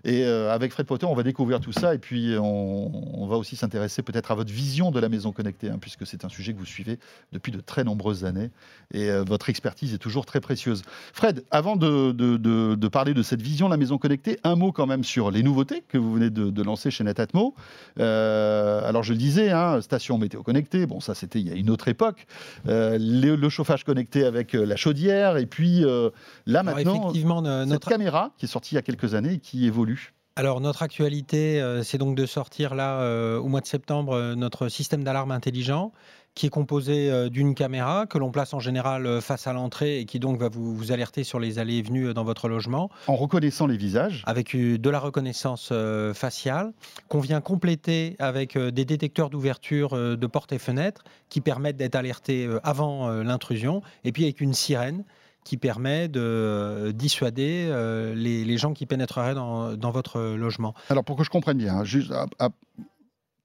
Et 0.03 0.25
euh, 0.25 0.51
avec 0.51 0.71
Fred 0.71 0.87
Potter, 0.87 1.05
on 1.05 1.13
va 1.13 1.21
découvrir 1.21 1.59
tout 1.59 1.71
ça 1.73 1.93
et 1.93 1.99
puis 1.99 2.35
on, 2.39 3.21
on 3.21 3.27
va 3.27 3.35
aussi 3.37 3.55
s'intéresser 3.55 4.01
peut-être 4.01 4.31
à 4.31 4.35
votre 4.35 4.51
vision 4.51 4.89
de 4.89 4.99
la 4.99 5.09
maison 5.09 5.31
connectée, 5.31 5.69
hein, 5.69 5.77
puisque 5.79 6.07
c'est 6.07 6.25
un 6.25 6.29
sujet 6.29 6.53
que 6.53 6.57
vous 6.57 6.65
suivez 6.65 6.97
depuis 7.33 7.51
de 7.51 7.59
très 7.61 7.83
nombreuses 7.83 8.25
années 8.25 8.49
et 8.93 9.11
euh, 9.11 9.23
votre 9.23 9.49
expertise 9.51 9.93
est 9.93 9.99
toujours 9.99 10.25
très 10.25 10.41
précieuse. 10.41 10.81
Fred, 11.13 11.43
avant 11.51 11.75
de, 11.75 12.11
de- 12.13 12.37
de- 12.37 12.73
de 12.75 12.87
parler 12.87 13.13
de 13.13 13.21
cette 13.21 13.43
vision 13.43 13.67
de 13.67 13.71
la 13.73 13.77
maison 13.77 13.99
connectée, 13.99 14.39
un 14.43 14.55
mot 14.55 14.71
quand 14.71 14.87
même 14.87 15.03
sur 15.03 15.29
les 15.29 15.43
nouveautés 15.43 15.83
que 15.87 15.99
vous 15.99 16.13
venez 16.13 16.31
de, 16.31 16.63
lancer 16.63 16.89
chez 16.89 17.03
Netatmo. 17.03 17.53
Alors 17.99 19.03
je 19.03 19.13
le 19.13 19.17
disais, 19.19 19.51
hein, 19.51 19.81
station 19.81 20.17
météo 20.17 20.41
connectée, 20.43 20.85
bon 20.87 20.99
ça 20.99 21.13
c'était 21.15 21.39
il 21.39 21.47
y 21.47 21.51
a 21.51 21.55
une 21.55 21.69
autre 21.69 21.87
époque, 21.87 22.25
le, 22.65 23.35
le 23.35 23.49
chauffage 23.49 23.83
connecté 23.83 24.23
avec 24.25 24.53
la 24.53 24.75
chaudière 24.75 25.37
et 25.37 25.45
puis 25.45 25.81
là 25.81 26.59
Alors, 26.61 26.75
maintenant 26.75 27.09
effectivement, 27.09 27.41
euh, 27.71 27.75
cette 27.75 27.83
notre, 27.83 27.89
caméra 27.89 28.33
qui 28.37 28.45
est 28.45 28.49
sortie 28.49 28.75
il 28.75 28.75
y 28.75 28.79
a 28.79 28.81
quelques 28.81 29.13
années 29.13 29.33
et 29.33 29.39
qui 29.39 29.65
évolue. 29.65 30.13
alors, 30.37 30.61
notre 30.61 30.81
actualité, 30.81 31.61
euh, 31.61 31.83
c'est 31.83 31.97
donc 31.97 32.15
de 32.15 32.25
sortir 32.25 32.73
là, 32.73 33.01
euh, 33.01 33.37
au 33.37 33.49
mois 33.49 33.59
de 33.59 33.65
septembre, 33.65 34.13
euh, 34.13 34.33
notre 34.33 34.69
système 34.69 35.03
d'alarme 35.03 35.31
intelligent 35.31 35.91
qui 36.33 36.45
est 36.45 36.49
composé 36.49 37.29
d'une 37.29 37.53
caméra 37.55 38.05
que 38.05 38.17
l'on 38.17 38.31
place 38.31 38.53
en 38.53 38.61
général 38.61 39.21
face 39.21 39.47
à 39.47 39.53
l'entrée 39.53 39.99
et 39.99 40.05
qui 40.05 40.17
donc 40.17 40.39
va 40.39 40.47
vous, 40.47 40.73
vous 40.73 40.93
alerter 40.93 41.25
sur 41.25 41.41
les 41.41 41.59
allées 41.59 41.79
et 41.79 41.81
venues 41.81 42.13
dans 42.13 42.23
votre 42.23 42.47
logement 42.47 42.89
En 43.07 43.17
reconnaissant 43.17 43.67
les 43.67 43.75
visages, 43.75 44.23
avec 44.25 44.55
de 44.55 44.89
la 44.89 44.99
reconnaissance 44.99 45.73
faciale 46.13 46.71
qu'on 47.09 47.19
vient 47.19 47.41
compléter 47.41 48.15
avec 48.17 48.57
des 48.57 48.85
détecteurs 48.85 49.29
d'ouverture 49.29 49.89
de 49.89 50.27
portes 50.27 50.53
et 50.53 50.57
fenêtres 50.57 51.03
qui 51.27 51.41
permettent 51.41 51.75
d'être 51.75 51.95
alertés 51.95 52.49
avant 52.63 53.09
l'intrusion 53.09 53.81
et 54.05 54.13
puis 54.13 54.23
avec 54.23 54.39
une 54.39 54.53
sirène 54.53 55.03
qui 55.43 55.57
permet 55.57 56.07
de 56.07 56.21
euh, 56.21 56.91
dissuader 56.91 57.67
euh, 57.69 58.13
les, 58.13 58.57
gens 58.57 58.73
qui 58.73 58.85
pénétreraient 58.85 59.33
dans, 59.33 59.91
votre 59.91 60.17
euh, 60.17 60.37
logement. 60.37 60.73
Alors 60.89 61.03
pour 61.03 61.17
que 61.17 61.23
je 61.23 61.29
comprenne 61.29 61.57
bien, 61.57 61.83
hein, 61.83 62.49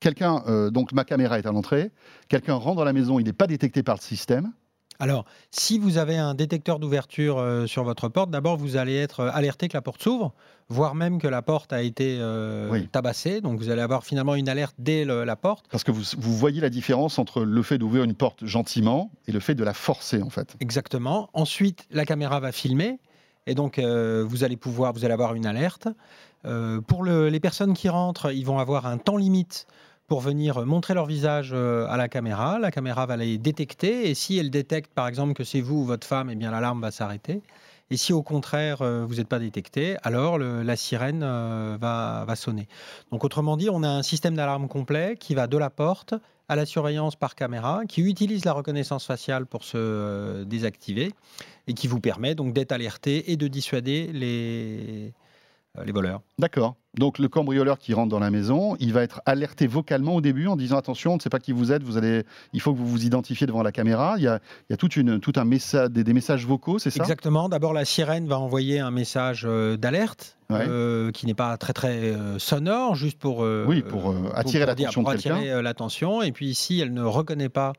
quelqu'un, 0.00 0.70
donc 0.70 0.92
ma 0.92 1.04
caméra 1.04 1.38
est 1.38 1.46
à 1.46 1.52
l'entrée, 1.52 1.90
quelqu'un 2.28 2.54
rentre 2.54 2.76
dans 2.76 2.84
la 2.84 2.92
maison, 2.92 3.18
il 3.18 3.24
n'est 3.24 3.32
pas 3.32 3.46
détecté 3.46 3.82
par 3.82 3.96
le 3.96 4.02
système. 4.02 4.52
Alors, 4.98 5.24
si 5.50 5.78
vous 5.78 5.98
avez 5.98 6.16
un 6.16 6.34
détecteur 6.34 6.78
d'ouverture 6.78 7.38
euh, 7.38 7.66
sur 7.66 7.84
votre 7.84 8.08
porte, 8.08 8.30
d'abord 8.30 8.56
vous 8.56 8.76
allez 8.76 8.96
être 8.96 9.20
euh, 9.20 9.30
alerté 9.32 9.68
que 9.68 9.76
la 9.76 9.82
porte 9.82 10.02
s'ouvre, 10.02 10.32
voire 10.68 10.94
même 10.94 11.20
que 11.20 11.28
la 11.28 11.42
porte 11.42 11.72
a 11.72 11.82
été 11.82 12.16
euh, 12.20 12.70
Oui. 12.70 12.88
tabassée. 12.88 13.40
Donc 13.40 13.58
vous 13.58 13.70
allez 13.70 13.82
avoir 13.82 14.04
finalement 14.04 14.34
une 14.34 14.48
alerte 14.48 14.74
dès 14.78 15.04
le- 15.04 15.24
la 15.24 15.36
porte. 15.36 15.66
Parce 15.70 15.84
que 15.84 15.92
vous, 15.92 16.02
vous 16.18 16.36
voyez 16.36 16.60
la 16.60 16.70
différence 16.70 17.18
entre 17.18 17.42
le 17.42 17.62
fait 17.62 17.78
d'ouvrir 17.78 18.04
une 18.04 18.14
porte 18.14 18.44
gentiment 18.44 19.10
et 19.28 19.32
le 19.32 19.40
fait 19.40 19.54
de 19.54 19.64
la 19.64 19.74
forcer 19.74 20.22
en 20.22 20.30
fait. 20.30 20.56
Exactement. 20.60 21.28
Ensuite, 21.34 21.86
la 21.90 22.04
caméra 22.04 22.40
va 22.40 22.52
filmer 22.52 22.98
et 23.46 23.54
donc 23.54 23.78
euh, 23.78 24.24
vous 24.26 24.44
allez 24.44 24.56
pouvoir, 24.56 24.92
vous 24.92 25.04
allez 25.04 25.14
avoir 25.14 25.34
une 25.34 25.46
alerte. 25.46 25.88
Pour 26.86 27.02
le- 27.02 27.28
les 27.28 27.40
personnes 27.40 27.74
qui 27.74 27.88
rentrent, 27.88 28.32
ils 28.32 28.44
vont 28.46 28.60
avoir 28.60 28.86
un 28.86 28.98
temps 28.98 29.16
limite 29.16 29.66
pour 30.06 30.20
venir 30.20 30.64
montrer 30.64 30.94
leur 30.94 31.06
visage 31.06 31.50
euh, 31.52 31.86
à 31.88 31.96
la 31.96 32.08
caméra. 32.08 32.58
La 32.58 32.70
caméra 32.70 33.06
va 33.06 33.16
les 33.16 33.38
détecter 33.38 34.08
et 34.08 34.14
si 34.14 34.38
elle 34.38 34.50
détecte 34.50 34.92
par 34.92 35.08
exemple 35.08 35.34
que 35.34 35.44
c'est 35.44 35.60
vous 35.60 35.76
ou 35.76 35.84
votre 35.84 36.06
femme, 36.06 36.30
eh 36.30 36.34
bien 36.34 36.50
l'alarme 36.50 36.80
va 36.80 36.90
s'arrêter. 36.90 37.42
Et 37.90 37.96
si 37.96 38.12
au 38.12 38.22
contraire 38.22 38.82
euh, 38.82 39.04
vous 39.06 39.16
n'êtes 39.16 39.28
pas 39.28 39.38
détecté, 39.38 39.96
alors 40.02 40.38
la 40.38 40.76
sirène 40.76 41.22
euh, 41.22 41.76
va, 41.80 42.36
sonner. 42.36 42.68
Donc 43.10 43.24
autrement 43.24 43.56
dit, 43.56 43.68
on 43.70 43.82
a 43.82 43.88
un 43.88 44.02
système 44.02 44.34
d'alarme 44.34 44.68
complet 44.68 45.16
qui 45.18 45.34
va 45.34 45.46
de 45.46 45.56
la 45.56 45.70
porte 45.70 46.14
à 46.48 46.56
la 46.56 46.66
surveillance 46.66 47.16
par 47.16 47.34
caméra, 47.34 47.82
qui 47.88 48.02
utilise 48.02 48.44
la 48.44 48.52
reconnaissance 48.52 49.04
faciale 49.04 49.46
pour 49.46 49.64
se 49.64 49.76
euh, 49.76 50.44
désactiver 50.44 51.12
et 51.66 51.74
qui 51.74 51.88
vous 51.88 52.00
permet 52.00 52.34
donc 52.34 52.52
d'être 52.52 52.72
alerté 52.72 53.32
et 53.32 53.36
de 53.36 53.48
dissuader 53.48 54.10
les, 54.12 55.08
euh, 55.08 55.25
les 55.84 55.92
voleurs. 55.92 56.20
D'accord. 56.38 56.76
Donc 56.98 57.18
le 57.18 57.28
cambrioleur 57.28 57.78
qui 57.78 57.92
rentre 57.92 58.08
dans 58.08 58.18
la 58.18 58.30
maison, 58.30 58.74
il 58.80 58.92
va 58.94 59.02
être 59.02 59.20
alerté 59.26 59.66
vocalement 59.66 60.14
au 60.14 60.20
début 60.22 60.46
en 60.46 60.56
disant 60.56 60.78
attention, 60.78 61.12
on 61.12 61.16
ne 61.16 61.20
sait 61.20 61.28
pas 61.28 61.40
qui 61.40 61.52
vous 61.52 61.70
êtes, 61.70 61.82
vous 61.82 61.98
allez, 61.98 62.22
il 62.54 62.60
faut 62.60 62.72
que 62.72 62.78
vous 62.78 62.86
vous 62.86 63.04
identifiez 63.04 63.46
devant 63.46 63.62
la 63.62 63.72
caméra. 63.72 64.14
Il 64.16 64.22
y 64.22 64.28
a, 64.28 64.40
il 64.68 64.72
y 64.72 64.74
a 64.74 64.76
toute 64.78 64.96
une, 64.96 65.20
tout 65.20 65.32
un 65.36 65.44
message, 65.44 65.90
des, 65.90 66.04
des 66.04 66.12
messages 66.14 66.46
vocaux, 66.46 66.78
c'est 66.78 66.88
ça? 66.90 67.02
Exactement. 67.02 67.48
D'abord, 67.50 67.74
la 67.74 67.84
sirène 67.84 68.26
va 68.26 68.38
envoyer 68.38 68.78
un 68.80 68.90
message 68.90 69.44
euh, 69.46 69.76
d'alerte 69.76 70.32
Ouais. 70.48 70.64
euh, 70.68 71.10
qui 71.10 71.26
n'est 71.26 71.34
pas 71.34 71.56
très 71.56 71.72
très 71.72 72.14
euh, 72.14 72.38
sonore, 72.38 72.94
juste 72.94 73.18
pour 73.18 73.42
euh, 73.42 73.64
Oui, 73.66 73.82
pour, 73.82 74.12
euh, 74.12 74.30
attirer 74.32 74.64
l'attention 74.64 75.02
pour 75.02 75.10
de 75.12 75.16
quelqu'un. 75.16 75.38
attirer, 75.38 75.52
euh, 75.52 75.60
l'attention. 75.60 76.22
Et 76.22 76.30
puis 76.30 76.54
si 76.54 76.78
elle 76.78 76.94
ne 76.94 77.02
reconnaît 77.02 77.48
pas 77.48 77.72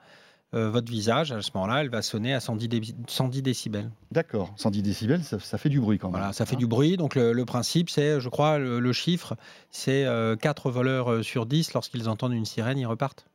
euh, 0.53 0.69
votre 0.69 0.89
visage, 0.91 1.31
à 1.31 1.41
ce 1.41 1.51
moment-là, 1.55 1.81
elle 1.81 1.89
va 1.89 2.01
sonner 2.01 2.33
à 2.33 2.39
110, 2.39 2.67
dé- 2.69 2.81
110 3.07 3.41
décibels. 3.41 3.91
D'accord. 4.11 4.53
110 4.55 4.81
décibels, 4.81 5.23
ça, 5.23 5.39
ça 5.39 5.57
fait 5.57 5.69
du 5.69 5.79
bruit 5.79 5.97
quand 5.99 6.07
même. 6.07 6.17
Voilà, 6.19 6.33
ça 6.33 6.45
fait 6.45 6.55
du 6.55 6.67
bruit. 6.67 6.95
Donc 6.97 7.15
le, 7.15 7.33
le 7.33 7.45
principe, 7.45 7.89
c'est, 7.89 8.19
je 8.19 8.29
crois, 8.29 8.57
le, 8.57 8.79
le 8.79 8.93
chiffre, 8.93 9.35
c'est 9.71 10.05
4 10.39 10.71
voleurs 10.71 11.11
euh, 11.11 11.23
sur 11.23 11.45
10, 11.45 11.73
lorsqu'ils 11.73 12.07
entendent 12.09 12.33
une 12.33 12.45
sirène, 12.45 12.77
ils 12.77 12.85
repartent. 12.85 13.27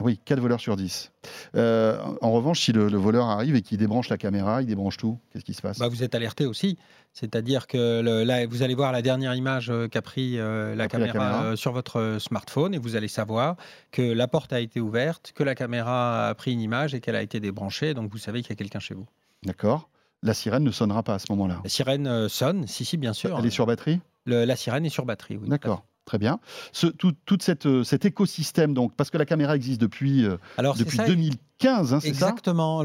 Oui, 0.00 0.18
4 0.24 0.40
voleurs 0.40 0.60
sur 0.60 0.76
10. 0.76 1.12
Euh, 1.56 1.98
en 2.22 2.32
revanche, 2.32 2.60
si 2.60 2.72
le, 2.72 2.88
le 2.88 2.98
voleur 2.98 3.26
arrive 3.26 3.54
et 3.54 3.62
qu'il 3.62 3.78
débranche 3.78 4.08
la 4.08 4.16
caméra, 4.18 4.62
il 4.62 4.66
débranche 4.66 4.96
tout, 4.96 5.18
qu'est-ce 5.32 5.44
qui 5.44 5.54
se 5.54 5.62
passe? 5.62 5.78
Bah, 5.78 5.88
vous 5.88 6.02
êtes 6.02 6.14
alerté 6.14 6.46
aussi. 6.46 6.78
C'est-à-dire 7.12 7.66
que 7.66 8.00
le- 8.00 8.24
là, 8.24 8.46
vous 8.46 8.62
allez 8.62 8.74
voir 8.74 8.92
la 8.92 9.02
dernière 9.02 9.34
image 9.34 9.68
euh, 9.70 9.88
qu'a 9.88 10.00
pris 10.02 10.38
euh, 10.38 10.74
la 10.74 10.84
A 10.84 10.88
pris 10.88 11.00
la 11.00 11.08
caméra, 11.08 11.42
euh, 11.44 11.56
sur 11.56 11.72
votre 11.72 12.16
smartphone 12.20 12.72
et 12.74 12.78
vous 12.78 12.96
allez 12.96 13.08
savoir 13.08 13.56
que 13.90 14.00
la 14.02 14.28
porte 14.28 14.52
a 14.52 14.60
été 14.60 14.80
ouverte, 14.80 15.32
que 15.34 15.42
la 15.42 15.54
caméra 15.54 16.28
a 16.28 16.34
pris 16.34 16.52
une 16.52 16.60
image 16.60 16.94
et 16.94 17.00
qu'elle 17.00 17.16
a 17.16 17.22
été 17.22 17.40
débranchée. 17.40 17.94
Donc 17.94 18.10
vous 18.10 18.18
savez 18.18 18.42
qu'il 18.42 18.50
y 18.50 18.52
a 18.52 18.56
quelqu'un 18.56 18.78
chez 18.80 18.94
vous. 18.94 19.06
D'accord. 19.44 19.88
La 20.22 20.34
sirène 20.34 20.64
ne 20.64 20.70
sonnera 20.70 21.02
pas 21.02 21.14
à 21.14 21.18
ce 21.18 21.26
moment-là. 21.30 21.60
La 21.64 21.70
sirène 21.70 22.28
sonne, 22.28 22.66
si, 22.66 22.84
si, 22.84 22.96
bien 22.96 23.12
sûr. 23.14 23.36
Elle 23.38 23.46
est 23.46 23.50
sur 23.50 23.66
batterie? 23.66 24.00
Le- 24.26 24.44
la 24.44 24.54
sirène 24.54 24.84
est 24.84 24.90
sur 24.90 25.04
batterie. 25.06 25.36
Oui. 25.38 25.48
D'accord. 25.48 25.84
Très 26.10 26.18
bien. 26.18 26.40
Ce, 26.72 26.88
tout, 26.88 27.14
cette, 27.40 27.66
euh, 27.66 27.84
cet 27.84 28.04
écosystème, 28.04 28.74
donc, 28.74 28.92
parce 28.96 29.10
que 29.10 29.16
la 29.16 29.24
caméra 29.24 29.54
existe 29.54 29.80
depuis, 29.80 30.24
euh, 30.24 30.38
Alors 30.58 30.74
depuis 30.74 30.96
ça, 30.96 31.06
2015, 31.06 31.94
hein, 31.94 32.00
c'est 32.00 32.08
ça? 32.08 32.30
Exactement. 32.30 32.84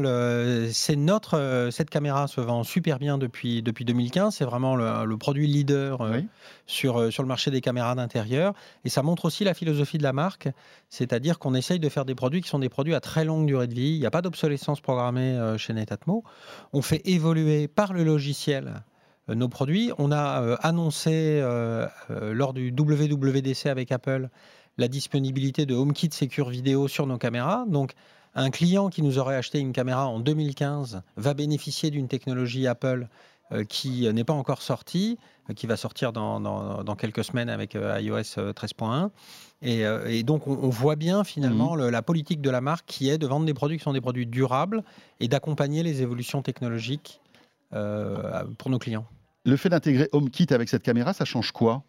C'est 0.70 0.94
notre 0.94 1.36
euh, 1.36 1.72
cette 1.72 1.90
caméra 1.90 2.28
se 2.28 2.40
vend 2.40 2.62
super 2.62 3.00
bien 3.00 3.18
depuis 3.18 3.62
depuis 3.62 3.84
2015. 3.84 4.32
C'est 4.36 4.44
vraiment 4.44 4.76
le, 4.76 5.04
le 5.04 5.16
produit 5.16 5.48
leader 5.48 6.02
Oui. 6.02 6.28
sur 6.66 7.12
sur 7.12 7.24
le 7.24 7.26
marché 7.28 7.50
des 7.50 7.60
caméras 7.60 7.96
d'intérieur. 7.96 8.54
Et 8.84 8.90
ça 8.90 9.02
montre 9.02 9.24
aussi 9.24 9.42
la 9.42 9.54
philosophie 9.54 9.98
de 9.98 10.04
la 10.04 10.12
marque, 10.12 10.48
c'est-à-dire 10.88 11.40
qu'on 11.40 11.54
essaye 11.54 11.80
de 11.80 11.88
faire 11.88 12.04
des 12.04 12.14
produits 12.14 12.42
qui 12.42 12.48
sont 12.48 12.60
des 12.60 12.68
produits 12.68 12.94
à 12.94 13.00
très 13.00 13.24
longue 13.24 13.48
durée 13.48 13.66
de 13.66 13.74
vie. 13.74 13.94
Il 13.94 13.98
n'y 13.98 14.06
a 14.06 14.12
pas 14.12 14.22
d'obsolescence 14.22 14.80
programmée 14.80 15.56
chez 15.58 15.72
Netatmo. 15.72 16.22
On 16.72 16.80
fait 16.80 17.02
évoluer 17.06 17.66
par 17.66 17.92
le 17.92 18.04
logiciel 18.04 18.84
nos 19.34 19.48
produits. 19.48 19.90
On 19.98 20.12
a 20.12 20.42
euh, 20.42 20.56
annoncé 20.62 21.40
euh, 21.42 21.86
euh, 22.10 22.32
lors 22.32 22.52
du 22.52 22.70
WWDC 22.70 23.66
avec 23.66 23.92
Apple 23.92 24.28
la 24.78 24.88
disponibilité 24.88 25.66
de 25.66 25.74
HomeKit 25.74 26.10
Secure 26.12 26.50
Vidéo 26.50 26.86
sur 26.88 27.06
nos 27.06 27.18
caméras. 27.18 27.64
Donc, 27.68 27.92
un 28.34 28.50
client 28.50 28.88
qui 28.90 29.02
nous 29.02 29.18
aurait 29.18 29.36
acheté 29.36 29.58
une 29.58 29.72
caméra 29.72 30.06
en 30.06 30.20
2015 30.20 31.02
va 31.16 31.34
bénéficier 31.34 31.90
d'une 31.90 32.06
technologie 32.08 32.66
Apple 32.66 33.08
euh, 33.52 33.64
qui 33.64 34.06
euh, 34.06 34.12
n'est 34.12 34.24
pas 34.24 34.32
encore 34.34 34.60
sortie, 34.60 35.18
euh, 35.48 35.54
qui 35.54 35.66
va 35.66 35.76
sortir 35.76 36.12
dans, 36.12 36.40
dans- 36.40 36.84
dans 36.84 36.96
quelques 36.96 37.24
semaines 37.24 37.48
avec 37.48 37.74
euh, 37.76 37.98
iOS 38.00 38.38
euh, 38.38 38.52
13.1. 38.52 39.08
Et, 39.62 39.86
euh, 39.86 40.04
et 40.10 40.22
donc, 40.24 40.46
on, 40.46 40.52
on 40.60 40.68
voit 40.68 40.96
bien 40.96 41.24
finalement 41.24 41.74
le- 41.76 41.88
la 41.90 42.02
politique 42.02 42.42
de 42.42 42.50
la 42.50 42.60
marque 42.60 42.84
qui 42.86 43.08
est 43.08 43.16
de 43.18 43.26
vendre 43.26 43.46
des 43.46 43.54
produits 43.54 43.78
qui 43.78 43.84
sont 43.84 43.92
des 43.94 44.00
produits 44.02 44.26
durables 44.26 44.82
et 45.20 45.28
d'accompagner 45.28 45.82
les 45.82 46.02
évolutions 46.02 46.42
technologiques 46.42 47.20
euh, 47.72 48.44
pour 48.58 48.70
nos 48.70 48.78
clients. 48.78 49.06
Le 49.46 49.56
fait 49.56 49.68
d'intégrer 49.68 50.08
HomeKit 50.12 50.48
avec 50.52 50.68
cette 50.68 50.82
caméra, 50.82 51.12
ça 51.12 51.24
change 51.24 51.52
quoi 51.52 51.84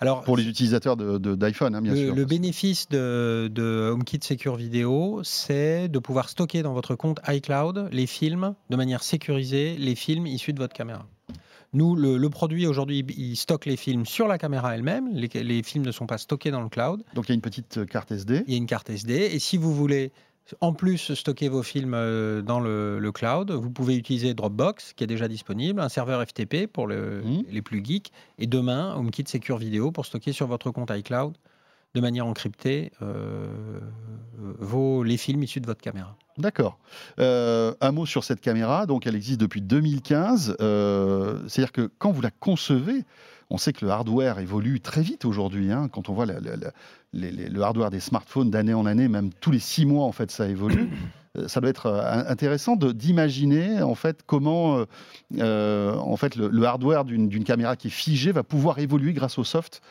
Alors, 0.00 0.22
Pour 0.22 0.36
les 0.36 0.48
utilisateurs 0.48 0.96
de- 0.96 1.18
de- 1.18 1.34
d'iPhone, 1.34 1.74
hein, 1.74 1.82
bien 1.82 1.92
le, 1.92 1.98
sûr. 2.06 2.14
le 2.14 2.24
bénéfice 2.24 2.88
de, 2.88 3.48
de 3.52 3.90
HomeKit 3.92 4.20
Secure 4.22 4.56
Video, 4.56 5.20
c'est 5.22 5.88
de 5.88 5.98
pouvoir 5.98 6.28
stocker 6.28 6.62
dans 6.62 6.72
votre 6.72 6.94
compte 6.96 7.20
iCloud 7.28 7.88
les 7.92 8.06
films 8.06 8.54
de 8.70 8.76
manière 8.76 9.02
sécurisée, 9.02 9.76
les 9.78 9.94
films 9.94 10.26
issus 10.26 10.52
de 10.52 10.58
votre 10.58 10.74
caméra. 10.74 11.06
Nous, 11.74 11.96
le, 11.96 12.16
le 12.18 12.30
produit 12.30 12.66
aujourd'hui, 12.68 13.04
il 13.18 13.36
stocke 13.36 13.66
les 13.66 13.76
films 13.76 14.06
sur 14.06 14.28
la 14.28 14.38
caméra 14.38 14.76
elle-même. 14.76 15.08
Les, 15.12 15.28
les 15.42 15.62
films 15.64 15.84
ne 15.84 15.90
sont 15.90 16.06
pas 16.06 16.18
stockés 16.18 16.52
dans 16.52 16.62
le 16.62 16.68
cloud. 16.68 17.02
Donc 17.14 17.26
il 17.26 17.30
y 17.30 17.32
a 17.32 17.34
une 17.34 17.40
petite 17.40 17.84
carte 17.86 18.12
SD. 18.12 18.44
Il 18.46 18.52
y 18.52 18.54
a 18.54 18.58
une 18.58 18.66
carte 18.66 18.90
SD. 18.90 19.12
Et 19.12 19.38
si 19.40 19.56
vous 19.56 19.74
voulez 19.74 20.12
en 20.60 20.72
plus 20.74 21.14
stocker 21.14 21.48
vos 21.48 21.62
films 21.62 21.94
euh, 21.94 22.42
dans 22.42 22.60
le, 22.60 22.98
le 22.98 23.12
cloud, 23.12 23.50
vous 23.50 23.70
pouvez 23.70 23.96
utiliser 23.96 24.34
Dropbox, 24.34 24.92
qui 24.94 25.04
est 25.04 25.06
déjà 25.06 25.26
disponible, 25.28 25.80
un 25.80 25.88
serveur 25.88 26.22
FTP 26.26 26.66
pour 26.66 26.86
le- 26.86 27.22
Mhm. 27.22 27.44
les 27.50 27.62
plus 27.62 27.82
geeks, 27.84 28.12
et 28.38 28.46
demain, 28.46 28.94
HomeKit 28.96 29.24
Secure 29.26 29.56
Video 29.58 29.90
pour 29.90 30.04
stocker 30.06 30.32
sur 30.32 30.46
votre 30.46 30.70
compte 30.70 30.90
iCloud 30.90 31.34
de 31.94 32.00
manière 32.00 32.26
encryptée 32.26 32.90
euh, 33.02 33.46
vos, 34.58 35.02
les 35.04 35.16
films 35.16 35.42
issus 35.44 35.60
de 35.60 35.66
votre 35.66 35.80
caméra. 35.80 36.16
D'accord. 36.38 36.78
Euh, 37.20 37.72
un 37.80 37.92
mot 37.92 38.04
sur 38.06 38.24
cette 38.24 38.40
caméra. 38.40 38.86
Donc, 38.86 39.06
elle 39.06 39.14
existe 39.14 39.40
depuis 39.40 39.62
2015. 39.62 40.56
Euh, 40.60 41.38
C'est-à-dire 41.46 41.70
que 41.72 41.88
quand 41.98 42.10
vous 42.10 42.20
la 42.22 42.32
concevez, 42.32 43.04
on 43.50 43.58
sait 43.58 43.72
que 43.72 43.84
le 43.84 43.90
hardware 43.90 44.38
évolue 44.38 44.80
très 44.80 45.02
vite 45.02 45.24
aujourd'hui. 45.24 45.70
hein. 45.72 45.88
quand 45.92 46.08
on 46.08 46.12
voit 46.14 46.26
la- 46.26 46.40
la- 46.40 46.56
la- 46.56 46.72
les- 47.12 47.30
les- 47.30 47.48
le 47.48 47.62
hardware 47.62 47.90
des 47.90 48.00
smartphones 48.00 48.50
d'année 48.50 48.74
en 48.74 48.86
année, 48.86 49.08
même 49.08 49.30
tous 49.40 49.50
les 49.50 49.58
six 49.60 49.86
mois, 49.86 50.04
en 50.04 50.12
fait, 50.12 50.30
ça 50.30 50.48
évolue. 50.48 50.88
Euh, 51.36 51.48
Ça 51.48 51.60
doit 51.60 51.68
être 51.70 51.86
euh, 51.86 52.22
intéressant 52.28 52.76
d'imaginer 52.76 53.82
en 53.82 53.96
fait 53.96 54.20
comment 54.24 54.84
euh, 55.40 55.96
en 55.96 56.16
fait 56.16 56.36
le, 56.36 56.46
le 56.48 56.64
hardware 56.64 57.04
d'une 57.04 57.28
d'une 57.28 57.42
caméra 57.42 57.74
qui 57.74 57.88
est 57.88 57.90
figée 57.90 58.30
va 58.30 58.44
pouvoir 58.44 58.78
évoluer 58.78 59.12
grâce 59.12 59.36
au 59.36 59.42
soft, 59.42 59.82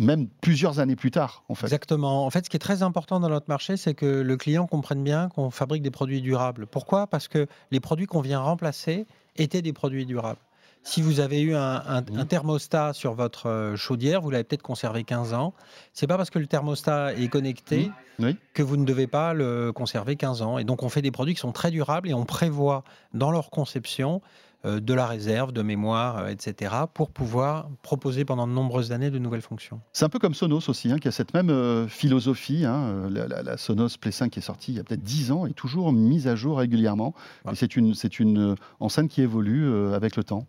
même 0.00 0.26
plusieurs 0.40 0.80
années 0.80 0.96
plus 0.96 1.12
tard 1.12 1.44
en 1.48 1.54
fait. 1.54 1.66
Exactement. 1.66 2.26
En 2.26 2.30
fait, 2.30 2.44
ce 2.44 2.50
qui 2.50 2.56
est 2.56 2.60
très 2.60 2.82
important 2.82 3.20
dans 3.20 3.28
notre 3.28 3.48
marché, 3.48 3.76
c'est 3.76 3.94
que 3.94 4.06
le 4.06 4.36
client 4.36 4.66
comprenne 4.66 5.04
bien 5.04 5.28
qu'on 5.28 5.50
fabrique 5.50 5.82
des 5.82 5.92
produits 5.92 6.22
durables. 6.22 6.66
Pourquoi? 6.66 7.06
Parce 7.06 7.28
que 7.28 7.46
les 7.70 7.78
produits 7.78 8.06
qu'on 8.06 8.20
vient 8.20 8.40
remplacer 8.40 9.06
étaient 9.36 9.62
des 9.62 9.72
produits 9.72 10.06
durables. 10.06 10.40
Si 10.82 11.02
vous 11.02 11.20
avez 11.20 11.40
eu 11.42 11.54
un, 11.54 11.60
un- 11.86 12.04
un 12.16 12.24
thermostat 12.24 12.92
sur 12.94 13.12
votre 13.12 13.46
euh, 13.48 13.76
chaudière, 13.76 14.22
vous 14.22 14.30
l'avez 14.30 14.44
peut-être 14.44 14.62
conservé 14.62 15.04
15 15.04 15.34
ans. 15.34 15.52
C'est 15.92 16.06
pas 16.06 16.16
parce 16.16 16.30
que 16.30 16.38
le 16.38 16.46
thermostat 16.46 17.14
est 17.14 17.28
connecté. 17.28 17.90
Oui. 18.18 18.36
que 18.52 18.62
vous 18.62 18.76
ne 18.76 18.84
devez 18.84 19.06
pas 19.06 19.32
le 19.32 19.72
conserver 19.72 20.14
15 20.16 20.42
ans. 20.42 20.58
Et 20.58 20.64
donc, 20.64 20.82
on 20.82 20.90
fait 20.90 21.00
des 21.00 21.10
produits 21.10 21.32
qui 21.34 21.40
sont 21.40 21.52
très 21.52 21.70
durables 21.70 22.06
et 22.06 22.12
on 22.12 22.26
prévoit 22.26 22.84
dans 23.14 23.30
leur 23.30 23.48
conception 23.48 24.20
de 24.64 24.92
la 24.94 25.06
réserve, 25.06 25.52
de 25.52 25.62
mémoire, 25.62 26.18
euh, 26.18 26.26
etc., 26.28 26.74
pour 26.92 27.10
pouvoir 27.10 27.70
proposer 27.82 28.24
pendant 28.26 28.46
de 28.46 28.52
nombreuses 28.52 28.92
années 28.92 29.10
de 29.10 29.18
nouvelles 29.18 29.40
fonctions. 29.40 29.80
C'est 29.92 30.04
un 30.04 30.08
peu 30.10 30.18
comme 30.18 30.34
Sonos 30.34 30.68
aussi, 30.68 30.92
hein, 30.92 30.98
qui 30.98 31.08
a 31.08 31.12
cette 31.12 31.32
même 31.32 31.48
euh, 31.50 31.88
philosophie. 31.88 32.64
hein, 32.66 32.82
euh, 32.82 33.08
la, 33.10 33.26
la- 33.26 33.42
la 33.42 33.56
Sonos 33.56 33.96
Play 33.98 34.12
5 34.12 34.30
qui 34.30 34.40
est 34.40 34.42
sortie 34.42 34.72
il 34.72 34.76
y 34.76 34.80
a 34.80 34.84
peut-être 34.84 35.02
10 35.02 35.32
ans 35.32 35.46
est 35.46 35.54
toujours 35.54 35.92
mise 35.92 36.28
à 36.28 36.36
jour 36.36 36.58
régulièrement. 36.58 37.14
C'est 37.54 37.74
une, 37.76 37.94
c'est 37.94 38.20
une 38.20 38.52
euh, 38.52 38.54
enceinte 38.80 39.08
qui 39.08 39.22
évolue 39.22 39.64
euh, 39.66 39.94
avec 39.94 40.16
le 40.16 40.24
temps. 40.24 40.46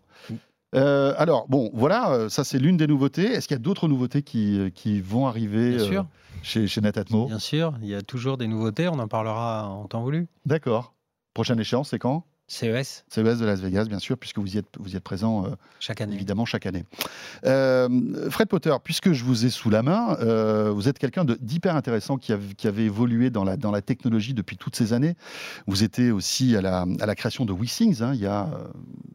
Euh, 0.74 1.12
alors, 1.18 1.46
bon, 1.48 1.70
voilà, 1.74 2.12
euh, 2.12 2.28
ça 2.30 2.44
c'est 2.44 2.58
l'une 2.58 2.76
des 2.78 2.86
nouveautés. 2.86 3.24
Est-ce 3.32 3.46
qu'il 3.46 3.54
y 3.54 3.60
a 3.60 3.62
d'autres 3.62 3.88
nouveautés 3.88 4.22
qui, 4.22 4.58
euh, 4.58 4.70
qui 4.70 5.00
vont 5.00 5.26
arriver 5.26 5.76
Bien 5.76 6.00
euh, 6.00 6.02
chez, 6.42 6.66
chez 6.66 6.80
Netatmo? 6.80 7.26
Bien 7.26 7.38
sûr, 7.38 7.74
il 7.82 7.88
y 7.88 7.94
a 7.94 8.00
toujours 8.02 8.38
des 8.38 8.46
nouveautés, 8.46 8.88
on 8.88 8.98
en 8.98 9.08
parlera 9.08 9.68
en 9.68 9.86
temps 9.86 10.02
voulu. 10.02 10.28
D'accord. 10.46 10.94
Prochaine 11.34 11.60
échéance, 11.60 11.90
c'est 11.90 11.98
quand? 11.98 12.24
CES, 12.52 13.04
CES 13.08 13.38
de 13.38 13.46
Las 13.46 13.60
Vegas, 13.60 13.86
bien 13.86 13.98
sûr, 13.98 14.18
puisque 14.18 14.38
vous 14.38 14.54
y 14.54 14.58
êtes, 14.58 14.66
vous 14.78 14.92
y 14.92 14.96
êtes 14.96 15.02
présent 15.02 15.46
euh, 15.46 15.50
chaque 15.80 16.02
année. 16.02 16.14
évidemment 16.14 16.44
chaque 16.44 16.66
année. 16.66 16.84
Euh, 17.46 18.28
Fred 18.30 18.48
Potter, 18.48 18.74
puisque 18.84 19.12
je 19.12 19.24
vous 19.24 19.46
ai 19.46 19.50
sous 19.50 19.70
la 19.70 19.82
main, 19.82 20.16
euh, 20.20 20.70
vous 20.70 20.86
êtes 20.86 20.98
quelqu'un 20.98 21.24
d'hyper 21.24 21.74
intéressant 21.76 22.18
qui, 22.18 22.32
av- 22.32 22.54
qui 22.54 22.68
avait 22.68 22.84
évolué 22.84 23.30
dans 23.30 23.44
la, 23.44 23.56
dans 23.56 23.70
la 23.70 23.80
technologie 23.80 24.34
depuis 24.34 24.58
toutes 24.58 24.76
ces 24.76 24.92
années. 24.92 25.14
Vous 25.66 25.82
étiez 25.82 26.10
aussi 26.10 26.54
à 26.54 26.60
la, 26.60 26.84
à 27.00 27.06
la 27.06 27.14
création 27.14 27.46
de 27.46 27.52
WeSings 27.54 28.02
hein, 28.02 28.12
il 28.14 28.20
y 28.20 28.26
a 28.26 28.50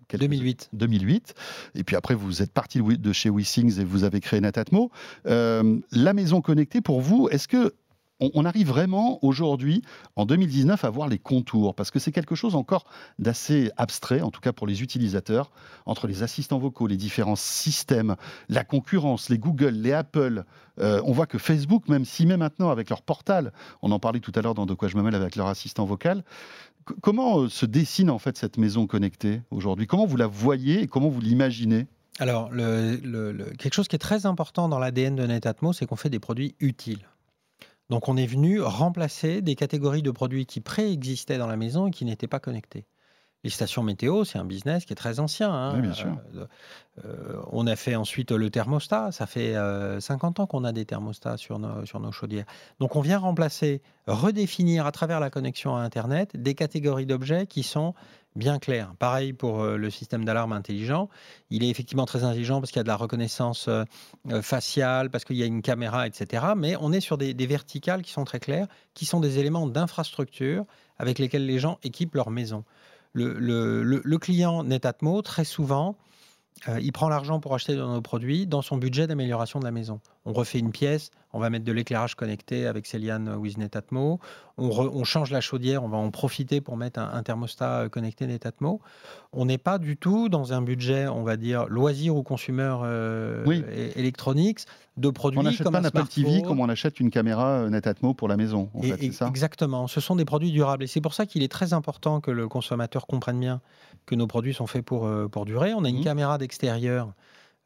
quelques- 0.08 0.22
2008. 0.24 0.70
2008. 0.74 1.34
Et 1.76 1.84
puis 1.84 1.96
après, 1.96 2.16
vous 2.16 2.42
êtes 2.42 2.52
parti 2.52 2.82
de 2.82 3.14
chez 3.14 3.30
WeSings 3.30 3.80
et 3.80 3.84
vous 3.84 4.04
avez 4.04 4.20
créé 4.20 4.42
Netatmo. 4.42 4.90
Euh, 5.28 5.78
la 5.92 6.14
maison 6.14 6.42
connectée, 6.42 6.82
pour 6.82 7.02
vous, 7.02 7.30
est-ce 7.30 7.48
que 7.48 7.74
on, 8.20 8.46
arrive 8.46 8.68
vraiment 8.68 9.24
aujourd'hui, 9.24 9.84
en 10.16 10.26
2019, 10.26 10.84
à 10.84 10.90
voir 10.90 11.08
les 11.08 11.20
contours 11.20 11.76
Parce 11.76 11.92
que 11.92 12.00
c'est 12.00 12.12
quelque 12.12 12.36
chose 12.36 12.56
encore 12.56 12.86
d'assez 13.20 13.72
abstrait, 13.78 14.22
en 14.22 14.32
tout 14.32 14.42
cas 14.42 14.54
pour 14.54 14.66
les 14.66 14.82
utilisateurs, 14.82 15.52
entre 15.86 16.08
les 16.08 16.24
assistants 16.24 16.58
vocaux, 16.58 16.88
les 16.88 16.98
différents 16.98 17.36
systèmes, 17.36 18.16
la 18.50 18.64
concurrence, 18.64 19.30
les 19.30 19.38
Google, 19.38 19.70
les 19.70 19.94
Apple. 19.94 20.46
Euh, 20.80 21.02
on 21.06 21.12
voit 21.12 21.28
que 21.28 21.38
Facebook, 21.38 21.88
même 21.90 22.06
s'y 22.06 22.26
met 22.26 22.38
maintenant 22.38 22.70
avec 22.70 22.90
leur 22.90 23.02
portal, 23.02 23.54
on 23.82 23.92
en 23.92 24.00
parlait 24.00 24.20
tout 24.20 24.32
à 24.36 24.42
l'heure 24.42 24.56
dans 24.56 24.66
De 24.66 24.74
quoi 24.74 24.88
je 24.88 24.98
me 24.98 25.04
mêle 25.04 25.16
avec 25.16 25.36
leur 25.36 25.48
assistant 25.48 25.86
vocal, 25.86 26.24
comment 27.02 27.42
euh, 27.42 27.50
se 27.50 27.66
dessine 27.66 28.10
en 28.10 28.20
fait 28.20 28.38
cette 28.38 28.58
maison 28.58 28.88
connectée 28.88 29.42
aujourd'hui? 29.52 29.88
Comment 29.88 30.06
vous 30.06 30.18
la 30.18 30.28
voyez 30.28 30.82
et 30.82 30.88
comment 30.88 31.10
vous 31.10 31.22
l'imaginez? 31.22 31.88
Alors, 32.20 32.50
quelque 32.50 33.74
chose 33.74 33.88
qui 33.88 33.96
est 33.96 34.00
très 34.00 34.26
important 34.26 34.70
dans 34.70 34.80
l'ADN 34.80 35.16
de 35.16 35.28
Netatmo, 35.28 35.72
c'est 35.72 35.86
qu'on 35.86 35.96
fait 35.96 36.10
des 36.10 36.20
produits 36.20 36.56
utiles. 36.60 37.08
Donc, 37.90 38.10
on 38.10 38.18
est 38.18 38.26
venu 38.26 38.62
remplacer 38.62 39.42
des 39.42 39.56
catégories 39.56 40.02
de 40.02 40.12
produits 40.12 40.46
qui 40.46 40.60
préexistaient 40.62 41.38
dans 41.38 41.48
la 41.48 41.58
maison 41.58 41.88
et 41.88 41.92
qui 41.92 42.06
n'étaient 42.06 42.28
pas 42.28 42.40
connectés. 42.40 42.86
Les 43.44 43.52
stations 43.52 43.84
météo, 43.84 44.24
c'est 44.26 44.40
un 44.40 44.46
business 44.46 44.84
qui 44.84 44.94
est 44.94 44.96
très 44.98 45.20
ancien. 45.20 45.54
hein. 45.54 45.76
Oui, 45.76 45.82
bien 45.82 45.94
sûr. 45.94 46.18
Euh, 46.36 46.48
euh, 47.06 47.42
on 47.52 47.68
a 47.68 47.76
fait 47.76 47.96
ensuite 47.96 48.32
le 48.32 48.50
thermostat. 48.50 49.12
Ça 49.12 49.28
fait 49.28 49.56
euh, 49.56 50.00
50 50.00 50.40
ans 50.40 50.48
qu'on 50.48 50.64
a 50.64 50.72
des 50.72 50.86
thermostats 50.86 51.38
sur 51.38 51.60
nos, 51.60 51.86
sur 51.86 52.00
nos 52.00 52.12
chaudières. 52.12 52.46
Donc, 52.80 52.96
on 52.96 53.02
vient 53.02 53.20
remplacer, 53.20 53.82
redéfinir 54.08 54.86
à 54.86 54.92
travers 54.92 55.20
la 55.20 55.30
connexion 55.30 55.76
à 55.76 55.82
Internet 55.82 56.36
des 56.36 56.56
catégories 56.56 57.06
d'objets 57.06 57.46
qui 57.46 57.62
sont 57.64 57.94
bien 58.38 58.60
claires. 58.60 58.94
Pareil 59.00 59.34
pour 59.34 59.62
euh, 59.62 59.78
le 59.78 59.90
système 59.90 60.24
d'alarme 60.24 60.54
intelligent. 60.54 61.10
Il 61.50 61.64
est 61.64 61.70
effectivement 61.70 62.06
très 62.06 62.24
intelligent 62.24 62.62
parce 62.62 62.72
qu'il 62.72 62.80
y 62.80 62.82
a 62.82 62.84
de 62.84 62.88
la 62.88 62.96
reconnaissance 62.96 63.68
euh, 63.68 63.84
euh, 64.32 64.42
faciale, 64.42 65.10
parce 65.10 65.26
qu'il 65.26 65.36
y 65.36 65.44
a 65.44 65.46
une 65.46 65.62
caméra, 65.62 66.08
etc. 66.08 66.46
Mais 66.56 66.76
on 66.80 66.94
est 66.94 67.02
sur 67.02 67.18
des, 67.18 67.34
verticales 67.48 68.04
qui 68.04 68.12
sont 68.12 68.24
très 68.24 68.40
claires, 68.40 68.68
qui 68.94 69.06
sont 69.06 69.20
des 69.20 69.40
éléments 69.40 69.68
d'infrastructure 69.68 70.66
avec 70.98 71.20
lesquels 71.20 71.46
les 71.46 71.60
gens 71.60 71.80
équipent 71.84 72.16
leur 72.16 72.30
maison. 72.30 72.64
Le, 73.14 74.18
client 74.18 74.64
Netatmo, 74.64 75.22
très 75.22 75.46
souvent, 75.46 75.96
il 76.80 76.92
prend 76.92 77.08
l'argent 77.08 77.40
pour 77.40 77.56
acheter 77.56 77.74
de 77.74 77.82
nos 77.82 78.02
produits 78.02 78.46
dans 78.46 78.62
son 78.62 78.78
budget 78.78 79.08
d'amélioration 79.08 79.60
de 79.60 79.64
la 79.64 79.72
maison. 79.72 80.02
On 80.26 80.34
refait 80.34 80.60
une 80.60 80.72
pièce, 80.72 81.12
on 81.34 81.40
va 81.40 81.50
mettre 81.50 81.66
de 81.66 81.72
l'éclairage 81.72 82.16
connecté 82.16 82.68
avec 82.68 82.86
Celian 82.86 83.26
with 83.38 83.58
Netatmo, 83.58 84.20
on, 84.58 84.70
re- 84.70 84.90
on 84.94 85.04
change 85.04 85.30
la 85.32 85.42
chaudière, 85.42 85.84
on 85.84 85.90
va 85.90 85.98
en 85.98 86.10
profiter 86.10 86.62
pour 86.62 86.78
mettre 86.78 87.00
un, 87.00 87.12
un 87.14 87.22
thermostat 87.22 87.82
euh, 87.82 87.90
connecté 87.90 88.26
Netatmo. 88.28 88.80
On 89.34 89.46
n'est 89.46 89.58
pas 89.58 89.78
du 89.78 89.98
tout 89.98 90.30
dans 90.30 90.54
un 90.54 90.62
budget, 90.62 91.08
on 91.08 91.24
va 91.24 91.36
dire, 91.38 91.66
loisir 91.68 92.16
ou 92.16 92.24
consumer 92.24 92.76
euh, 92.84 93.44
Oui. 93.46 93.64
é- 93.72 94.00
electronics 94.00 94.62
de 94.96 95.10
produits 95.10 95.40
On 95.40 95.44
n'achète 95.44 95.70
pas 95.70 95.78
un 95.80 95.84
Apple 95.84 96.08
TV 96.08 96.42
comme 96.42 96.60
on 96.60 96.70
achète 96.70 97.00
une 97.00 97.12
caméra 97.12 97.60
euh, 97.60 97.70
Netatmo 97.70 98.14
pour 98.14 98.28
la 98.30 98.38
maison, 98.38 98.70
en 98.74 98.82
Et- 98.82 98.92
fait, 98.94 99.06
et- 99.06 99.12
ça? 99.12 99.28
Exactement. 99.28 99.88
Ce 99.88 100.00
sont 100.02 100.16
des 100.16 100.26
produits 100.26 100.52
durables. 100.52 100.84
Et 100.84 100.88
c'est 100.88 101.02
pour 101.02 101.14
ça 101.14 101.26
qu'il 101.26 101.44
est 101.44 101.52
très 101.52 101.74
important 101.74 102.20
que 102.22 102.32
le 102.32 102.48
consommateur 102.48 103.06
comprenne 103.06 103.40
bien 103.40 103.62
que 104.06 104.16
nos 104.16 104.28
produits 104.28 104.54
sont 104.54 104.66
faits 104.68 104.84
pour, 104.86 105.06
euh, 105.06 105.28
pour 105.28 105.46
durer. 105.46 105.74
On 105.74 105.84
a 105.84 105.90
une 105.90 105.98
Mhm. 105.98 106.04
caméra 106.06 106.38
d'extérieur 106.38 107.14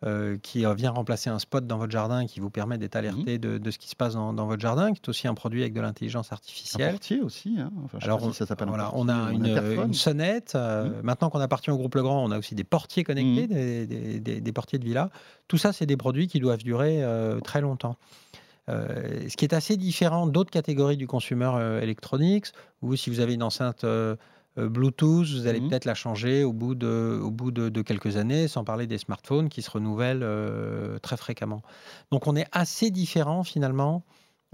euh, 0.03 0.37
qui 0.41 0.65
vient 0.75 0.91
remplacer 0.91 1.29
un 1.29 1.37
spot 1.39 1.67
dans 1.67 1.77
votre 1.77 1.91
jardin 1.91 2.25
qui 2.25 2.39
vous 2.39 2.49
permet 2.49 2.77
d'être 2.77 2.95
alerté 2.95 3.37
de, 3.37 3.57
de 3.57 3.71
ce 3.71 3.77
qui 3.77 3.87
se 3.87 3.95
passe 3.95 4.15
dans, 4.15 4.33
dans 4.33 4.47
votre 4.47 4.61
jardin, 4.61 4.93
qui 4.93 4.99
est 4.99 5.09
aussi 5.09 5.27
un 5.27 5.33
produit 5.35 5.61
avec 5.61 5.73
de 5.73 5.81
l'intelligence 5.81 6.31
Un 6.31 6.35
artificielle. 6.35 6.91
portier 6.91 7.21
aussi. 7.21 7.55
Hein. 7.59 7.71
Enfin, 7.85 7.97
je 7.99 8.05
sais 8.05 8.11
Alors, 8.11 8.21
si 8.25 8.33
ça 8.33 8.45
s'appelle 8.45 8.67
un 8.67 8.71
Voilà, 8.71 8.91
on 8.95 9.07
a 9.09 9.13
un 9.13 9.31
une, 9.31 9.93
sonnette. 9.93 10.53
euh, 10.55 10.85
Mhm. 10.89 11.01
Maintenant 11.03 11.29
qu'on 11.29 11.39
appartient 11.39 11.69
au 11.71 11.77
groupe 11.77 11.93
Legrand, 11.95 12.23
on 12.23 12.31
a 12.31 12.39
aussi 12.39 12.55
des 12.55 12.63
portiers 12.63 13.03
connectés, 13.03 13.43
Mhm. 13.47 13.53
des, 13.53 13.87
des- 13.87 14.19
des- 14.19 14.41
des 14.41 14.51
portiers 14.51 14.79
de 14.79 14.85
villa. 14.85 15.09
Tout 15.47 15.57
ça, 15.57 15.71
c'est 15.73 15.85
des 15.85 15.97
produits 15.97 16.27
qui 16.27 16.39
doivent 16.39 16.63
durer 16.63 17.03
euh, 17.03 17.39
très 17.39 17.61
longtemps. 17.61 17.97
Euh, 18.69 19.27
ce 19.27 19.35
qui 19.37 19.45
est 19.45 19.53
assez 19.53 19.75
différent 19.75 20.27
d'autres 20.27 20.51
catégories 20.51 20.97
du 20.97 21.07
consumer 21.07 21.51
euh, 21.55 21.81
electronics, 21.81 22.47
où 22.81 22.95
si 22.95 23.09
vous 23.09 23.19
avez 23.19 23.33
une 23.33 23.43
enceinte 23.43 23.83
euh, 23.83 24.15
Bluetooth, 24.57 25.25
vous 25.27 25.47
allez 25.47 25.59
Mhm. 25.61 25.69
peut-être 25.69 25.85
la 25.85 25.93
changer 25.95 26.43
au 26.43 26.51
bout, 26.53 26.75
de, 26.75 27.19
au 27.21 27.31
bout 27.31 27.51
de, 27.51 27.69
de 27.69 27.81
quelques 27.81 28.17
années, 28.17 28.47
sans 28.47 28.63
parler 28.63 28.87
des 28.87 28.97
smartphones 28.97 29.49
qui 29.49 29.61
se 29.61 29.71
renouvellent 29.71 30.23
euh, 30.23 30.99
très 30.99 31.17
fréquemment. 31.17 31.61
Donc 32.11 32.27
on 32.27 32.35
est 32.35 32.47
assez 32.51 32.91
différent 32.91 33.43
finalement 33.43 34.03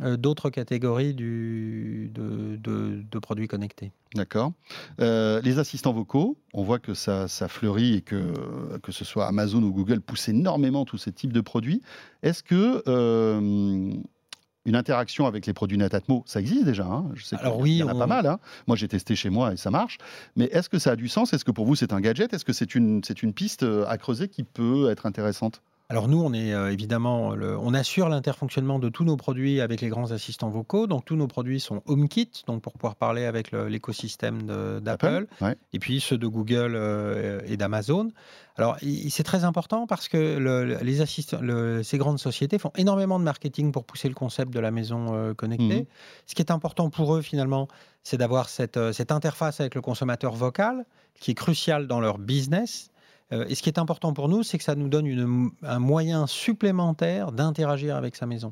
euh, 0.04 0.16
d'autres 0.16 0.52
catégories 0.52 1.16
du, 1.16 2.12
de, 2.14 2.56
de- 2.58 3.04
de 3.10 3.20
produits 3.20 3.48
connectés. 3.48 3.92
D'accord. 4.14 4.54
Euh, 5.02 5.42
les 5.42 5.58
assistants 5.58 5.92
vocaux, 5.94 6.38
on 6.54 6.64
voit 6.64 6.78
que 6.78 6.94
ça, 6.94 7.28
ça 7.28 7.48
fleurit 7.48 7.96
et 7.96 8.02
que, 8.02 8.78
que 8.84 8.92
ce 8.92 9.04
soit 9.04 9.26
Amazon 9.26 9.64
ou 9.64 9.72
Google 9.74 10.02
poussent 10.02 10.30
énormément 10.30 10.86
tous 10.86 11.00
ces 11.00 11.12
types 11.12 11.34
de 11.34 11.42
produits. 11.42 11.82
Est-ce 12.22 12.44
que 12.44 12.84
euh, 12.88 13.92
une 14.68 14.76
interaction 14.76 15.26
avec 15.26 15.46
les 15.48 15.54
produits 15.54 15.78
Netatmo, 15.80 16.24
ça 16.28 16.40
existe 16.40 16.66
déjà 16.66 16.86
hein 16.86 17.06
Je 17.16 17.24
sais 17.24 17.38
Alors 17.40 17.58
oui, 17.60 17.78
y 17.78 17.84
en 17.84 17.88
a 17.88 17.94
on- 17.96 18.00
pas 18.00 18.06
mal. 18.06 18.28
hein. 18.28 18.38
Moi, 18.68 18.76
j'ai 18.78 18.88
testé 18.88 19.16
chez 19.16 19.30
moi 19.32 19.54
et 19.54 19.58
ça 19.58 19.72
marche. 19.72 19.98
Mais 20.36 20.46
est-ce 20.52 20.70
que 20.70 20.78
ça 20.78 20.92
a 20.92 20.96
du 20.96 21.08
sens? 21.08 21.34
Est-ce 21.34 21.46
que 21.46 21.52
pour 21.52 21.66
vous, 21.66 21.76
c'est 21.76 21.94
un 21.94 22.02
gadget? 22.02 22.34
Est-ce 22.34 22.46
que 22.46 22.54
c'est 22.54 22.76
une, 22.76 23.02
c'est 23.04 23.24
une 23.24 23.34
piste 23.34 23.64
euh, 23.64 23.86
à 23.88 23.98
creuser 23.98 24.28
qui 24.28 24.44
peut 24.44 24.92
être 24.92 25.06
intéressante? 25.06 25.62
Alors 25.90 26.10
nous, 26.10 26.22
on 26.22 26.34
est 26.34 26.54
euh, 26.54 26.70
évidemment, 26.74 27.34
le- 27.34 27.58
on 27.58 27.74
assure 27.74 28.10
l'interfonctionnement 28.10 28.78
de 28.78 28.90
tous 28.90 29.06
nos 29.06 29.16
produits 29.16 29.62
avec 29.62 29.80
les 29.80 29.88
grands 29.88 30.12
assistants 30.12 30.50
vocaux. 30.50 30.86
Donc 30.86 31.06
tous 31.06 31.16
nos 31.16 31.28
produits 31.28 31.62
sont 31.62 31.82
HomeKit, 31.86 32.30
donc 32.46 32.62
pour 32.62 32.74
pouvoir 32.74 32.98
parler 32.98 33.24
avec 33.24 33.54
l'écosystème 33.54 34.48
d'Apple, 34.82 35.28
Ouais. 35.40 35.56
et 35.72 35.80
puis 35.80 36.02
ceux 36.02 36.18
de 36.18 36.28
Google 36.28 36.74
euh, 36.76 37.40
et 37.46 37.56
d'Amazon. 37.56 38.10
Alors 38.58 38.76
c'est 39.10 39.24
très 39.24 39.46
important 39.46 39.88
parce 39.88 40.10
que 40.10 40.38
le- 40.38 40.66
le- 40.66 40.78
les 40.82 41.00
assistants, 41.00 41.40
le- 41.42 41.84
ces 41.84 41.98
grandes 41.98 42.20
sociétés 42.20 42.60
font 42.60 42.72
énormément 42.76 43.18
de 43.18 43.24
marketing 43.24 43.72
pour 43.72 43.86
pousser 43.86 44.10
le 44.10 44.16
concept 44.16 44.52
de 44.54 44.60
la 44.60 44.72
maison 44.72 45.14
euh, 45.16 45.34
connectée. 45.34 45.82
Mhm. 45.82 45.86
Ce 46.26 46.36
qui 46.36 46.42
est 46.42 46.52
important 46.52 46.90
pour 46.90 47.16
eux 47.16 47.22
finalement, 47.22 47.70
c'est 48.04 48.18
d'avoir 48.18 48.50
cette, 48.50 48.92
cette 48.92 49.14
interface 49.14 49.62
avec 49.62 49.74
le 49.74 49.82
consommateur 49.82 50.34
vocal, 50.34 50.86
qui 51.22 51.32
est 51.32 51.36
crucial 51.36 51.88
dans 51.88 52.02
leur 52.02 52.18
business. 52.18 52.90
Euh, 53.34 53.46
et 53.50 53.56
ce 53.56 53.62
qui 53.62 53.70
est 53.70 53.80
important 53.80 54.14
pour 54.14 54.30
nous, 54.30 54.44
c'est 54.44 54.58
que 54.58 54.64
ça 54.64 54.76
nous 54.76 54.90
donne 54.90 55.06
une- 55.06 55.50
un 55.64 55.80
moyen 55.80 56.28
supplémentaire 56.28 57.32
d'interagir 57.32 57.96
avec 57.96 58.16
sa 58.16 58.26
maison. 58.26 58.52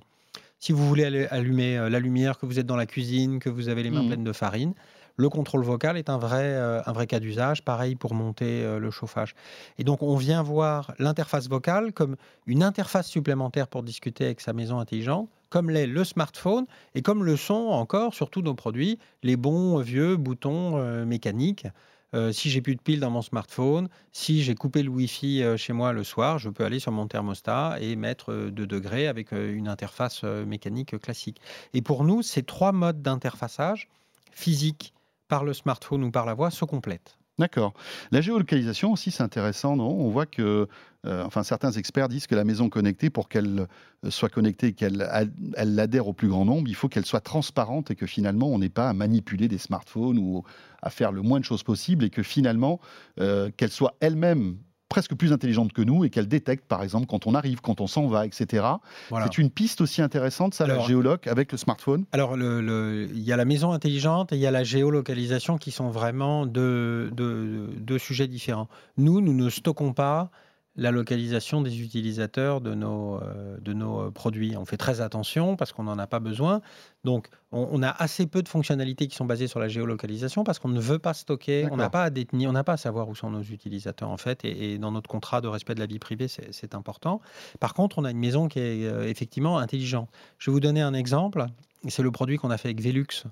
Si 0.60 0.72
vous 0.72 0.88
voulez 0.88 1.28
allumer 1.28 1.78
euh, 1.78 1.90
la 1.90 2.00
lumière, 2.00 2.38
que 2.38 2.46
vous 2.46 2.60
êtes 2.60 2.66
dans 2.66 2.76
la 2.76 2.86
cuisine, 2.86 3.40
que 3.40 3.50
vous 3.50 3.70
avez 3.70 3.84
les 3.84 3.92
mains 3.92 4.02
Mhm. 4.04 4.08
pleines 4.08 4.24
de 4.24 4.34
farine, 4.34 4.74
le 5.18 5.30
contrôle 5.30 5.64
vocal 5.64 5.96
est 5.98 6.10
un 6.10 6.18
vrai, 6.18 6.44
euh, 6.44 6.82
un 6.86 6.92
vrai 6.92 7.08
cas 7.08 7.20
d'usage. 7.22 7.62
Pareil 7.64 7.96
pour 7.96 8.14
monter 8.14 8.64
euh, 8.64 8.80
le 8.80 8.92
chauffage. 8.92 9.34
Et 9.78 9.84
donc, 9.86 10.02
on 10.04 10.16
vient 10.18 10.42
voir 10.44 10.94
l'interface 11.00 11.48
vocale 11.48 11.94
comme 11.94 12.16
une 12.48 12.64
interface 12.64 13.08
supplémentaire 13.08 13.68
pour 13.70 13.82
discuter 13.84 14.26
avec 14.26 14.42
sa 14.42 14.52
maison 14.52 14.80
intelligente, 14.80 15.30
comme 15.50 15.70
l'est 15.70 15.88
le 15.88 16.04
smartphone 16.04 16.66
et 16.96 17.02
comme 17.02 17.24
le 17.24 17.38
sont 17.38 17.54
encore, 17.54 18.14
sur 18.14 18.30
tous 18.30 18.42
nos 18.42 18.56
produits, 18.56 19.00
les 19.24 19.38
bons 19.38 19.78
vieux 19.80 20.18
boutons 20.18 20.78
euh, 20.80 21.06
mécaniques. 21.06 21.68
Euh, 22.14 22.32
si 22.32 22.50
j'ai 22.50 22.62
plus 22.62 22.76
de 22.76 22.82
piles 22.82 23.00
dans 23.00 23.10
mon 23.10 23.22
smartphone, 23.22 23.90
si 24.12 24.44
j'ai 24.44 24.56
coupé 24.56 24.84
le 24.84 24.90
Wi-Fi 24.90 25.44
euh, 25.44 25.58
chez 25.58 25.74
moi 25.74 25.92
le 25.92 26.04
soir, 26.04 26.38
je 26.38 26.50
peux 26.50 26.64
aller 26.64 26.80
sur 26.80 26.92
mon 26.92 27.08
thermostat 27.08 27.78
et 27.82 27.96
mettre 27.96 28.50
2 28.52 28.68
degrés 28.68 29.08
avec 29.08 29.34
euh, 29.34 29.54
une 29.54 29.68
interface 29.68 30.22
euh, 30.24 30.46
mécanique 30.46 30.94
euh, 30.94 31.00
classique. 31.00 31.42
Et 31.74 31.82
pour 31.82 32.04
nous, 32.04 32.22
ces 32.22 32.44
trois 32.44 32.72
modes 32.72 33.02
d'interfaçage, 33.02 33.90
physique, 34.32 34.94
par 35.28 35.44
le 35.44 35.54
smartphone 35.54 36.04
ou 36.04 36.12
par 36.12 36.26
la 36.26 36.36
voix, 36.36 36.52
se 36.52 36.66
complètent. 36.66 37.18
D'accord. 37.38 37.74
La 38.12 38.22
géolocalisation 38.22 38.94
aussi, 38.94 39.12
c'est 39.12 39.22
intéressant, 39.24 39.76
non? 39.76 39.90
On 39.90 40.10
voit 40.10 40.26
que, 40.26 40.70
euh, 41.06 41.24
enfin, 41.26 41.44
certains 41.44 41.72
experts 41.74 42.08
disent 42.08 42.28
que 42.28 42.36
la 42.36 42.46
maison 42.46 42.70
connectée, 42.70 43.10
pour 43.10 43.28
qu'elle 43.28 43.68
euh, 44.06 44.10
soit 44.10 44.30
connectée, 44.30 44.72
qu'elle 44.72 45.02
ad- 45.02 45.34
elle 45.58 46.00
au 46.06 46.14
plus 46.14 46.30
grand 46.30 46.46
nombre, 46.46 46.70
il 46.70 46.76
faut 46.76 46.88
qu'elle 46.88 47.06
soit 47.06 47.20
transparente 47.20 47.92
et 47.92 47.96
que 47.96 48.06
finalement, 48.06 48.48
on 48.48 48.60
n'ait 48.60 48.70
pas 48.70 48.88
à 48.88 48.94
manipuler 48.94 49.50
des 49.50 49.58
smartphones 49.58 50.18
ou 50.18 50.44
à 50.82 50.90
faire 50.90 51.12
le 51.12 51.22
moins 51.24 51.42
de 51.42 51.46
choses 51.46 51.64
possible 51.64 52.06
et 52.06 52.10
que 52.10 52.24
finalement, 52.24 52.80
euh, 53.20 53.52
qu'elle 53.58 53.72
soit 53.72 53.96
elle-même 54.00 54.56
presque 54.90 55.16
plus 55.16 55.34
intelligente 55.34 55.74
que 55.74 55.82
nous 55.82 56.06
et 56.06 56.10
qu'elle 56.10 56.28
détecte, 56.28 56.66
par 56.68 56.84
exemple, 56.84 57.08
quand 57.08 57.28
on 57.28 57.34
arrive, 57.36 57.60
quand 57.62 57.82
on 57.82 57.88
s'en 57.88 58.08
va, 58.08 58.26
etc. 58.26 58.66
Voilà. 59.10 59.26
C'est 59.26 59.38
une 59.40 59.50
piste 59.50 59.82
aussi 59.82 60.02
intéressante, 60.02 60.54
ça, 60.54 60.68
la 60.68 60.80
géoloc 60.80 61.28
avec 61.28 61.52
le 61.52 61.58
smartphone. 61.58 62.06
Alors, 62.12 62.36
il 62.38 63.20
y 63.20 63.32
a 63.34 63.36
la 63.38 63.46
maison 63.46 63.72
intelligente 63.72 64.32
et 64.32 64.36
il 64.36 64.42
y 64.42 64.48
a 64.48 64.52
la 64.52 64.64
géolocalisation 64.64 65.58
qui 65.58 65.72
sont 65.72 65.90
vraiment 65.90 66.46
deux, 66.46 67.10
deux- 67.12 67.70
deux 67.80 67.98
sujets 67.98 68.28
différents. 68.28 68.68
Nous, 68.98 69.22
nous 69.22 69.34
ne 69.34 69.50
stockons 69.50 69.94
pas 69.94 70.30
la 70.76 70.92
localisation 70.92 71.62
des 71.62 71.82
utilisateurs 71.82 72.62
de 72.62 72.74
nos, 72.74 73.22
euh, 73.22 73.58
de 73.60 73.74
nos 73.74 74.02
euh, 74.02 74.12
produits. 74.12 74.58
On 74.58 74.66
fait 74.66 74.78
très 74.78 75.02
attention 75.02 75.56
parce 75.56 75.72
qu'on 75.72 75.84
n'en 75.84 75.98
a 75.98 76.08
pas 76.08 76.20
besoin. 76.20 76.62
Donc, 77.04 77.28
on, 77.52 77.68
on 77.72 77.84
a 77.84 77.90
assez 77.90 78.28
peu 78.28 78.42
de 78.42 78.50
fonctionnalités 78.50 79.08
qui 79.08 79.16
sont 79.16 79.26
basées 79.26 79.48
sur 79.48 79.60
la 79.60 79.68
géolocalisation 79.68 80.44
parce 80.44 80.60
qu'on 80.60 80.70
ne 80.70 80.80
veut 80.80 81.00
pas 81.00 81.14
stocker, 81.14 81.68
on 81.72 81.78
n'a 81.78 81.90
pas 81.90 82.04
à 82.04 82.10
détenir, 82.10 82.50
on 82.50 82.54
n'a 82.54 82.64
pas 82.64 82.74
à 82.74 82.78
savoir 82.78 83.08
où 83.08 83.16
sont 83.16 83.30
nos 83.30 83.44
utilisateurs 83.44 84.10
en 84.10 84.18
fait. 84.18 84.44
Et, 84.44 84.74
et 84.74 84.78
dans 84.78 84.92
notre 84.92 85.10
contrat 85.10 85.42
de 85.42 85.48
respect 85.48 85.76
de 85.76 85.80
la 85.80 85.86
vie 85.86 86.00
privée, 86.00 86.28
c'est 86.28 86.46
c'est 86.52 86.76
important. 86.76 87.22
Par 87.60 87.74
contre, 87.74 88.00
on 88.00 88.06
a 88.06 88.12
une 88.12 88.20
maison 88.20 88.48
qui 88.48 88.60
est 88.60 88.86
euh, 88.86 89.08
effectivement 89.08 89.58
intelligente. 89.58 90.10
Je 90.38 90.50
vais 90.50 90.54
vous 90.54 90.60
donner 90.60 90.82
un 90.82 90.94
exemple. 90.94 91.46
C'est 91.88 92.04
le 92.04 92.12
produit 92.12 92.38
qu'on 92.38 92.50
a 92.50 92.58
fait 92.58 92.70
avec 92.70 92.82
Velux, 92.82 93.26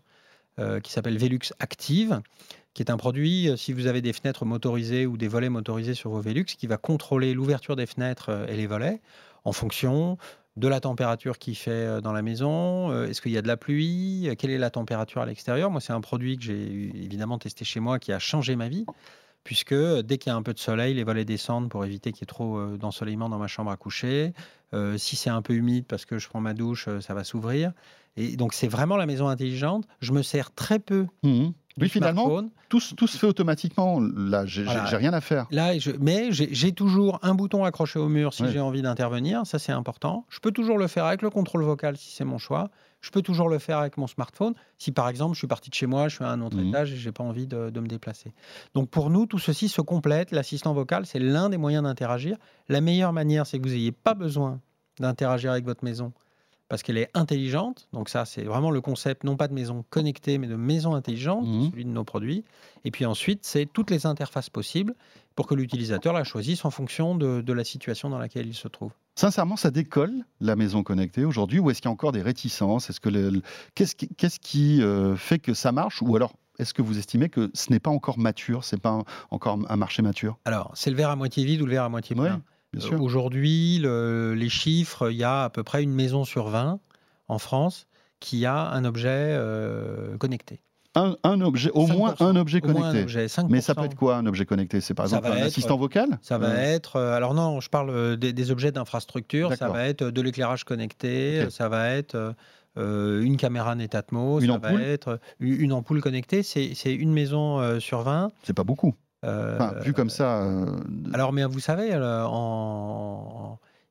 euh, 0.60 0.80
qui 0.80 0.92
s'appelle 0.92 1.18
Velux 1.18 1.54
Active, 1.60 2.22
qui 2.74 2.82
est 2.82 2.92
un 2.92 2.98
produit, 2.98 3.50
euh, 3.50 3.56
si 3.56 3.74
vous 3.74 3.88
avez 3.88 4.02
des 4.02 4.14
fenêtres 4.14 4.46
motorisées 4.46 5.06
ou 5.06 5.18
des 5.18 5.28
volets 5.28 5.50
motorisés 5.50 5.94
sur 5.94 6.10
vos 6.10 6.22
Velux, 6.22 6.46
qui 6.46 6.68
va 6.68 6.78
contrôler 6.78 7.34
l'ouverture 7.34 7.76
des 7.76 7.86
fenêtres 7.86 8.30
euh, 8.30 8.48
et 8.48 8.56
les 8.56 8.68
volets 8.68 9.02
en 9.46 9.52
fonction 9.52 10.18
de 10.56 10.68
la 10.68 10.80
température 10.80 11.38
qu'il 11.38 11.56
fait 11.56 11.72
euh, 11.72 12.02
dans 12.02 12.14
la 12.14 12.22
maison, 12.22 13.04
est-ce 13.06 13.22
qu'il 13.22 13.32
y 13.32 13.38
a 13.38 13.42
de 13.42 13.48
la 13.48 13.58
pluie, 13.58 14.30
quelle 14.38 14.52
est 14.52 14.58
la 14.58 14.70
température 14.70 15.22
à 15.22 15.26
l'extérieur. 15.26 15.70
Moi, 15.72 15.82
c'est 15.82 15.94
un 15.94 16.02
produit 16.02 16.38
que 16.38 16.44
j'ai 16.44 16.92
évidemment 16.96 17.38
testé 17.38 17.66
chez 17.66 17.80
moi 17.80 18.00
qui 18.00 18.12
a 18.12 18.20
changé 18.20 18.56
ma 18.56 18.70
vie, 18.70 18.86
puisque 19.44 19.76
dès 19.76 20.18
qu'il 20.18 20.32
y 20.32 20.34
a 20.34 20.36
un 20.36 20.44
peu 20.44 20.54
de 20.54 20.60
soleil, 20.60 20.94
les 20.94 21.04
volets 21.04 21.26
descendent 21.26 21.70
pour 21.70 21.84
éviter 21.86 22.12
qu'il 22.12 22.22
y 22.22 22.24
ait 22.24 22.28
trop 22.28 22.78
d'ensoleillement 22.78 23.30
dans 23.30 23.40
ma 23.40 23.48
chambre 23.48 23.72
à 23.72 23.78
coucher. 23.78 24.34
Si 24.96 25.16
c'est 25.18 25.30
un 25.30 25.42
peu 25.42 25.54
humide 25.54 25.86
parce 25.86 26.06
que 26.06 26.18
je 26.18 26.30
prends 26.30 26.40
ma 26.40 26.54
douche, 26.54 26.88
ça 27.02 27.14
va 27.14 27.26
s'ouvrir. 27.26 27.74
Et 28.16 28.36
donc, 28.36 28.54
c'est 28.54 28.68
vraiment 28.68 28.96
la 28.96 29.06
maison 29.06 29.28
intelligente. 29.28 29.86
Je 30.00 30.12
me 30.12 30.22
sers 30.22 30.52
très 30.54 30.80
peu 30.80 31.08
Mhm. 31.24 31.54
Oui, 31.80 31.90
finalement, 31.90 32.44
tout, 32.70 32.80
se- 32.80 32.94
tout 32.94 33.08
se 33.08 33.18
fait 33.18 33.26
automatiquement. 33.28 34.00
Là, 34.00 34.46
j'ai 34.46 34.64
Voilà. 34.64 34.84
rien 34.84 35.14
à 35.14 35.22
faire. 35.22 35.48
Là, 35.50 35.78
je, 35.80 35.92
mais 36.00 36.32
j'ai 36.32 36.72
toujours 36.72 37.20
un 37.24 37.34
bouton 37.34 37.64
accroché 37.66 37.98
au 38.00 38.10
mur 38.10 38.34
si 38.34 38.44
Ouais. 38.44 38.52
j'ai 38.52 38.60
envie 38.60 38.82
d'intervenir. 38.82 39.46
Ça, 39.46 39.58
c'est 39.60 39.72
important. 39.72 40.26
Je 40.30 40.40
peux 40.40 40.52
toujours 40.52 40.78
le 40.78 40.88
faire 40.88 41.06
avec 41.06 41.22
le 41.22 41.30
contrôle 41.30 41.64
vocal 41.64 41.98
si 41.98 42.12
c'est 42.16 42.26
mon 42.26 42.38
choix. 42.38 42.70
Je 43.02 43.10
peux 43.10 43.22
toujours 43.22 43.50
le 43.50 43.60
faire 43.60 43.80
avec 43.80 43.98
mon 43.98 44.08
smartphone 44.08 44.54
si, 44.78 44.92
par 44.92 45.10
exemple, 45.10 45.34
je 45.34 45.40
suis 45.40 45.48
parti 45.48 45.70
de 45.70 45.76
chez 45.76 45.88
moi, 45.88 46.08
je 46.08 46.16
suis 46.16 46.24
à 46.24 46.30
un 46.30 46.42
autre 46.42 46.56
Mhm. 46.58 46.70
étage 46.70 46.94
et 46.94 46.96
j'ai 46.96 47.12
pas 47.12 47.24
envie 47.24 47.48
de, 47.48 47.70
de 47.70 47.80
me 47.80 47.88
déplacer. 47.88 48.34
Donc, 48.76 48.90
pour 48.90 49.10
nous, 49.10 49.26
tout 49.26 49.40
ceci 49.40 49.68
se 49.68 49.82
complète. 49.82 50.32
L'assistant 50.32 50.74
vocal, 50.74 51.06
c'est 51.06 51.20
l'un 51.20 51.50
des 51.50 51.58
moyens 51.58 51.84
d'interagir. 51.84 52.38
La 52.70 52.80
meilleure 52.82 53.12
manière, 53.14 53.46
c'est 53.46 53.58
que 53.60 53.64
vous 53.68 53.74
n'ayez 53.74 53.92
pas 53.92 54.14
besoin 54.14 54.62
d'interagir 55.00 55.52
avec 55.52 55.66
votre 55.66 55.84
maison 55.84 56.14
parce 56.74 56.82
qu'elle 56.82 56.98
est 56.98 57.12
intelligente. 57.14 57.88
Donc 57.94 58.10
ça, 58.10 58.26
c'est 58.26 58.42
vraiment 58.46 58.72
le 58.72 58.82
concept, 58.82 59.26
non 59.26 59.38
pas 59.38 59.48
de 59.48 59.54
maison 59.54 59.86
connectée, 59.92 60.40
mais 60.40 60.48
de 60.48 60.56
maison 60.56 60.96
intelligente, 60.96 61.46
Mhm. 61.46 61.70
celui 61.70 61.86
de 61.86 61.90
nos 61.92 62.04
produits. 62.04 62.44
Et 62.84 62.90
puis 62.90 63.06
ensuite, 63.06 63.42
c'est 63.46 63.68
toutes 63.72 63.92
les 63.92 64.08
interfaces 64.08 64.50
possibles 64.50 64.96
pour 65.36 65.46
que 65.46 65.54
l'utilisateur 65.54 66.14
la 66.14 66.24
choisisse 66.24 66.66
en 66.66 66.72
fonction 66.72 67.14
de, 67.16 67.42
de 67.42 67.54
la 67.54 67.64
situation 67.64 68.10
dans 68.10 68.18
laquelle 68.18 68.48
il 68.48 68.56
se 68.56 68.68
trouve. 68.68 68.92
Sincèrement, 69.14 69.56
ça 69.56 69.70
décolle 69.70 70.24
la 70.42 70.56
maison 70.56 70.82
connectée 70.82 71.26
aujourd'hui 71.26 71.60
ou 71.60 71.70
est-ce 71.70 71.80
qu'il 71.80 71.90
y 71.90 71.92
a 71.92 71.94
encore 71.94 72.12
des 72.12 72.24
réticences? 72.24 72.90
Est-ce 72.90 73.00
que 73.00 73.10
qu'est-ce 73.76 74.40
qui, 74.40 74.82
euh, 74.82 75.16
fait 75.16 75.38
que 75.38 75.54
ça 75.54 75.72
marche? 75.72 76.02
Ou 76.02 76.16
alors 76.16 76.34
est-ce 76.58 76.74
que 76.74 76.82
vous 76.82 76.98
estimez 76.98 77.30
que 77.30 77.52
ce 77.54 77.72
n'est 77.72 77.80
pas 77.80 77.92
encore 77.92 78.18
mature, 78.18 78.64
c'est 78.64 78.82
pas 78.82 78.90
un- 78.90 79.04
encore 79.30 79.60
un 79.70 79.76
marché 79.76 80.02
mature? 80.02 80.40
Alors, 80.46 80.72
c'est 80.74 80.90
le 80.90 80.96
verre 80.96 81.10
à 81.12 81.16
moitié 81.16 81.46
vide 81.46 81.62
ou 81.62 81.66
le 81.66 81.72
verre 81.74 81.84
à 81.84 81.90
moitié 81.90 82.16
plein 82.16 82.42
Euh. 82.76 82.98
Aujourd'hui, 82.98 83.80
le- 83.80 84.34
les 84.36 84.50
chiffres, 84.50 85.12
il 85.12 85.18
y 85.18 85.24
a 85.24 85.44
à 85.44 85.50
peu 85.50 85.64
près 85.64 85.84
une 85.84 85.94
maison 85.94 86.26
sur 86.26 86.48
20 86.50 86.80
en 87.28 87.40
France 87.40 87.88
qui 88.20 88.46
a 88.46 88.70
un 88.72 88.86
objet 88.86 89.10
euh, 89.12 90.18
connecté. 90.18 90.62
Un, 90.96 91.16
un 91.24 91.42
objet, 91.42 91.72
au 91.72 91.88
moins 91.88 92.14
5%, 92.14 92.24
un 92.26 92.36
objet 92.36 92.62
moins 92.62 92.70
un 92.70 92.74
connecté. 92.92 93.02
objet, 93.02 93.26
5%. 93.28 93.48
Mais 93.50 93.62
ça 93.62 93.74
peut 93.74 93.84
être 93.86 93.96
quoi 93.96 94.16
un 94.18 94.26
objet 94.28 94.46
connecté? 94.46 94.80
C'est 94.80 94.94
par 94.94 95.08
Ça 95.08 95.18
exemple 95.18 95.34
un 95.34 95.38
être- 95.40 95.46
assistant 95.48 95.76
vocal? 95.78 96.08
Ça 96.22 96.38
va 96.38 96.50
Euh, 96.50 96.56
être, 96.76 96.98
euh, 96.98 97.16
alors 97.16 97.34
non, 97.34 97.60
je 97.62 97.70
parle 97.70 97.90
euh, 97.90 98.16
des, 98.16 98.32
des 98.32 98.52
objets 98.52 98.72
d'infrastructure, 98.72 99.54
ça 99.56 99.70
va 99.70 99.88
être 99.88 100.04
de 100.06 100.22
l'éclairage 100.22 100.64
connecté, 100.66 101.50
ça 101.50 101.68
va 101.68 101.90
être 101.90 102.14
euh, 102.16 102.32
euh, 102.78 103.22
une 103.24 103.38
caméra 103.38 103.74
Netatmo, 103.76 104.40
Une 104.40 104.48
ça 104.48 104.54
ampoule? 104.54 104.80
va 104.82 104.88
être 104.88 105.08
euh, 105.10 105.18
une 105.40 105.74
ampoule 105.74 106.00
connectée, 106.02 106.44
c'est 106.44 106.74
c'est 106.76 106.94
une 106.94 107.12
maison 107.12 107.60
euh, 107.60 107.80
sur 107.80 108.02
20. 108.04 108.30
C'est 108.44 108.54
pas 108.54 108.64
beaucoup. 108.64 108.94
Vu 109.84 109.94
comme 109.94 110.10
ça. 110.10 110.44
euh, 110.44 110.80
alors, 111.14 111.34
mais 111.34 111.46
vous 111.46 111.60
savez, 111.60 111.92
euh, 111.94 112.28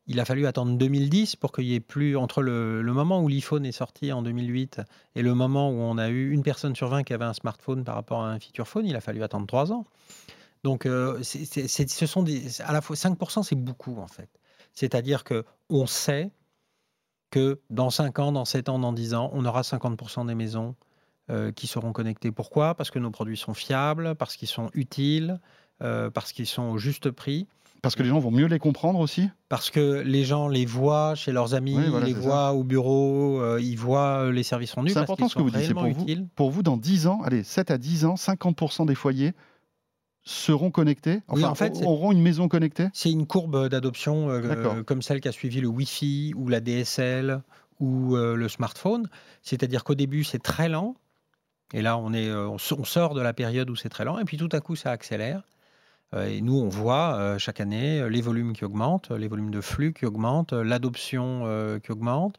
il 0.07 0.21
a 0.21 0.25
fallu 0.25 0.47
attendre 0.47 0.77
2010 0.77 1.37
pour 1.37 1.53
qu'il 1.53 1.65
y 1.65 1.75
ait 1.75 1.81
plus, 1.81 2.17
entre 2.17 2.43
le, 2.43 2.83
moment 2.83 3.23
où 3.23 3.29
l'iPhone 3.29 3.65
est 3.65 3.73
sorti 3.73 4.13
en 4.13 4.23
2008 4.23 4.81
et 5.15 5.23
le 5.23 5.35
moment 5.35 5.71
où 5.71 5.75
on 5.75 5.97
a 5.99 6.09
eu 6.09 6.31
une 6.31 6.43
personne 6.43 6.77
sur 6.77 6.89
20 6.89 7.05
qui 7.05 7.15
avait 7.15 7.25
un 7.25 7.33
smartphone 7.33 7.85
par 7.85 7.95
rapport 7.95 8.23
à 8.23 8.31
un 8.31 8.39
feature 8.39 8.69
phone, 8.69 8.87
il 8.87 8.97
a 8.97 9.01
fallu 9.01 9.23
attendre 9.23 9.47
3 9.47 9.73
ans. 9.73 9.87
Donc, 10.65 10.87
euh, 10.87 11.23
ce 11.23 12.07
sont 12.07 12.25
à 12.65 12.73
la 12.73 12.81
fois 12.81 12.97
5%, 12.97 13.43
c'est 13.43 13.57
beaucoup 13.57 13.99
en 13.99 14.07
fait. 14.07 14.29
C'est-à-dire 14.75 15.25
que 15.25 15.45
on 15.69 15.87
sait 15.87 16.31
que 17.31 17.61
dans 17.71 17.91
5 17.91 18.19
ans, 18.19 18.33
dans 18.33 18.45
7 18.45 18.69
ans, 18.69 18.79
dans 18.79 18.93
10 18.93 19.15
ans, 19.15 19.31
on 19.33 19.45
aura 19.45 19.63
50% 19.63 20.27
des 20.27 20.35
maisons 20.35 20.77
qui 21.57 21.67
seront 21.67 21.93
connectées. 21.93 22.31
Pourquoi? 22.31 22.75
Parce 22.75 22.91
que 22.91 22.99
nos 22.99 23.11
produits 23.11 23.37
sont 23.37 23.55
fiables, 23.55 24.15
parce 24.17 24.37
qu'ils 24.37 24.49
sont 24.49 24.71
utiles, 24.75 25.41
euh, 25.83 26.11
parce 26.11 26.33
qu'ils 26.33 26.47
sont 26.47 26.65
au 26.65 26.79
juste 26.79 27.11
prix. 27.11 27.47
Parce 27.81 27.97
que 27.97 28.03
les 28.05 28.11
gens 28.11 28.21
vont 28.21 28.31
mieux 28.31 28.47
les 28.47 28.61
comprendre 28.61 29.01
aussi? 29.01 29.29
Parce 29.49 29.71
que 29.71 30.03
les 30.03 30.25
gens 30.25 30.47
les 30.47 30.67
voient 30.67 31.15
chez 31.17 31.33
leurs 31.33 31.55
amis, 31.55 31.77
Oui, 31.77 31.89
voilà, 31.89 32.07
les 32.07 32.13
ça. 32.13 32.21
voient 32.21 32.53
au 32.53 32.63
bureau, 32.63 33.41
euh, 33.41 33.61
ils 33.61 33.77
voient 33.77 34.31
les 34.31 34.45
services 34.45 34.73
rendus. 34.75 34.93
C'est 34.93 35.01
important 35.01 35.29
ce 35.29 35.35
que 35.35 35.43
vous 35.43 35.51
dites, 35.51 35.73
pour 35.73 35.89
vous. 35.89 36.07
Pour 36.37 36.51
vous, 36.51 36.63
dans 36.63 36.77
10 36.77 37.09
ans, 37.09 37.23
allez, 37.25 37.43
7 37.43 37.71
à 37.73 37.79
10 37.79 38.05
ans, 38.05 38.15
50% 38.15 38.87
des 38.87 38.95
foyers 38.95 39.33
seront 40.25 40.71
connectés? 40.71 41.23
Oui, 41.29 41.43
Enfin, 41.45 41.51
en 41.51 41.55
fait, 41.55 41.85
auront 41.85 42.13
une 42.13 42.23
maison 42.23 42.49
connectée? 42.49 42.89
C'est 42.93 43.11
une 43.11 43.27
courbe 43.27 43.69
d'adoption 43.69 44.31
euh, 44.31 44.41
euh, 44.45 44.83
comme 44.85 45.03
celle 45.03 45.21
qui 45.21 45.29
a 45.29 45.33
suivi 45.33 45.61
le 45.61 45.69
Wi-Fi 45.69 46.35
ou 46.37 46.49
la 46.49 46.61
DSL 46.61 47.43
ou 47.81 48.17
euh, 48.17 48.37
le 48.37 48.49
smartphone. 48.49 49.09
C'est-à-dire 49.43 49.83
qu'au 49.83 49.95
début, 49.97 50.23
c'est 50.23 50.39
très 50.39 50.69
lent. 50.69 50.95
Et 51.73 51.83
là, 51.83 51.97
on, 51.99 52.13
est, 52.13 52.29
euh, 52.29 52.49
on 52.49 52.59
sort 52.85 53.15
de 53.15 53.21
la 53.21 53.33
période 53.33 53.71
où 53.71 53.77
c'est 53.77 53.89
très 53.89 54.05
lent. 54.05 54.19
Et 54.19 54.25
puis 54.25 54.37
tout 54.37 54.49
à 54.53 54.61
coup, 54.61 54.77
ça 54.77 54.91
accélère. 54.91 55.43
Euh, 56.15 56.29
Et 56.29 56.41
nous, 56.43 56.57
on 56.59 56.69
voit 56.69 57.15
euh, 57.17 57.39
chaque 57.39 57.61
année 57.61 58.09
les 58.11 58.21
volumes 58.21 58.53
qui 58.53 58.65
augmentent, 58.65 59.11
les 59.11 59.29
volumes 59.29 59.51
de 59.51 59.61
flux 59.61 59.93
qui 59.95 60.05
augmentent, 60.07 60.53
l'adoption 60.53 61.45
qui 61.83 61.93
augmente. 61.93 62.39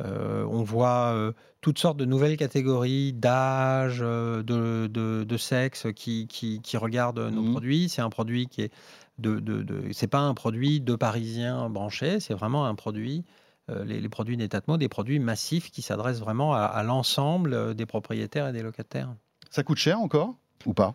On 0.00 0.62
voit 0.64 1.14
toutes 1.60 1.78
sortes 1.78 1.96
de 1.96 2.04
nouvelles 2.04 2.36
catégories 2.36 3.12
d'âge, 3.12 4.00
de, 4.00 4.42
de- 4.42 5.24
de 5.24 5.36
sexe 5.36 5.86
qui, 5.94 6.26
qui, 6.26 6.60
qui 6.60 6.76
regardent 6.76 7.20
nos 7.30 7.42
Mhm. 7.42 7.50
produits. 7.52 7.88
C'est 7.88 8.02
un 8.02 8.10
produit 8.10 8.48
qui 8.48 8.62
est 8.62 8.72
de, 9.18 9.38
de, 9.38 9.62
de- 9.62 9.92
c'est 9.92 10.08
pas 10.08 10.18
un 10.18 10.34
produit 10.34 10.80
de 10.80 10.96
Parisiens 10.96 11.70
branchés, 11.70 12.18
c'est 12.18 12.34
vraiment 12.34 12.66
un 12.66 12.74
produit. 12.74 13.24
Euh, 13.70 13.84
les, 13.84 14.00
les 14.00 14.08
produits 14.08 14.36
Netatmo, 14.36 14.76
des 14.76 14.88
produits 14.88 15.18
massifs 15.18 15.70
qui 15.70 15.82
s'adressent 15.82 16.20
vraiment 16.20 16.54
à, 16.54 16.60
à 16.60 16.82
l'ensemble 16.82 17.54
euh, 17.54 17.74
des 17.74 17.86
propriétaires 17.86 18.48
et 18.48 18.52
des 18.52 18.62
locataires. 18.62 19.14
Ça 19.50 19.62
coûte 19.62 19.78
cher 19.78 20.00
encore 20.00 20.34
Ou 20.66 20.74
pas? 20.74 20.94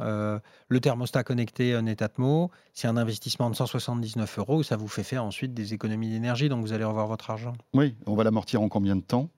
Euh, 0.00 0.38
le 0.68 0.80
thermostat 0.80 1.24
connecté 1.24 1.80
Netatmo, 1.82 2.50
c'est 2.74 2.88
un 2.88 2.96
investissement 2.96 3.50
de 3.50 3.54
179 3.56 4.38
euros. 4.38 4.62
Ça 4.62 4.76
vous 4.76 4.88
fait 4.88 5.02
faire 5.02 5.24
ensuite 5.24 5.54
des 5.54 5.74
économies 5.74 6.10
d'énergie, 6.10 6.48
donc 6.48 6.60
vous 6.62 6.72
allez 6.72 6.84
revoir 6.84 7.06
votre 7.06 7.30
argent. 7.30 7.54
Oui, 7.74 7.94
on 8.06 8.14
va 8.14 8.24
l'amortir 8.24 8.60
en 8.62 8.68
combien 8.68 8.96
de 8.96 9.02
temps? 9.02 9.30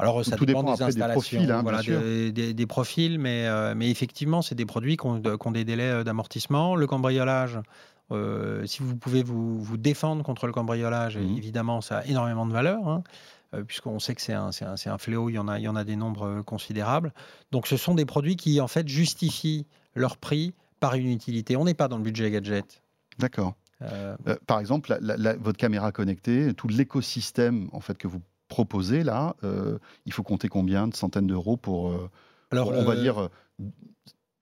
Alors, 0.00 0.24
ça 0.24 0.36
Tout 0.36 0.46
dépend, 0.46 0.60
dépend 0.62 0.74
des 0.76 0.82
après 0.82 0.92
des 0.92 1.02
installations, 1.02 1.38
profils, 1.38 1.50
hein, 1.50 1.62
voilà, 1.62 1.82
des, 1.82 2.30
des- 2.30 2.54
des 2.54 2.66
profils, 2.66 3.18
mais, 3.18 3.46
euh, 3.46 3.74
mais 3.76 3.90
effectivement, 3.90 4.42
c'est 4.42 4.54
des 4.54 4.64
produits 4.66 4.96
qui 4.96 5.06
ont, 5.06 5.18
des 5.50 5.64
délais 5.64 5.90
euh, 5.90 6.04
d'amortissement. 6.04 6.76
Le 6.76 6.86
cambriolage, 6.86 7.58
euh, 8.12 8.64
si 8.64 8.80
vous 8.84 8.96
pouvez 8.96 9.24
vous, 9.24 9.60
vous 9.60 9.76
défendre 9.76 10.22
contre 10.22 10.46
le 10.46 10.52
cambriolage, 10.52 11.16
Mhm. 11.16 11.36
évidemment, 11.36 11.80
ça 11.80 11.98
a 11.98 12.04
énormément 12.04 12.46
de 12.46 12.52
valeur, 12.52 12.86
hein, 12.86 13.02
puisqu'on 13.66 13.98
sait 13.98 14.14
que 14.14 14.20
c'est 14.22 14.34
un, 14.34 14.98
fléau, 14.98 15.30
il 15.30 15.34
y, 15.34 15.38
en 15.38 15.48
a, 15.48 15.58
il 15.58 15.64
y 15.64 15.68
en 15.68 15.74
a 15.74 15.82
des 15.82 15.96
nombres 15.96 16.42
considérables. 16.42 17.12
Donc, 17.50 17.66
ce 17.66 17.76
sont 17.76 17.96
des 17.96 18.04
produits 18.04 18.36
qui, 18.36 18.60
en 18.60 18.68
fait, 18.68 18.86
justifient 18.86 19.66
leur 19.94 20.16
prix 20.16 20.54
par 20.80 20.94
une 20.94 21.10
utilité. 21.10 21.56
On 21.56 21.64
n'est 21.64 21.74
pas 21.74 21.88
dans 21.88 21.96
le 21.96 22.02
budget 22.04 22.30
gadget. 22.30 22.82
D'accord. 23.18 23.54
Euh, 23.82 24.16
Euh, 24.26 24.36
par 24.46 24.58
exemple, 24.60 24.90
la- 24.90 24.98
la- 25.00 25.16
la- 25.16 25.36
votre 25.36 25.58
caméra 25.58 25.92
connectée, 25.92 26.52
tout 26.54 26.68
l'écosystème 26.68 27.68
en 27.72 27.80
fait 27.80 27.96
que 27.96 28.08
vous 28.08 28.20
proposez 28.48 29.02
là, 29.04 29.36
euh, 29.44 29.78
il 30.06 30.12
faut 30.12 30.22
compter 30.22 30.48
combien 30.48 30.88
de 30.88 30.94
centaines 30.94 31.26
d'euros 31.26 31.56
pour, 31.56 31.92
alors, 32.50 32.70
pour, 32.72 32.78
on 32.80 32.84
va 32.84 32.96
dire, 32.96 33.28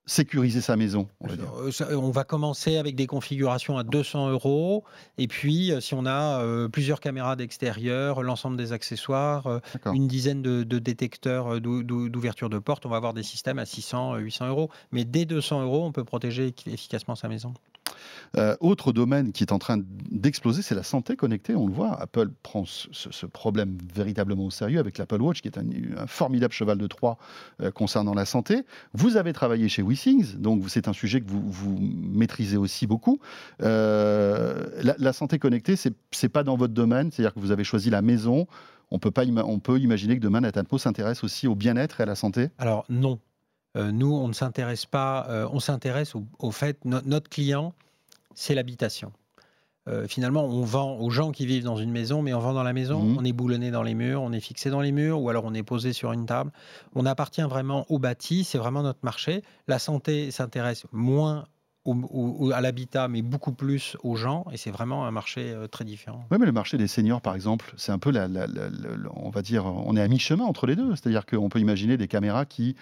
sécuriser 0.06 0.60
sa 0.60 0.76
maison 0.76 1.08
on 1.20 1.26
va 1.28 1.36
dire. 1.36 1.46
Euh, 1.82 1.96
On 1.96 2.10
va 2.10 2.24
commencer 2.24 2.76
avec 2.76 2.94
des 2.94 3.06
configurations 3.06 3.76
à 3.76 3.82
200 3.84 4.30
euros. 4.30 4.84
Et 5.18 5.26
puis, 5.26 5.72
euh, 5.72 5.80
si 5.80 5.94
on 5.94 6.06
a 6.06 6.40
euh, 6.42 6.68
plusieurs 6.68 7.00
caméras 7.00 7.34
d'extérieur, 7.36 8.22
l'ensemble 8.22 8.56
des 8.56 8.72
accessoires, 8.72 9.46
euh, 9.48 9.58
une 9.94 10.06
dizaine 10.06 10.42
de, 10.42 10.62
de 10.62 10.78
détecteurs 10.78 11.60
d'ou- 11.60 11.82
d'ou- 11.82 12.08
d'ouverture 12.08 12.48
de 12.48 12.58
porte, 12.58 12.86
on 12.86 12.88
va 12.88 12.96
avoir 12.96 13.14
des 13.14 13.22
systèmes 13.24 13.58
à 13.58 13.66
600, 13.66 14.14
euh, 14.14 14.18
800 14.18 14.48
euros. 14.48 14.70
Mais 14.92 15.04
dès 15.04 15.24
200 15.24 15.62
euros, 15.62 15.84
on 15.84 15.92
peut 15.92 16.04
protéger 16.04 16.50
eff- 16.50 16.72
efficacement 16.72 17.16
sa 17.16 17.28
maison. 17.28 17.52
Euh, 18.36 18.56
autre 18.60 18.92
domaine 18.92 19.32
qui 19.32 19.44
est 19.44 19.52
en 19.52 19.58
train 19.58 19.78
d'exploser, 20.10 20.62
c'est 20.62 20.74
la 20.74 20.82
santé 20.82 21.16
connectée. 21.16 21.54
On 21.54 21.66
le 21.66 21.72
voit, 21.72 22.00
Apple 22.00 22.30
prend 22.42 22.64
ce, 22.66 23.26
problème 23.26 23.76
véritablement 23.94 24.46
au 24.46 24.50
sérieux 24.50 24.78
avec 24.78 24.98
l'Apple 24.98 25.20
Watch, 25.20 25.40
qui 25.40 25.48
est 25.48 25.58
un, 25.58 26.06
formidable 26.06 26.52
cheval 26.52 26.78
de 26.78 26.86
Troie 26.86 27.18
euh, 27.60 27.70
concernant 27.70 28.14
la 28.14 28.24
santé. 28.24 28.64
Vous 28.92 29.16
avez 29.16 29.32
travaillé 29.32 29.68
chez 29.68 29.82
WeThings, 29.82 30.36
donc 30.36 30.64
c'est 30.68 30.88
un 30.88 30.92
sujet 30.92 31.20
que 31.20 31.28
vous, 31.28 31.78
maîtrisez 31.78 32.56
aussi 32.56 32.86
beaucoup. 32.86 33.18
Euh, 33.62 34.66
la, 34.98 35.12
santé 35.12 35.38
connectée, 35.38 35.76
c'est 35.76 35.94
c'est 36.10 36.28
pas 36.28 36.42
dans 36.42 36.56
votre 36.56 36.74
domaine, 36.74 37.10
c'est-à-dire 37.10 37.34
que 37.34 37.40
vous 37.40 37.50
avez 37.50 37.64
choisi 37.64 37.90
la 37.90 38.02
maison. 38.02 38.46
On 38.90 38.98
peut, 38.98 39.10
pas 39.10 39.24
on 39.26 39.58
peut 39.58 39.78
imaginer 39.78 40.16
que 40.16 40.22
demain, 40.22 40.40
Natatmo 40.40 40.78
s'intéresse 40.78 41.24
aussi 41.24 41.48
au 41.48 41.54
bien-être 41.54 42.00
et 42.00 42.04
à 42.04 42.06
la 42.06 42.14
santé. 42.14 42.50
Alors, 42.58 42.84
non. 42.88 43.18
Nous, 43.74 44.10
on 44.10 44.28
ne 44.28 44.32
s'intéresse 44.32 44.86
pas, 44.86 45.48
on 45.52 45.60
s'intéresse 45.60 46.14
au, 46.14 46.50
fait, 46.50 46.82
no- 46.86 47.02
notre 47.04 47.28
client, 47.28 47.74
c'est 48.36 48.54
l'habitation. 48.54 49.12
Euh, 49.88 50.06
finalement, 50.08 50.44
on 50.44 50.62
vend 50.62 50.96
aux 50.98 51.10
gens 51.10 51.30
qui 51.30 51.46
vivent 51.46 51.62
dans 51.64 51.76
une 51.76 51.90
maison, 51.92 52.20
mais 52.20 52.34
on 52.34 52.40
vend 52.40 52.52
dans 52.54 52.62
la 52.64 52.72
maison, 52.72 53.02
Mhm. 53.02 53.16
on 53.18 53.24
est 53.24 53.32
boulonné 53.32 53.70
dans 53.70 53.82
les 53.84 53.94
murs, 53.94 54.20
on 54.22 54.32
est 54.32 54.40
fixé 54.40 54.68
dans 54.70 54.80
les 54.80 54.90
murs, 54.92 55.20
ou 55.20 55.28
alors 55.30 55.44
on 55.44 55.54
est 55.54 55.62
posé 55.62 55.92
sur 55.92 56.12
une 56.12 56.26
table. 56.26 56.50
On 56.96 57.06
appartient 57.06 57.42
vraiment 57.42 57.86
au 57.88 57.98
bâti, 58.00 58.42
c'est 58.44 58.58
vraiment 58.58 58.82
notre 58.82 58.98
marché. 59.02 59.42
La 59.68 59.78
santé 59.78 60.30
s'intéresse 60.32 60.86
moins 60.92 61.46
au- 61.84 62.50
à 62.52 62.60
l'habitat, 62.60 63.06
mais 63.06 63.22
beaucoup 63.22 63.52
plus 63.52 63.96
aux 64.02 64.16
gens, 64.16 64.44
et 64.50 64.56
c'est 64.56 64.72
vraiment 64.72 65.06
un 65.06 65.12
marché 65.12 65.52
euh, 65.52 65.68
très 65.68 65.84
différent. 65.84 66.26
Oui, 66.32 66.38
mais 66.40 66.46
le 66.46 66.50
marché 66.50 66.76
des 66.78 66.88
seniors, 66.88 67.20
par 67.20 67.36
exemple, 67.36 67.72
c'est 67.76 67.92
un 67.92 68.00
peu, 68.00 68.10
la, 68.10 68.26
la- 68.26 68.48
on 69.14 69.30
va 69.30 69.40
dire, 69.40 69.66
on 69.66 69.94
est 69.96 70.02
à 70.02 70.08
mi-chemin 70.08 70.44
entre 70.44 70.66
les 70.66 70.74
deux. 70.74 70.96
C'est-à-dire 70.96 71.26
qu'on 71.26 71.48
peut 71.48 71.60
imaginer 71.60 71.96
des 71.96 72.08
caméras 72.08 72.44
qui 72.44 72.74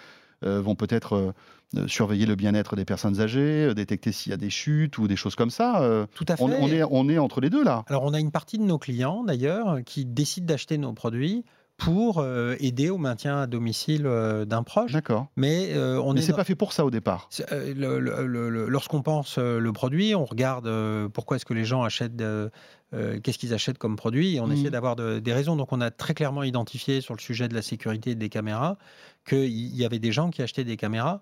vont 0.45 0.75
peut-être 0.75 1.13
euh, 1.13 1.31
euh, 1.77 1.87
surveiller 1.87 2.25
le 2.25 2.35
bien-être 2.35 2.75
des 2.75 2.85
personnes 2.85 3.19
âgées, 3.21 3.65
euh, 3.69 3.73
détecter 3.73 4.11
s'il 4.11 4.29
y 4.31 4.33
a 4.33 4.37
des 4.37 4.49
chutes 4.49 4.97
ou 4.97 5.07
des 5.07 5.15
choses 5.15 5.35
comme 5.35 5.49
ça. 5.49 5.81
Euh, 5.81 6.05
Tout 6.15 6.25
à 6.27 6.37
fait. 6.37 6.43
on, 6.43 6.47
on 6.51 6.67
est, 6.67 6.83
on 6.89 7.09
est 7.09 7.17
entre 7.17 7.41
les 7.41 7.49
deux 7.49 7.63
là. 7.63 7.83
Alors, 7.87 8.03
on 8.03 8.13
a 8.13 8.19
une 8.19 8.31
partie 8.31 8.57
de 8.57 8.63
nos 8.63 8.77
clients, 8.77 9.23
d'ailleurs, 9.23 9.79
qui 9.85 10.05
décident 10.05 10.45
d'acheter 10.47 10.77
nos 10.77 10.93
produits 10.93 11.43
pour 11.77 12.19
euh, 12.19 12.55
aider 12.61 12.89
au 12.89 12.97
maintien 12.97 13.41
à 13.41 13.47
domicile 13.47 14.03
euh, 14.05 14.45
d'un 14.45 14.63
proche. 14.63 14.93
D'accord. 14.93 15.27
Mais 15.35 15.73
euh, 15.73 15.99
on 16.01 16.13
Mais 16.13 16.19
est 16.21 16.23
c'est 16.23 16.31
dans- 16.31 16.37
pas 16.37 16.45
fait 16.45 16.55
pour 16.55 16.71
ça 16.71 16.85
au 16.85 16.89
départ. 16.91 17.27
euh, 17.51 17.73
lorsqu'on 18.69 19.01
pense 19.01 19.35
euh, 19.37 19.59
le 19.59 19.73
produit, 19.73 20.15
on 20.15 20.25
regarde 20.25 20.67
euh, 20.67 21.09
pourquoi 21.09 21.35
est-ce 21.37 21.45
que 21.45 21.53
les 21.53 21.65
gens 21.65 21.83
achètent, 21.83 22.21
euh, 22.21 22.49
euh, 22.93 23.19
qu'est-ce 23.21 23.37
qu'ils 23.37 23.53
achètent 23.53 23.77
comme 23.77 23.95
produit, 23.97 24.35
et 24.35 24.39
on 24.39 24.47
Mhm. 24.47 24.53
essaie 24.53 24.69
d'avoir 24.69 24.95
de- 24.95 25.19
des 25.19 25.33
raisons. 25.33 25.55
Donc, 25.55 25.73
on 25.73 25.81
a 25.81 25.91
très 25.91 26.13
clairement 26.13 26.43
identifié 26.43 27.01
sur 27.01 27.13
le 27.13 27.19
sujet 27.19 27.47
de 27.47 27.53
la 27.53 27.61
sécurité 27.61 28.15
des 28.15 28.29
caméras 28.29 28.77
qu'il 29.25 29.75
y 29.75 29.85
avait 29.85 29.99
des 29.99 30.11
gens 30.11 30.29
qui 30.29 30.41
achetaient 30.41 30.63
des 30.63 30.77
caméras, 30.77 31.21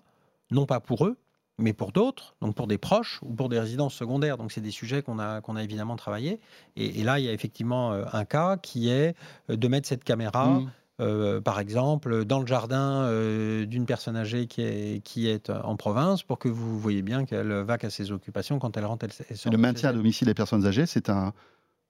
non 0.50 0.66
pas 0.66 0.80
pour 0.80 1.06
eux, 1.06 1.16
mais 1.58 1.72
pour 1.72 1.92
d'autres, 1.92 2.34
donc 2.40 2.54
pour 2.54 2.66
des 2.66 2.78
proches 2.78 3.20
ou 3.22 3.32
pour 3.32 3.48
des 3.48 3.58
résidences 3.58 3.94
secondaires. 3.94 4.36
Donc, 4.36 4.52
c'est 4.52 4.60
des 4.60 4.72
sujets 4.72 5.02
qu'on 5.02 5.18
a, 5.18 5.40
qu'on 5.40 5.56
a 5.56 5.62
évidemment 5.62 5.96
travaillé. 5.96 6.40
Et, 6.76 7.00
et 7.00 7.04
là, 7.04 7.18
il 7.20 7.24
y 7.24 7.28
a 7.28 7.32
effectivement 7.32 7.92
euh, 7.92 8.04
un 8.12 8.24
cas 8.24 8.56
qui 8.56 8.88
est 8.88 9.14
euh, 9.50 9.56
de 9.56 9.68
mettre 9.68 9.88
cette 9.88 10.04
caméra. 10.04 10.60
Mm. 10.60 10.70
Euh, 11.00 11.40
par 11.40 11.58
exemple, 11.58 12.24
dans 12.24 12.38
le 12.38 12.46
jardin 12.46 13.02
euh, 13.02 13.66
d'une 13.66 13.84
personne 13.84 14.16
âgée 14.16 14.46
qui 14.46 14.62
est, 14.62 15.02
qui 15.02 15.26
est 15.26 15.50
en 15.50 15.74
province, 15.74 16.22
pour 16.22 16.38
que 16.38 16.48
vous 16.48 16.78
voyez 16.78 17.02
bien 17.02 17.24
qu'elle 17.24 17.52
va 17.52 17.78
qu'à 17.78 17.90
ses 17.90 18.12
occupations 18.12 18.60
quand 18.60 18.76
elle 18.76 18.84
rentre. 18.84 19.04
Elle, 19.04 19.10
elle 19.28 19.36
sort 19.36 19.50
le 19.50 19.58
maintien 19.58 19.88
à 19.88 19.92
domicile 19.92 20.28
des 20.28 20.34
personnes 20.34 20.64
âgées, 20.66 20.86
c'est 20.86 21.10
un, 21.10 21.32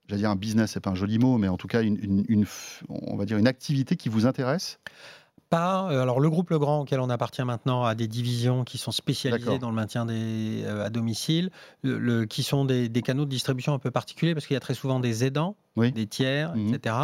j'allais 0.07 0.21
dire 0.21 0.31
un 0.31 0.35
business, 0.35 0.71
c'est 0.71 0.79
pas 0.79 0.89
un 0.89 0.95
joli 0.95 1.19
mot, 1.19 1.37
mais 1.37 1.47
en 1.47 1.57
tout 1.57 1.67
cas 1.67 1.83
une, 1.83 1.99
une- 2.01 2.25
une 2.27 2.43
f- 2.45 2.81
on 2.89 3.15
va 3.15 3.25
dire 3.25 3.37
une 3.37 3.47
activité 3.47 3.95
qui 3.95 4.09
vous 4.09 4.25
intéresse? 4.25 4.79
Pas. 5.49 5.89
euh, 5.91 6.01
Alors, 6.01 6.19
le 6.19 6.29
groupe 6.29 6.49
Legrand, 6.49 6.81
auquel 6.81 6.99
on 6.99 7.09
appartient 7.09 7.43
maintenant, 7.43 7.83
a 7.83 7.93
des 7.95 8.07
divisions 8.07 8.63
qui 8.63 8.77
sont 8.77 8.91
spécialisées 8.91 9.59
dans 9.59 9.69
le 9.69 9.75
maintien 9.75 10.05
des, 10.05 10.63
euh, 10.65 10.83
à 10.85 10.89
domicile, 10.89 11.51
le- 11.83 11.99
le- 11.99 12.25
qui 12.25 12.41
sont 12.43 12.65
des, 12.65 12.89
des 12.89 13.01
canaux 13.03 13.25
de 13.25 13.29
distribution 13.29 13.73
un 13.73 13.79
peu 13.79 13.91
particuliers 13.91 14.33
parce 14.33 14.47
qu'il 14.47 14.55
y 14.55 14.57
a 14.57 14.59
très 14.61 14.73
souvent 14.73 14.99
des 14.99 15.23
aidants, 15.23 15.55
Oui. 15.75 15.91
des 15.91 16.07
tiers, 16.07 16.55
Mhm. 16.55 16.73
etc. 16.73 16.95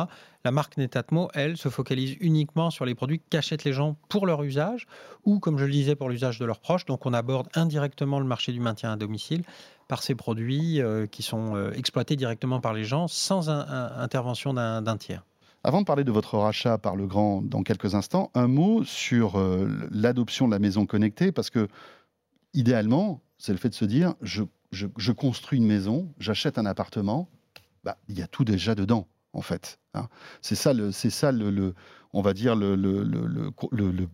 La 0.44 0.50
marque 0.52 0.78
Netatmo, 0.78 1.30
elle, 1.36 1.56
se 1.56 1.70
focalise 1.70 2.18
uniquement 2.20 2.72
sur 2.72 2.84
les 2.86 2.96
produits 2.96 3.22
qu'achètent 3.30 3.64
les 3.64 3.74
gens 3.74 3.96
pour 4.10 4.26
leur 4.26 4.42
usage 4.42 4.88
ou, 5.24 5.40
comme 5.40 5.60
je 5.60 5.66
le 5.66 5.72
disais, 5.72 5.96
pour 5.96 6.10
l'usage 6.10 6.40
de 6.40 6.46
leurs 6.46 6.60
proches. 6.60 6.86
Donc, 6.86 7.06
on 7.06 7.14
aborde 7.14 7.48
indirectement 7.54 8.20
le 8.20 8.26
marché 8.26 8.52
du 8.52 8.60
maintien 8.60 8.92
à 8.92 8.96
domicile 8.96 9.44
par 9.88 10.02
ces 10.02 10.16
produits 10.16 10.82
euh, 10.82 11.06
qui 11.06 11.22
sont 11.22 11.56
euh, 11.56 11.72
exploités 11.74 12.16
directement 12.16 12.60
par 12.60 12.74
les 12.74 12.86
gens 12.86 13.08
sans 13.08 13.52
un- 13.52 13.60
un- 13.68 14.00
intervention 14.02 14.54
d'un 14.56 14.98
tiers. 14.98 15.24
Avant 15.64 15.82
de 15.82 15.86
parler 15.86 16.04
de 16.04 16.12
votre 16.12 16.38
rachat 16.38 16.78
par 16.78 16.96
le 16.96 17.06
grand 17.06 17.42
dans 17.42 17.62
quelques 17.64 17.94
instants, 17.94 18.32
un 18.34 18.48
mot 18.48 18.84
sur 18.84 19.38
euh, 19.40 19.68
l'adoption 19.92 20.48
de 20.48 20.52
la 20.54 20.60
maison 20.60 20.86
connectée, 20.88 21.32
parce 21.32 21.50
que 21.52 21.68
idéalement, 22.54 23.22
c'est 23.38 23.52
le 23.52 23.58
fait 23.60 23.70
de 23.70 23.76
se 23.76 23.86
dire, 23.86 24.16
je, 24.22 24.44
je- 24.72 25.12
construis 25.12 25.60
une 25.60 25.66
maison, 25.68 26.12
j'achète 26.20 26.58
un 26.58 26.66
appartement, 26.66 27.30
bah, 27.84 27.98
il 28.08 28.18
y 28.18 28.22
a 28.24 28.28
tout 28.28 28.44
déjà 28.44 28.74
dedans, 28.74 29.08
en 29.34 29.42
fait. 29.42 29.80
hein. 29.94 30.08
C'est 30.42 30.56
ça, 30.56 30.74
le, 30.74 30.92
c'est 30.92 31.10
ça 31.10 31.32
le, 31.32 31.50
le- 31.52 31.74
on 32.14 32.22
va 32.22 32.34
dire, 32.34 32.56
le, 32.58 32.76
le- 32.76 33.04
le- 33.04 34.08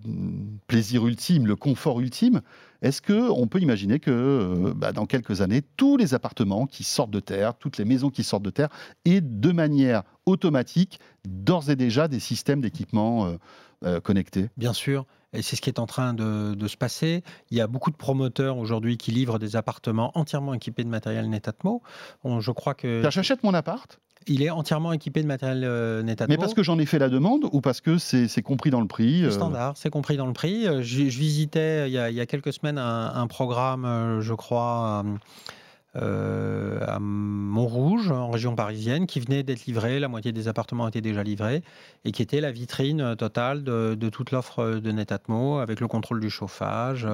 plaisir 0.67 1.07
ultime, 1.07 1.47
le 1.47 1.55
confort 1.55 1.99
ultime. 1.99 2.41
Est-ce 2.81 3.01
qu'on 3.01 3.47
peut 3.47 3.59
imaginer 3.59 3.99
que 3.99 4.11
euh, 4.11 4.73
bah, 4.75 4.91
dans 4.91 5.05
quelques 5.07 5.41
années, 5.41 5.63
tous 5.77 5.97
les 5.97 6.13
appartements 6.13 6.67
qui 6.67 6.83
sortent 6.83 7.09
de 7.11 7.19
terre, 7.19 7.55
toutes 7.57 7.77
les 7.77 7.85
maisons 7.85 8.09
qui 8.09 8.23
sortent 8.23 8.43
de 8.43 8.51
terre, 8.51 8.69
aient 9.05 9.21
de 9.21 9.51
manière 9.51 10.03
automatique 10.25 10.99
d'ores 11.27 11.69
et 11.71 11.75
déjà 11.75 12.07
des 12.07 12.19
systèmes 12.19 12.61
d'équipement 12.61 13.25
euh, 13.25 13.37
euh, 13.85 13.99
connectés? 13.99 14.49
Bien 14.57 14.73
sûr, 14.73 15.05
et 15.33 15.41
c'est 15.41 15.55
ce 15.55 15.61
qui 15.61 15.69
est 15.71 15.79
en 15.79 15.87
train 15.87 16.13
de, 16.13 16.53
de 16.53 16.67
se 16.67 16.77
passer. 16.77 17.23
Il 17.49 17.57
y 17.57 17.61
a 17.61 17.67
beaucoup 17.67 17.89
de 17.91 17.97
promoteurs 17.97 18.57
aujourd'hui 18.59 18.97
qui 18.97 19.11
livrent 19.11 19.39
des 19.39 19.55
appartements 19.55 20.11
entièrement 20.15 20.53
équipés 20.53 20.83
de 20.83 20.89
matériel 20.89 21.27
Netatmo. 21.29 21.81
On- 22.23 22.39
je 22.41 22.51
crois 22.51 22.75
que 22.75 23.01
J'achète 23.09 23.43
mon 23.43 23.55
appart, 23.55 23.99
il 24.27 24.41
est 24.43 24.49
entièrement 24.49 24.93
équipé 24.93 25.21
de 25.21 25.27
matériel 25.27 25.63
euh, 25.63 26.03
Netatmo. 26.03 26.31
mais 26.33 26.37
parce 26.37 26.53
que 26.53 26.63
j'en 26.63 26.77
ai 26.79 26.85
fait 26.85 26.99
la 26.99 27.09
demande 27.09 27.45
ou 27.51 27.61
parce 27.61 27.81
que 27.81 27.97
c'est 27.97 28.41
compris 28.41 28.69
dans 28.69 28.81
le 28.81 28.87
prix 28.87 29.19
C'est 29.21 29.27
euh, 29.27 29.31
standard, 29.31 29.73
c'est 29.77 29.89
compris 29.89 30.17
dans 30.17 30.27
le 30.27 30.33
prix. 30.33 30.67
Euh, 30.67 30.81
Je, 30.81 31.09
je 31.09 31.19
visitais 31.19 31.59
euh, 31.59 31.87
il 31.87 31.93
y, 31.93 31.97
a, 31.97 32.09
il 32.09 32.15
y 32.15 32.21
a 32.21 32.25
quelques 32.25 32.53
semaines 32.53 32.77
un, 32.77 33.13
un 33.15 33.27
programme, 33.27 34.19
je 34.21 34.33
crois, 34.33 35.03
euh, 35.95 36.79
à 36.85 36.99
Montrouge, 36.99 38.11
en 38.11 38.29
région 38.29 38.55
parisienne, 38.55 39.07
qui 39.07 39.19
venait 39.19 39.41
d'être 39.43 39.65
livré. 39.65 39.99
La 39.99 40.07
moitié 40.07 40.31
des 40.31 40.47
appartements 40.47 40.87
étaient 40.87 41.01
déjà 41.01 41.23
livrés 41.23 41.63
et 42.05 42.11
qui 42.11 42.21
était 42.21 42.41
la 42.41 42.51
vitrine 42.51 43.15
totale 43.15 43.63
de, 43.63 43.95
de 43.95 44.09
toute 44.09 44.31
l'offre 44.31 44.79
de 44.79 44.91
Netatmo, 44.91 45.57
avec 45.57 45.79
le 45.79 45.87
contrôle 45.87 46.19
du 46.19 46.29
chauffage, 46.29 47.05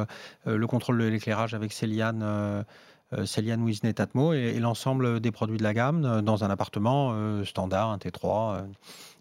euh, 0.47 0.57
le 0.57 0.67
contrôle 0.67 0.97
de 0.99 1.05
l'éclairage 1.05 1.53
avec 1.53 1.71
Céliane. 1.71 2.21
euh, 2.23 2.63
Céliane 3.25 3.61
with 3.61 3.83
Netatmo 3.83 4.33
et, 4.33 4.53
et 4.55 4.59
l'ensemble 4.59 5.19
des 5.19 5.31
produits 5.31 5.57
de 5.57 5.63
la 5.63 5.73
gamme 5.73 6.05
euh, 6.05 6.21
dans 6.21 6.43
un 6.43 6.49
appartement 6.49 7.11
euh, 7.13 7.45
standard, 7.45 7.89
un 7.91 7.97
T3 7.97 8.55
euh, 8.55 8.61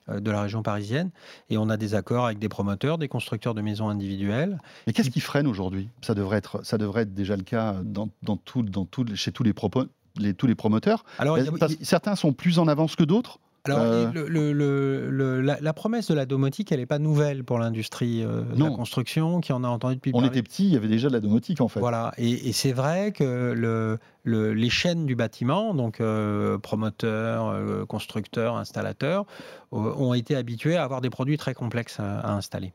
euh, 0.08 0.20
de 0.20 0.30
la 0.30 0.42
région 0.42 0.62
parisienne. 0.62 1.10
Et 1.50 1.56
on 1.58 1.68
a 1.68 1.76
des 1.76 1.94
accords 1.94 2.26
avec 2.26 2.38
des 2.38 2.48
promoteurs, 2.48 2.98
des 2.98 3.08
constructeurs 3.08 3.54
de 3.54 3.60
maisons 3.62 3.88
individuelles. 3.88 4.58
Mais 4.86 4.92
qu'est-ce 4.92 5.10
qui 5.10 5.20
freine 5.20 5.46
aujourd'hui? 5.46 5.88
Ça, 6.00 6.14
devrait 6.14 6.38
être- 6.38 6.64
ça 6.64 6.78
devrait 6.78 7.02
être 7.02 7.14
déjà 7.14 7.36
le 7.36 7.42
cas 7.44 7.76
dans, 7.84 8.08
dans 8.22 8.36
tout, 8.36 8.62
dans 8.62 8.84
tout, 8.84 9.04
chez 9.14 9.30
tous 9.32 9.42
les, 9.42 9.52
propos- 9.52 9.86
les- 10.18 10.34
tous 10.34 10.46
les 10.46 10.54
promoteurs. 10.54 11.04
Alors, 11.18 11.36
a- 11.36 11.68
certains 11.82 12.16
sont 12.16 12.32
plus 12.32 12.58
en 12.58 12.66
avance 12.68 12.96
que 12.96 13.04
d'autres? 13.04 13.38
Alors, 13.64 13.78
euh, 13.80 14.10
le- 14.12 14.26
le- 14.28 14.52
le- 14.52 15.10
le- 15.10 15.40
la, 15.40 15.58
la 15.60 15.72
promesse 15.72 16.08
de 16.08 16.14
la 16.14 16.26
domotique, 16.26 16.72
elle 16.72 16.80
n'est 16.80 16.86
pas 16.86 16.98
nouvelle 16.98 17.44
pour 17.44 17.58
l'industrie 17.58 18.22
euh, 18.24 18.42
de 18.42 18.62
la 18.64 18.70
construction, 18.70 19.40
qui 19.40 19.52
en 19.52 19.62
a 19.62 19.68
entendu 19.68 19.94
depuis 19.96 20.10
On 20.14 20.24
était 20.24 20.42
petits, 20.42 20.66
il 20.66 20.72
y 20.72 20.76
avait 20.76 20.88
déjà 20.88 21.08
de 21.08 21.12
la 21.14 21.20
domotique 21.20 21.60
en 21.60 21.68
fait. 21.68 21.78
Voilà, 21.80 22.12
et, 22.18 22.48
et 22.48 22.52
c'est 22.52 22.72
vrai 22.72 23.12
que 23.12 23.52
le, 23.52 23.98
le- 24.24 24.52
les 24.52 24.70
chaînes 24.70 25.06
du 25.06 25.14
bâtiment, 25.14 25.74
donc 25.74 26.00
euh, 26.00 26.58
promoteurs, 26.58 27.48
euh, 27.48 27.84
constructeurs, 27.86 28.56
installateurs, 28.56 29.26
ont 29.70 30.12
été 30.14 30.34
habitués 30.36 30.76
à 30.76 30.84
avoir 30.84 31.00
des 31.00 31.10
produits 31.10 31.36
très 31.38 31.54
complexes 31.54 32.00
à, 32.00 32.18
à 32.20 32.32
installer. 32.32 32.72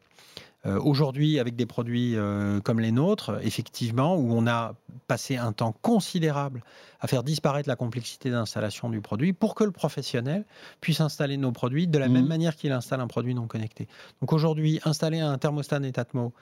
Euh, 0.68 0.80
Aujourd'hui, 0.80 1.40
avec 1.40 1.56
des 1.56 1.66
produits 1.66 2.16
euh, 2.16 2.60
comme 2.60 2.80
les 2.80 2.92
nôtres, 2.92 3.40
effectivement, 3.42 4.16
où 4.16 4.34
on 4.34 4.48
a 4.48 4.76
passé 5.08 5.38
un 5.38 5.54
temps 5.54 5.72
considérable 5.82 6.62
à 7.00 7.08
faire 7.08 7.24
disparaître 7.24 7.70
la 7.70 7.76
complexité 7.76 8.30
d'installation 8.30 8.90
du 8.90 9.00
produit 9.02 9.32
pour 9.34 9.56
que 9.56 9.64
le 9.64 9.72
professionnel 9.72 10.46
puisse 10.82 11.00
installer 11.00 11.38
nos 11.38 11.52
produits 11.52 11.88
de 11.88 11.98
la 11.98 12.08
Mhm. 12.08 12.14
même 12.14 12.28
manière 12.28 12.56
qu'il 12.56 12.72
installe 12.72 13.00
un 13.00 13.08
produit 13.08 13.34
non 13.34 13.48
connecté. 13.48 13.88
Donc 14.22 14.34
aujourd'hui, 14.34 14.80
installer 14.84 15.20
un 15.20 15.38
thermostat 15.38 15.80
Netatmo 15.80 16.34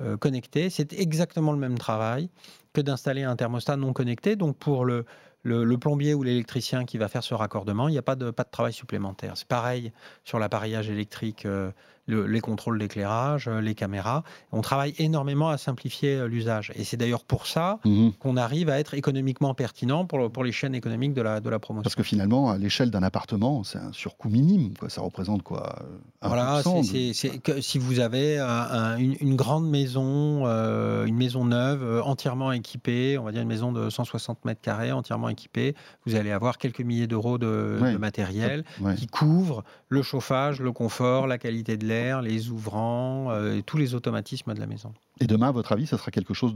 euh, 0.00 0.16
connecté, 0.16 0.70
c'est 0.70 0.92
exactement 0.94 1.52
le 1.52 1.58
même 1.58 1.78
travail 1.78 2.30
que 2.72 2.80
d'installer 2.80 3.22
un 3.22 3.36
thermostat 3.36 3.76
non 3.76 3.92
connecté. 3.92 4.34
Donc 4.36 4.56
pour 4.56 4.84
le, 4.84 5.04
le, 5.42 5.64
le 5.64 5.78
plombier 5.78 6.14
ou 6.14 6.22
l'électricien 6.22 6.84
qui 6.84 6.96
va 6.98 7.08
faire 7.08 7.22
ce 7.22 7.34
raccordement, 7.34 7.88
il 7.88 7.92
n'y 7.92 7.98
a 7.98 8.02
pas 8.02 8.16
de, 8.16 8.30
pas 8.30 8.44
de 8.44 8.50
travail 8.50 8.72
supplémentaire. 8.72 9.36
C'est 9.36 9.46
pareil 9.48 9.92
sur 10.24 10.38
l'appareillage 10.38 10.88
électrique, 10.90 11.44
euh, 11.44 11.70
le- 12.06 12.26
les 12.26 12.40
contrôles 12.40 12.78
d'éclairage, 12.78 13.48
euh, 13.48 13.60
les 13.60 13.74
caméras. 13.74 14.22
On 14.52 14.60
travaille 14.60 14.94
énormément 14.98 15.48
à 15.48 15.56
simplifier 15.58 16.16
euh, 16.16 16.28
l'usage. 16.28 16.72
Et 16.76 16.84
c'est 16.84 16.96
d'ailleurs 16.96 17.24
pour 17.24 17.46
ça 17.46 17.78
Mhm. 17.84 18.12
qu'on 18.18 18.36
arrive 18.36 18.68
à 18.68 18.78
être 18.78 18.94
économiquement 18.94 19.54
pertinent 19.54 20.04
pour, 20.04 20.30
pour 20.30 20.44
les 20.44 20.52
chaînes 20.52 20.74
économiques 20.74 21.14
de 21.14 21.22
la, 21.22 21.40
de 21.40 21.48
la 21.50 21.58
promotion. 21.58 21.82
Parce 21.84 21.94
que 21.94 22.02
finalement, 22.02 22.50
à 22.50 22.58
l'échelle 22.58 22.90
d'un 22.90 23.02
appartement, 23.02 23.64
c'est 23.64 23.78
un 23.78 23.92
surcoût 23.92 24.28
minime. 24.28 24.74
Quoi. 24.78 24.90
Ça 24.90 25.00
représente 25.00 25.42
quoi 25.42 25.76
euh, 25.80 25.84
1% 26.22 26.28
Voilà, 26.28 26.62
c'est- 26.62 27.30
de- 27.32 27.36
que 27.38 27.60
si 27.60 27.78
vous 27.78 28.00
avez 28.00 28.38
un- 28.38 28.46
un- 28.48 28.96
une, 28.98 29.16
une 29.20 29.36
grande 29.36 29.68
maison, 29.68 30.42
euh, 30.46 31.04
une 31.06 31.16
maison 31.16 31.44
neuve, 31.44 31.82
euh, 31.82 32.02
entièrement 32.02 32.52
équipée, 32.52 33.16
on 33.18 33.24
va 33.24 33.32
dire 33.32 33.42
une 33.42 33.48
maison 33.48 33.72
de 33.72 33.88
160 33.90 34.44
mètres 34.44 34.60
carrés, 34.60 34.92
entièrement 34.92 35.28
équipée, 35.28 35.74
vous 36.06 36.14
allez 36.16 36.30
avoir 36.32 36.58
quelques 36.58 36.80
milliers 36.80 37.06
d'euros 37.06 37.38
de, 37.38 37.78
matériel 37.98 38.64
qui 38.96 39.06
couvre 39.06 39.64
le 39.88 40.02
chauffage, 40.02 40.60
le 40.60 40.72
confort, 40.72 41.26
la 41.26 41.38
qualité 41.38 41.76
de 41.76 41.86
l'air, 41.86 41.93
les 42.22 42.50
ouvrants, 42.50 43.30
euh, 43.30 43.58
et 43.58 43.62
tous 43.62 43.76
les 43.76 43.94
automatismes 43.94 44.54
de 44.54 44.60
la 44.60 44.66
maison. 44.66 44.92
Et 45.20 45.26
demain, 45.26 45.48
à 45.48 45.52
votre 45.52 45.72
avis, 45.72 45.86
ça 45.86 45.98
sera 45.98 46.10
quelque 46.10 46.34
chose 46.34 46.54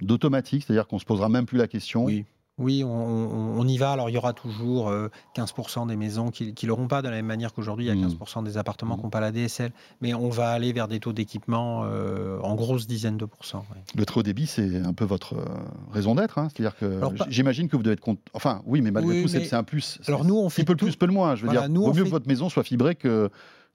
d'automatique, 0.00 0.64
c'est-à-dire 0.66 0.86
qu'on 0.86 0.98
se 0.98 1.04
posera 1.04 1.28
même 1.28 1.46
plus 1.46 1.58
la 1.58 1.68
question? 1.68 2.04
Oui. 2.04 2.24
Oui, 2.58 2.84
on, 2.84 3.66
y 3.66 3.78
va. 3.78 3.92
Alors, 3.92 4.10
il 4.10 4.12
y 4.12 4.18
aura 4.18 4.34
toujours 4.34 4.90
euh, 4.90 5.08
15% 5.36 5.88
des 5.88 5.96
maisons 5.96 6.30
qui 6.30 6.52
ne 6.62 6.68
l'auront 6.68 6.86
pas, 6.86 7.00
de 7.00 7.08
la 7.08 7.14
même 7.16 7.26
manière 7.26 7.54
qu'aujourd'hui, 7.54 7.86
il 7.86 7.88
y 7.88 7.90
a 7.90 7.94
Mhm. 7.94 8.12
15% 8.12 8.44
des 8.44 8.58
appartements 8.58 8.94
Mhm. 8.94 9.00
qui 9.00 9.04
n'ont 9.06 9.10
pas 9.10 9.20
la 9.20 9.32
DSL. 9.32 9.72
Mais 10.02 10.12
on 10.12 10.28
va 10.28 10.50
aller 10.50 10.70
vers 10.74 10.86
des 10.86 11.00
taux 11.00 11.14
d'équipement 11.14 11.84
euh, 11.86 12.38
en 12.42 12.54
grosse 12.54 12.86
dizaine 12.86 13.16
de 13.16 13.24
pourcents. 13.24 13.64
Le 13.96 14.04
très 14.04 14.20
haut 14.20 14.22
débit, 14.22 14.46
c'est 14.46 14.76
un 14.76 14.92
peu 14.92 15.06
votre 15.06 15.34
euh, 15.38 15.44
raison 15.92 16.14
d'être. 16.14 16.36
hein. 16.38 16.48
C'est-à-dire 16.54 16.76
que 16.76 17.00
pas- 17.00 17.24
j'imagine 17.30 17.68
que 17.68 17.76
vous 17.76 17.82
devez 17.82 17.94
être 17.94 18.00
content. 18.00 18.20
Enfin, 18.34 18.60
oui, 18.66 18.82
mais 18.82 18.90
malgré 18.90 19.14
Oui, 19.14 19.22
tout, 19.22 19.28
c'est 19.28 19.38
mais- 19.40 19.44
c'est 19.46 19.56
un 19.56 19.64
plus. 19.64 19.98
Alors, 20.06 20.24
nous, 20.26 20.36
on 20.36 20.46
un 20.46 20.50
fait 20.50 20.64
peu 20.64 20.74
le 20.74 20.76
plus, 20.76 20.94
peu 20.94 21.06
le 21.06 21.12
moins. 21.14 21.34
Je 21.36 21.42
veux 21.42 21.46
Voilà, 21.46 21.62
dire, 21.62 21.70
nous, 21.70 21.82
vaut 21.84 21.88
mieux 21.94 22.00
fait- 22.00 22.04
que 22.04 22.10
votre 22.10 22.28
maison 22.28 22.50
soit 22.50 22.64
fibrée 22.64 22.96
que, 22.96 23.30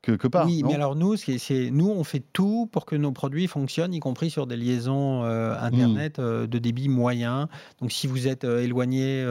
que, 0.08 0.12
que 0.14 0.28
pas. 0.28 0.46
oui, 0.46 0.64
mais 0.66 0.74
alors 0.76 0.96
nous, 0.96 1.16
c'est, 1.18 1.70
nous, 1.72 1.90
on 1.90 2.04
fait 2.04 2.24
tout 2.34 2.68
pour 2.72 2.86
que 2.86 2.96
nos 2.96 3.12
produits 3.12 3.48
fonctionnent, 3.48 3.94
y 3.94 4.00
compris 4.00 4.30
sur 4.30 4.48
des 4.48 4.58
liaisons 4.58 5.24
euh, 5.24 5.54
Hmm. 5.54 5.64
Internet 5.66 6.20
euh, 6.20 6.48
de 6.48 6.58
débit 6.60 6.90
moyen. 6.90 7.50
Donc, 7.82 7.92
si 7.92 8.08
vous 8.08 8.28
êtes 8.28 8.44
euh, 8.44 8.62
éloigné 8.64 9.24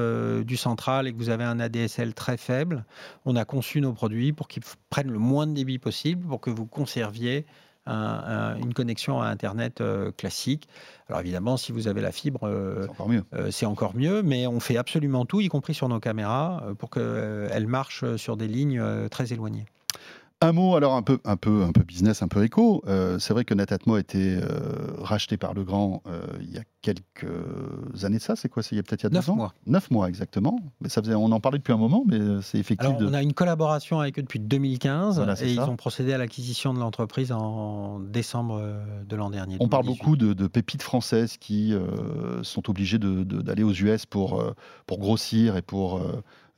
du 0.44 0.56
central 0.56 1.06
et 1.06 1.12
que 1.12 1.18
vous 1.18 1.30
avez 1.30 1.44
un 1.44 1.58
ADSL 1.60 2.14
très 2.14 2.36
faible, 2.36 2.84
on 3.24 3.36
a 3.36 3.44
conçu 3.44 3.80
nos 3.80 3.92
produits 3.92 4.32
pour 4.32 4.48
qu'ils 4.48 4.62
prennent 4.90 5.10
le 5.10 5.18
moins 5.18 5.46
de 5.46 5.52
débit 5.54 5.78
possible, 5.78 6.26
pour 6.26 6.40
que 6.40 6.50
vous 6.50 6.66
conserviez 6.66 7.46
un- 7.88 7.94
un- 7.94 8.56
une 8.56 8.74
connexion 8.74 9.20
à 9.22 9.26
Internet 9.28 9.80
euh, 9.80 10.10
classique. 10.10 10.68
Alors 11.08 11.20
évidemment, 11.20 11.56
si 11.56 11.70
vous 11.70 11.86
avez 11.86 12.00
la 12.00 12.10
fibre, 12.10 12.40
euh, 12.42 12.82
C'est 12.82 12.90
encore 12.90 13.08
mieux. 13.08 13.22
euh, 13.34 13.50
c'est 13.52 13.66
encore 13.66 13.94
mieux, 13.96 14.22
mais 14.22 14.46
on 14.48 14.58
fait 14.58 14.76
absolument 14.76 15.24
tout, 15.24 15.40
y 15.40 15.46
compris 15.48 15.72
sur 15.74 15.88
nos 15.88 16.00
caméras, 16.00 16.64
pour 16.78 16.90
qu'elles 16.90 17.66
marchent 17.68 18.16
sur 18.16 18.36
des 18.36 18.48
lignes 18.48 18.82
très 19.10 19.32
éloignées. 19.32 19.66
Un 20.42 20.52
mot, 20.52 20.76
alors 20.76 20.94
un 20.94 21.02
peu, 21.02 21.18
un 21.24 21.38
peu, 21.38 21.62
un 21.62 21.72
peu 21.72 21.82
business, 21.82 22.20
un 22.20 22.28
peu 22.28 22.44
éco. 22.44 22.82
Euh, 22.86 23.18
c'est 23.18 23.32
vrai 23.32 23.46
que 23.46 23.54
Netatmo 23.54 23.94
a 23.94 24.00
été 24.00 24.36
euh, 24.36 24.92
racheté 24.98 25.38
par 25.38 25.54
Legrand 25.54 26.02
euh, 26.06 26.26
il 26.42 26.50
y 26.54 26.58
a 26.58 26.62
quelques 26.82 28.04
années 28.04 28.18
de 28.18 28.22
ça. 28.22 28.36
C'est 28.36 28.50
quoi? 28.50 28.62
C'est 28.62 28.74
il 28.74 28.76
y 28.76 28.78
a 28.78 28.82
peut-être 28.82 29.02
il 29.02 29.04
y 29.04 29.06
a 29.06 29.10
Neuf 29.14 29.24
deux 29.24 29.32
ans? 29.32 29.36
mois. 29.36 29.54
Neuf 29.66 29.90
mois, 29.90 30.08
exactement. 30.10 30.60
Mais 30.82 30.90
ça 30.90 31.00
faisait, 31.00 31.14
on 31.14 31.32
en 31.32 31.40
parlait 31.40 31.56
depuis 31.56 31.72
un 31.72 31.78
moment, 31.78 32.04
mais 32.06 32.18
c'est 32.42 32.58
effectif. 32.58 32.86
Alors, 32.86 33.00
de... 33.00 33.06
on 33.06 33.14
a 33.14 33.22
une 33.22 33.32
collaboration 33.32 33.98
avec 33.98 34.18
eux 34.18 34.22
depuis 34.22 34.38
2015 34.38 35.16
Voilà, 35.16 35.42
et 35.42 35.48
ils 35.50 35.56
ça. 35.56 35.70
ont 35.70 35.76
procédé 35.76 36.12
à 36.12 36.18
l'acquisition 36.18 36.74
de 36.74 36.80
l'entreprise 36.80 37.32
en 37.32 37.98
décembre 38.00 38.62
de 39.08 39.16
l'an 39.16 39.30
dernier. 39.30 39.56
On 39.60 39.68
parle 39.68 39.84
2018. 39.84 39.98
beaucoup 40.04 40.16
de, 40.16 40.34
de 40.34 40.46
pépites 40.48 40.82
françaises 40.82 41.38
qui 41.38 41.74
sont 42.42 42.68
obligées 42.68 42.98
de- 42.98 43.24
d'aller 43.24 43.62
aux 43.62 43.72
US 43.72 44.04
pour, 44.04 44.44
pour 44.86 44.98
grossir 44.98 45.56
et 45.56 45.62
pour 45.62 46.02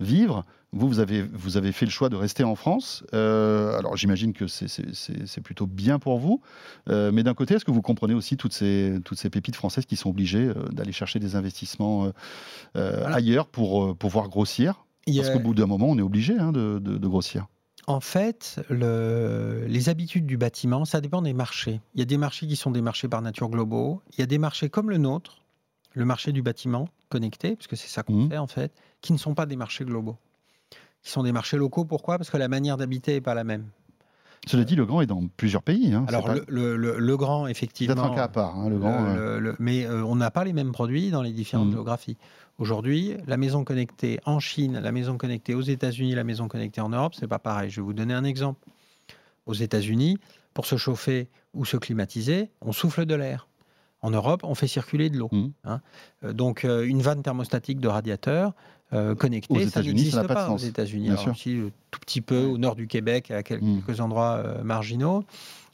vivre. 0.00 0.44
Vous, 0.72 0.86
vous 0.86 0.98
avez, 1.00 1.22
vous 1.22 1.56
avez 1.56 1.72
fait 1.72 1.86
le 1.86 1.90
choix 1.90 2.08
de 2.10 2.16
rester 2.16 2.44
en 2.44 2.54
France. 2.54 3.02
Euh, 3.14 3.78
alors 3.78 3.96
j'imagine 3.96 4.34
que 4.34 4.46
c'est- 4.46 5.40
plutôt 5.42 5.66
bien 5.66 5.98
pour 5.98 6.18
vous. 6.18 6.42
Euh, 6.90 7.10
mais 7.12 7.22
d'un 7.22 7.32
côté, 7.34 7.54
est-ce 7.54 7.64
que 7.64 7.70
vous 7.70 7.80
comprenez 7.82 8.12
aussi 8.14 8.36
toutes 8.36 8.52
ces, 8.52 8.98
toutes 9.04 9.18
ces 9.18 9.30
pépites 9.30 9.56
françaises 9.56 9.86
qui 9.86 9.96
sont 9.96 10.10
obligées 10.10 10.48
euh, 10.48 10.54
d'aller 10.70 10.92
chercher 10.92 11.20
des 11.20 11.36
investissements 11.36 12.12
Voilà. 12.74 13.14
ailleurs 13.14 13.46
pour 13.46 13.96
pouvoir 13.96 14.28
grossir? 14.28 14.84
Parce 15.06 15.30
qu'au 15.30 15.38
bout 15.40 15.54
d'un 15.54 15.64
moment, 15.66 15.86
on 15.88 15.96
est 15.98 16.02
obligé 16.02 16.38
hein, 16.38 16.52
de, 16.52 16.78
de- 16.78 16.98
de 16.98 17.08
grossir. 17.08 17.46
en 17.86 18.00
fait, 18.00 18.60
le- 18.68 19.64
les 19.66 19.88
habitudes 19.88 20.26
du 20.26 20.36
bâtiment, 20.36 20.84
ça 20.84 21.00
dépend 21.00 21.22
des 21.22 21.32
marchés. 21.32 21.80
Il 21.94 22.00
y 22.00 22.02
a 22.02 22.04
des 22.04 22.18
marchés 22.18 22.46
qui 22.46 22.56
sont 22.56 22.70
des 22.70 22.82
marchés 22.82 23.08
par 23.08 23.22
nature 23.22 23.48
globaux. 23.48 24.02
Il 24.12 24.20
y 24.20 24.22
a 24.22 24.26
des 24.26 24.36
marchés 24.36 24.68
comme 24.68 24.90
le 24.90 24.98
nôtre, 24.98 25.38
le 25.94 26.04
marché 26.04 26.32
du 26.32 26.42
bâtiment 26.42 26.88
connecté, 27.08 27.56
parce 27.56 27.68
que 27.68 27.76
c'est 27.76 27.88
ça 27.88 28.02
qu'on 28.02 28.24
Mhm. 28.24 28.28
fait 28.28 28.36
en 28.36 28.46
fait, 28.46 28.70
qui 29.00 29.14
ne 29.14 29.18
sont 29.18 29.32
pas 29.34 29.46
des 29.46 29.56
marchés 29.56 29.86
globaux. 29.86 30.16
Qui 31.02 31.10
sont 31.10 31.22
des 31.22 31.32
marchés 31.32 31.56
locaux. 31.56 31.84
Pourquoi? 31.84 32.18
Parce 32.18 32.30
que 32.30 32.36
la 32.36 32.48
manière 32.48 32.76
d'habiter 32.76 33.12
n'est 33.14 33.20
pas 33.20 33.34
la 33.34 33.44
même. 33.44 33.66
Cela 34.46 34.64
dit, 34.64 34.76
le 34.76 34.86
grand 34.86 35.00
est 35.00 35.06
dans 35.06 35.26
plusieurs 35.36 35.62
pays. 35.62 35.92
hein. 35.92 36.04
C'est 36.08 36.14
Alors, 36.14 36.26
pas- 36.26 36.34
le, 36.34 36.44
le- 36.48 36.76
le- 36.76 36.98
le 36.98 37.16
grand, 37.16 37.44
c'est 37.46 37.50
effectivement. 37.50 37.94
peut-être 37.96 38.12
un 38.12 38.14
cas 38.14 38.24
à 38.24 38.28
part. 38.28 38.56
hein, 38.56 38.68
le 38.68 38.78
grand. 38.78 39.04
Euh, 39.16 39.52
mais 39.58 39.84
euh, 39.84 40.04
on 40.04 40.16
n'a 40.16 40.30
pas 40.30 40.44
les 40.44 40.52
mêmes 40.52 40.72
produits 40.72 41.10
dans 41.10 41.22
les 41.22 41.32
différentes 41.32 41.66
Mhm. 41.68 41.72
géographies. 41.72 42.16
Aujourd'hui, 42.58 43.16
la 43.26 43.36
maison 43.36 43.64
connectée 43.64 44.20
en 44.24 44.38
Chine, 44.40 44.78
la 44.80 44.92
maison 44.92 45.16
connectée 45.18 45.54
aux 45.54 45.60
États-Unis, 45.62 46.14
la 46.14 46.24
maison 46.24 46.48
connectée 46.48 46.80
en 46.80 46.88
Europe, 46.88 47.14
c'est 47.18 47.26
pas 47.28 47.38
pareil. 47.38 47.70
Je 47.70 47.76
vais 47.80 47.84
vous 47.84 47.92
donner 47.92 48.14
un 48.14 48.24
exemple. 48.24 48.60
Aux 49.46 49.54
États-Unis, 49.54 50.18
pour 50.54 50.66
se 50.66 50.76
chauffer 50.76 51.28
ou 51.54 51.64
se 51.64 51.76
climatiser, 51.76 52.50
on 52.60 52.72
souffle 52.72 53.06
de 53.06 53.14
l'air. 53.14 53.48
En 54.02 54.10
Europe, 54.10 54.42
on 54.44 54.54
fait 54.54 54.68
circuler 54.68 55.10
de 55.10 55.18
l'eau. 55.18 55.28
Mhm. 55.32 55.52
hein. 55.64 55.80
Euh, 56.24 56.32
Donc, 56.32 56.64
euh, 56.64 56.84
une 56.86 57.02
vanne 57.02 57.22
thermostatique 57.22 57.80
de 57.80 57.88
radiateur 57.88 58.54
euh, 58.92 59.12
Aux 59.12 59.16
connectée, 59.16 59.54
ça 59.54 59.80
États-Unis, 59.80 60.10
ça 60.10 60.22
n'a 60.22 60.28
pas 60.28 60.34
pas, 60.34 60.48
de 60.48 60.52
aux. 60.54 60.58
États-Unis. 60.58 61.10
Aussi, 61.32 61.56
euh, 61.56 61.70
tout 61.90 62.00
petit 62.00 62.20
peu 62.20 62.44
au 62.44 62.58
nord 62.58 62.74
du 62.74 62.86
Québec, 62.86 63.30
à 63.30 63.42
quel- 63.42 63.60
quelques 63.60 64.00
endroits 64.00 64.42
euh, 64.44 64.62
marginaux. 64.62 65.24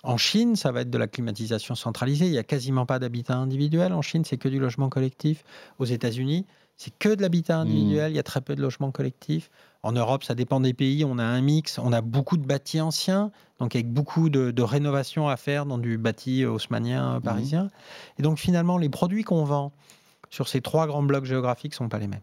En 0.03 0.17
Chine, 0.19 0.55
ça 0.57 0.71
va 0.71 0.83
être 0.83 0.91
de 0.91 0.99
la 0.99 1.07
climatisation 1.07 1.75
centralisée. 1.75 2.27
Il 2.27 2.33
n'y 2.33 2.39
a 2.39 2.43
quasiment 2.43 2.85
pas 2.87 2.99
d'habitat 2.99 3.37
individuel. 3.37 3.93
En 3.93 4.03
Chine, 4.03 4.25
c'est 4.25 4.37
que 4.37 4.49
du 4.49 4.59
logement 4.59 4.89
collectif. 4.91 5.45
Aux 5.79 5.87
États-Unis, 5.87 6.45
c'est 6.77 6.93
que 6.99 7.15
de 7.15 7.23
l'habitat 7.23 7.59
individuel. 7.59 8.13
Il 8.13 8.17
y 8.17 8.19
a 8.19 8.23
très 8.23 8.41
peu 8.43 8.55
de 8.55 8.61
logements 8.61 8.91
collectifs. 8.91 9.49
En 9.83 9.93
Europe, 9.93 10.25
ça 10.25 10.35
dépend 10.35 10.61
des 10.61 10.75
pays. 10.75 11.05
On 11.07 11.19
a 11.19 11.25
un 11.25 11.41
mix. 11.41 11.79
On 11.79 11.93
a 11.93 12.01
beaucoup 12.03 12.37
de 12.37 12.45
bâtis 12.45 12.81
anciens, 12.83 13.31
donc 13.61 13.75
avec 13.77 13.91
beaucoup 13.91 14.29
de, 14.29 14.51
de 14.51 14.63
rénovations 14.63 15.29
à 15.29 15.37
faire 15.39 15.65
dans 15.67 15.79
du 15.79 15.97
bâti 15.99 16.45
haussmannien 16.45 17.15
euh, 17.17 17.21
parisien. 17.21 17.71
Et 18.19 18.23
donc, 18.23 18.39
finalement, 18.39 18.77
les 18.77 18.89
produits 18.91 19.23
qu'on 19.25 19.45
vend 19.45 19.73
sur 20.31 20.49
ces 20.49 20.61
trois 20.61 20.87
grands 20.87 21.03
blocs 21.03 21.25
géographiques 21.27 21.73
ne 21.73 21.77
sont 21.77 21.89
pas 21.89 21.99
les 21.99 22.09
mêmes. 22.09 22.21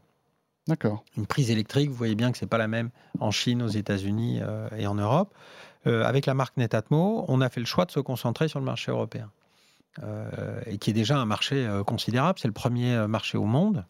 D'accord. 0.67 1.03
Une 1.17 1.25
prise 1.25 1.49
électrique, 1.49 1.89
vous 1.89 1.95
voyez 1.95 2.15
bien 2.15 2.31
que 2.31 2.37
c'est 2.37 2.47
pas 2.47 2.57
la 2.57 2.67
même 2.67 2.89
en 3.19 3.31
Chine, 3.31 3.61
aux 3.61 3.67
États-Unis 3.67 4.39
euh, 4.41 4.69
et 4.77 4.87
en 4.87 4.95
Europe. 4.95 5.33
Euh, 5.87 6.03
avec 6.05 6.25
la 6.27 6.33
marque 6.33 6.55
Netatmo, 6.57 7.25
on 7.27 7.41
a 7.41 7.49
fait 7.49 7.59
le 7.59 7.65
choix 7.65 7.85
de 7.85 7.91
se 7.91 7.99
concentrer 7.99 8.47
sur 8.47 8.59
le 8.59 8.65
marché 8.65 8.91
européen. 8.91 9.31
Euh, 10.03 10.61
et 10.67 10.77
qui 10.77 10.91
est 10.91 10.93
déjà 10.93 11.17
un 11.17 11.25
marché 11.25 11.67
considérable. 11.85 12.39
C'est 12.39 12.47
le 12.47 12.53
premier 12.53 13.07
marché 13.07 13.37
au 13.37 13.43
monde, 13.43 13.85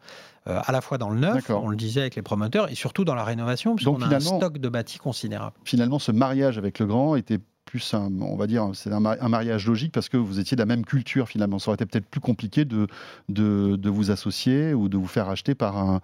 à 0.48 0.72
la 0.72 0.82
fois 0.82 0.98
dans 0.98 1.10
le 1.10 1.20
neuf, 1.20 1.48
on 1.52 1.68
le 1.68 1.76
disait 1.76 2.02
avec 2.02 2.16
les 2.16 2.24
promoteurs, 2.24 2.72
et 2.72 2.76
surtout 2.76 3.06
dans 3.06 3.14
la 3.14 3.24
rénovation, 3.24 3.76
puisqu'on 3.76 4.02
a 4.02 4.08
un 4.08 4.20
stock 4.20 4.58
de 4.58 4.70
bâtis 4.70 4.98
considérable. 4.98 5.56
Finalement, 5.64 6.00
ce 6.00 6.12
mariage 6.12 6.58
avec 6.58 6.80
le 6.80 6.88
grand 6.88 7.16
était 7.16 7.40
plus 7.72 7.80
on 7.94 8.36
va 8.36 8.48
dire, 8.48 8.70
c'est 8.74 8.92
un, 8.92 9.00
ma- 9.00 9.16
un 9.22 9.30
mariage 9.30 9.66
logique 9.66 9.94
parce 9.94 10.10
que 10.10 10.18
vous 10.18 10.42
étiez 10.42 10.56
de 10.58 10.62
la 10.62 10.66
même 10.66 10.84
culture 10.84 11.30
finalement. 11.30 11.58
Ça 11.58 11.70
aurait 11.70 11.76
été 11.76 11.86
peut-être 11.86 12.06
plus 12.06 12.20
compliqué 12.20 12.66
de, 12.66 12.88
vous 13.90 14.12
associer 14.12 14.74
ou 14.74 14.90
de 14.90 14.98
vous 14.98 15.08
faire 15.08 15.30
acheter 15.30 15.56
par 15.56 15.78
un, 15.78 16.02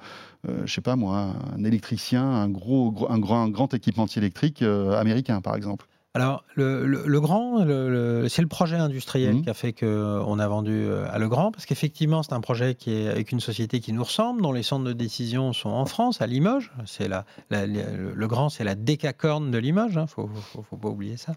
euh, 0.48 0.62
je 0.66 0.74
sais 0.74 0.80
pas 0.82 0.96
moi, 0.96 1.34
un 1.54 1.64
électricien, 1.66 2.24
un 2.24 2.48
gros- 2.48 3.08
un 3.10 3.20
grand, 3.20 3.44
un 3.44 3.50
grand 3.50 3.74
équipementier 3.74 4.22
électrique 4.22 4.62
euh, 4.62 4.98
américain 4.98 5.42
par 5.42 5.56
exemple. 5.58 5.86
Alors, 6.18 6.44
le, 6.56 6.84
le- 6.88 7.04
le 7.06 7.22
grand, 7.22 7.64
le- 7.64 7.90
le- 8.24 8.28
c'est 8.28 8.42
le 8.42 8.48
projet 8.48 8.76
industriel 8.78 9.36
Mhm. 9.36 9.42
qui 9.44 9.50
a 9.52 9.54
fait 9.54 9.72
qu'on 9.72 10.40
a 10.40 10.48
vendu 10.48 10.72
euh, 10.74 11.06
à 11.12 11.20
Legrand, 11.20 11.52
parce 11.52 11.68
qu'effectivement, 11.68 12.24
c'est 12.24 12.34
un 12.34 12.42
projet 12.42 12.74
qui 12.74 12.92
est 12.92 13.08
avec 13.08 13.32
une 13.32 13.40
société 13.40 13.80
qui 13.82 13.94
nous 13.94 14.04
ressemble, 14.04 14.42
dont 14.42 14.52
les 14.52 14.64
centres 14.64 14.86
de 14.86 14.94
décision 14.94 15.54
sont 15.54 15.70
en 15.70 15.86
France, 15.86 16.20
à 16.20 16.26
Limoges. 16.26 16.72
C'est 16.88 17.08
la, 17.08 17.26
la- 17.52 17.68
le 17.68 18.16
le 18.16 18.28
grand, 18.28 18.50
c'est 18.50 18.64
la 18.64 18.74
décacorne 18.74 19.52
de 19.52 19.60
Limoges, 19.60 19.94
il 19.94 20.00
ne 20.02 20.06
faut, 20.08 20.28
faut- 20.28 20.64
faut 20.68 20.78
pas 20.78 20.90
oublier 20.90 21.18
ça. 21.18 21.34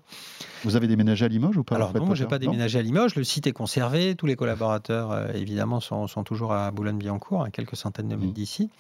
Vous 0.64 0.76
avez 0.76 0.86
déménagé 0.86 1.26
à 1.26 1.28
Limoges 1.28 1.58
ou 1.58 1.62
pas 1.64 1.74
Alors 1.76 1.92
non, 1.94 2.14
j'ai 2.14 2.24
Potter 2.24 2.30
pas 2.36 2.38
déménagé 2.38 2.78
à 2.78 2.82
Limoges, 2.82 3.16
le 3.16 3.24
site 3.24 3.46
est 3.46 3.52
conservé, 3.52 4.14
tous 4.14 4.24
les 4.24 4.36
collaborateurs, 4.36 5.12
euh, 5.12 5.26
évidemment, 5.34 5.80
sont, 5.80 6.06
sont 6.06 6.24
toujours 6.24 6.54
à 6.54 6.70
Boulogne-Billancourt, 6.70 7.42
à 7.42 7.50
quelques 7.50 7.76
centaines 7.76 8.08
de 8.08 8.14
mètres 8.16 8.28
Mhm. 8.28 8.32
d'ici. 8.32 8.70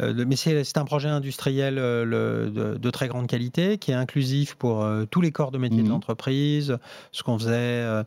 Euh, 0.00 0.12
le- 0.12 0.26
mais 0.26 0.36
c'est 0.36 0.76
un 0.76 0.84
projet 0.84 1.08
industriel 1.08 1.78
euh, 1.78 2.04
le- 2.04 2.50
de, 2.50 2.76
de 2.76 2.90
très 2.90 3.08
grande 3.08 3.28
qualité, 3.28 3.78
qui 3.78 3.92
est 3.92 3.94
inclusif 3.94 4.56
pour 4.56 4.82
euh, 4.82 5.04
tous 5.22 5.26
les 5.26 5.30
corps 5.32 5.52
de 5.52 5.58
métier 5.58 5.78
Mhm. 5.82 5.84
de 5.86 5.90
l'entreprise, 5.90 6.76
ce 7.12 7.22
qu'on 7.22 7.38
faisait 7.38 7.50
euh, 7.52 8.02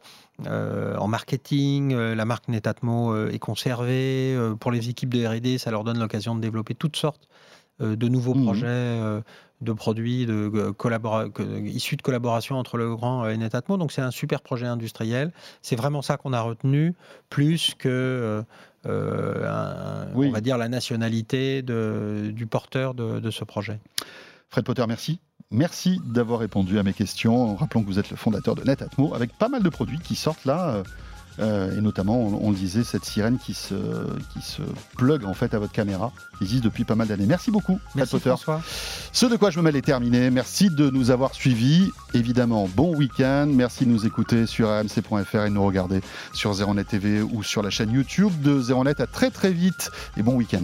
euh, 0.48 0.98
en 0.98 1.08
marketing, 1.08 1.94
euh, 1.94 2.14
la 2.14 2.26
marque 2.26 2.50
Netatmo 2.50 3.14
euh, 3.14 3.32
est 3.32 3.40
conservée, 3.40 4.38
pour 4.60 4.72
les 4.72 4.90
équipes 4.90 5.14
de 5.14 5.26
R&D, 5.26 5.58
ça 5.58 5.72
leur 5.72 5.86
donne 5.86 5.98
l'occasion 6.00 6.36
de 6.36 6.42
développer 6.42 6.76
toutes 6.76 6.98
sortes 6.98 7.30
de 7.80 8.08
nouveaux 8.08 8.34
Mhm. 8.36 8.44
projets 8.46 9.00
de 9.62 9.74
produits 9.74 10.26
de, 10.26 10.72
collabora- 10.78 11.30
que- 11.30 11.44
issus 11.66 11.96
de 11.98 12.02
collaboration 12.02 12.58
entre 12.58 12.78
le 12.78 12.94
grand 12.96 13.28
et 13.30 13.38
Netatmo. 13.38 13.78
Donc 13.78 13.92
c'est 13.94 14.02
un 14.02 14.12
super 14.12 14.42
projet 14.42 14.66
industriel. 14.66 15.32
C'est 15.62 15.76
vraiment 15.78 16.02
ça 16.02 16.18
qu'on 16.18 16.34
a 16.34 16.42
retenu, 16.42 16.94
plus 17.30 17.74
que 17.78 18.44
un- 18.86 20.08
Oui. 20.16 20.28
on 20.28 20.32
va 20.32 20.42
dire 20.42 20.58
la 20.58 20.68
nationalité 20.70 21.62
de- 21.64 22.32
du 22.34 22.46
porteur 22.48 22.94
de, 22.94 23.20
de 23.20 23.32
ce 23.32 23.44
projet. 23.46 23.80
Fred 24.50 24.64
Potter, 24.66 24.86
merci. 24.88 25.20
Merci 25.52 26.02
d'avoir 26.06 26.40
répondu 26.40 26.80
à 26.80 26.84
mes 26.84 26.94
questions. 26.94 27.56
Rappelons 27.56 27.84
que 27.84 27.88
vous 27.88 28.00
êtes 28.00 28.10
le 28.10 28.18
fondateur 28.18 28.56
de 28.56 28.64
Netatmo, 28.64 29.14
avec 29.14 29.38
pas 29.38 29.48
mal 29.48 29.64
de 29.64 29.70
produits 29.70 30.00
qui 30.00 30.16
sortent 30.16 30.46
là, 30.46 30.70
euh, 30.70 30.84
euh, 31.40 31.78
et 31.78 31.82
notamment, 31.82 32.18
on, 32.18 32.48
on 32.48 32.50
le 32.50 32.56
disait, 32.56 32.84
cette 32.84 33.06
sirène 33.06 33.38
qui 33.38 33.54
se, 33.54 33.76
qui 34.34 34.42
se 34.42 34.62
plug 34.98 35.26
en 35.26 35.34
fait 35.34 35.54
à 35.54 35.60
votre 35.60 35.74
caméra, 35.74 36.12
qui 36.38 36.46
existe 36.46 36.64
depuis 36.64 36.84
pas 36.84 36.96
mal 36.96 37.08
d'années. 37.08 37.26
Merci 37.26 37.52
beaucoup, 37.52 37.80
Merci 37.94 38.12
Potter. 38.12 38.30
François. 38.30 38.62
Ce 39.12 39.26
de 39.26 39.36
quoi 39.36 39.50
je 39.50 39.60
me 39.60 39.64
mêle 39.64 39.76
est 39.76 39.82
terminé. 39.82 40.30
Merci 40.32 40.70
de 40.70 40.90
nous 40.90 41.12
avoir 41.12 41.34
suivis. 41.34 41.92
Évidemment, 42.14 42.70
bon 42.74 42.96
week-end. 42.96 43.48
Merci 43.52 43.86
de 43.86 43.92
nous 43.92 44.06
écouter 44.06 44.46
sur 44.46 44.70
rmc.fr 44.70 45.46
et 45.46 45.50
de 45.50 45.54
nous 45.54 45.66
regarder 45.66 46.02
sur 46.34 46.54
Zeronet 46.54 46.86
TV 46.86 47.22
ou 47.22 47.44
sur 47.44 47.62
la 47.62 47.70
chaîne 47.70 47.92
YouTube 47.92 48.32
de 48.42 48.60
Zeronet. 48.60 49.00
À 49.02 49.08
très 49.08 49.30
très 49.30 49.52
vite 49.52 49.92
et 50.18 50.24
bon 50.24 50.36
week-end. 50.36 50.64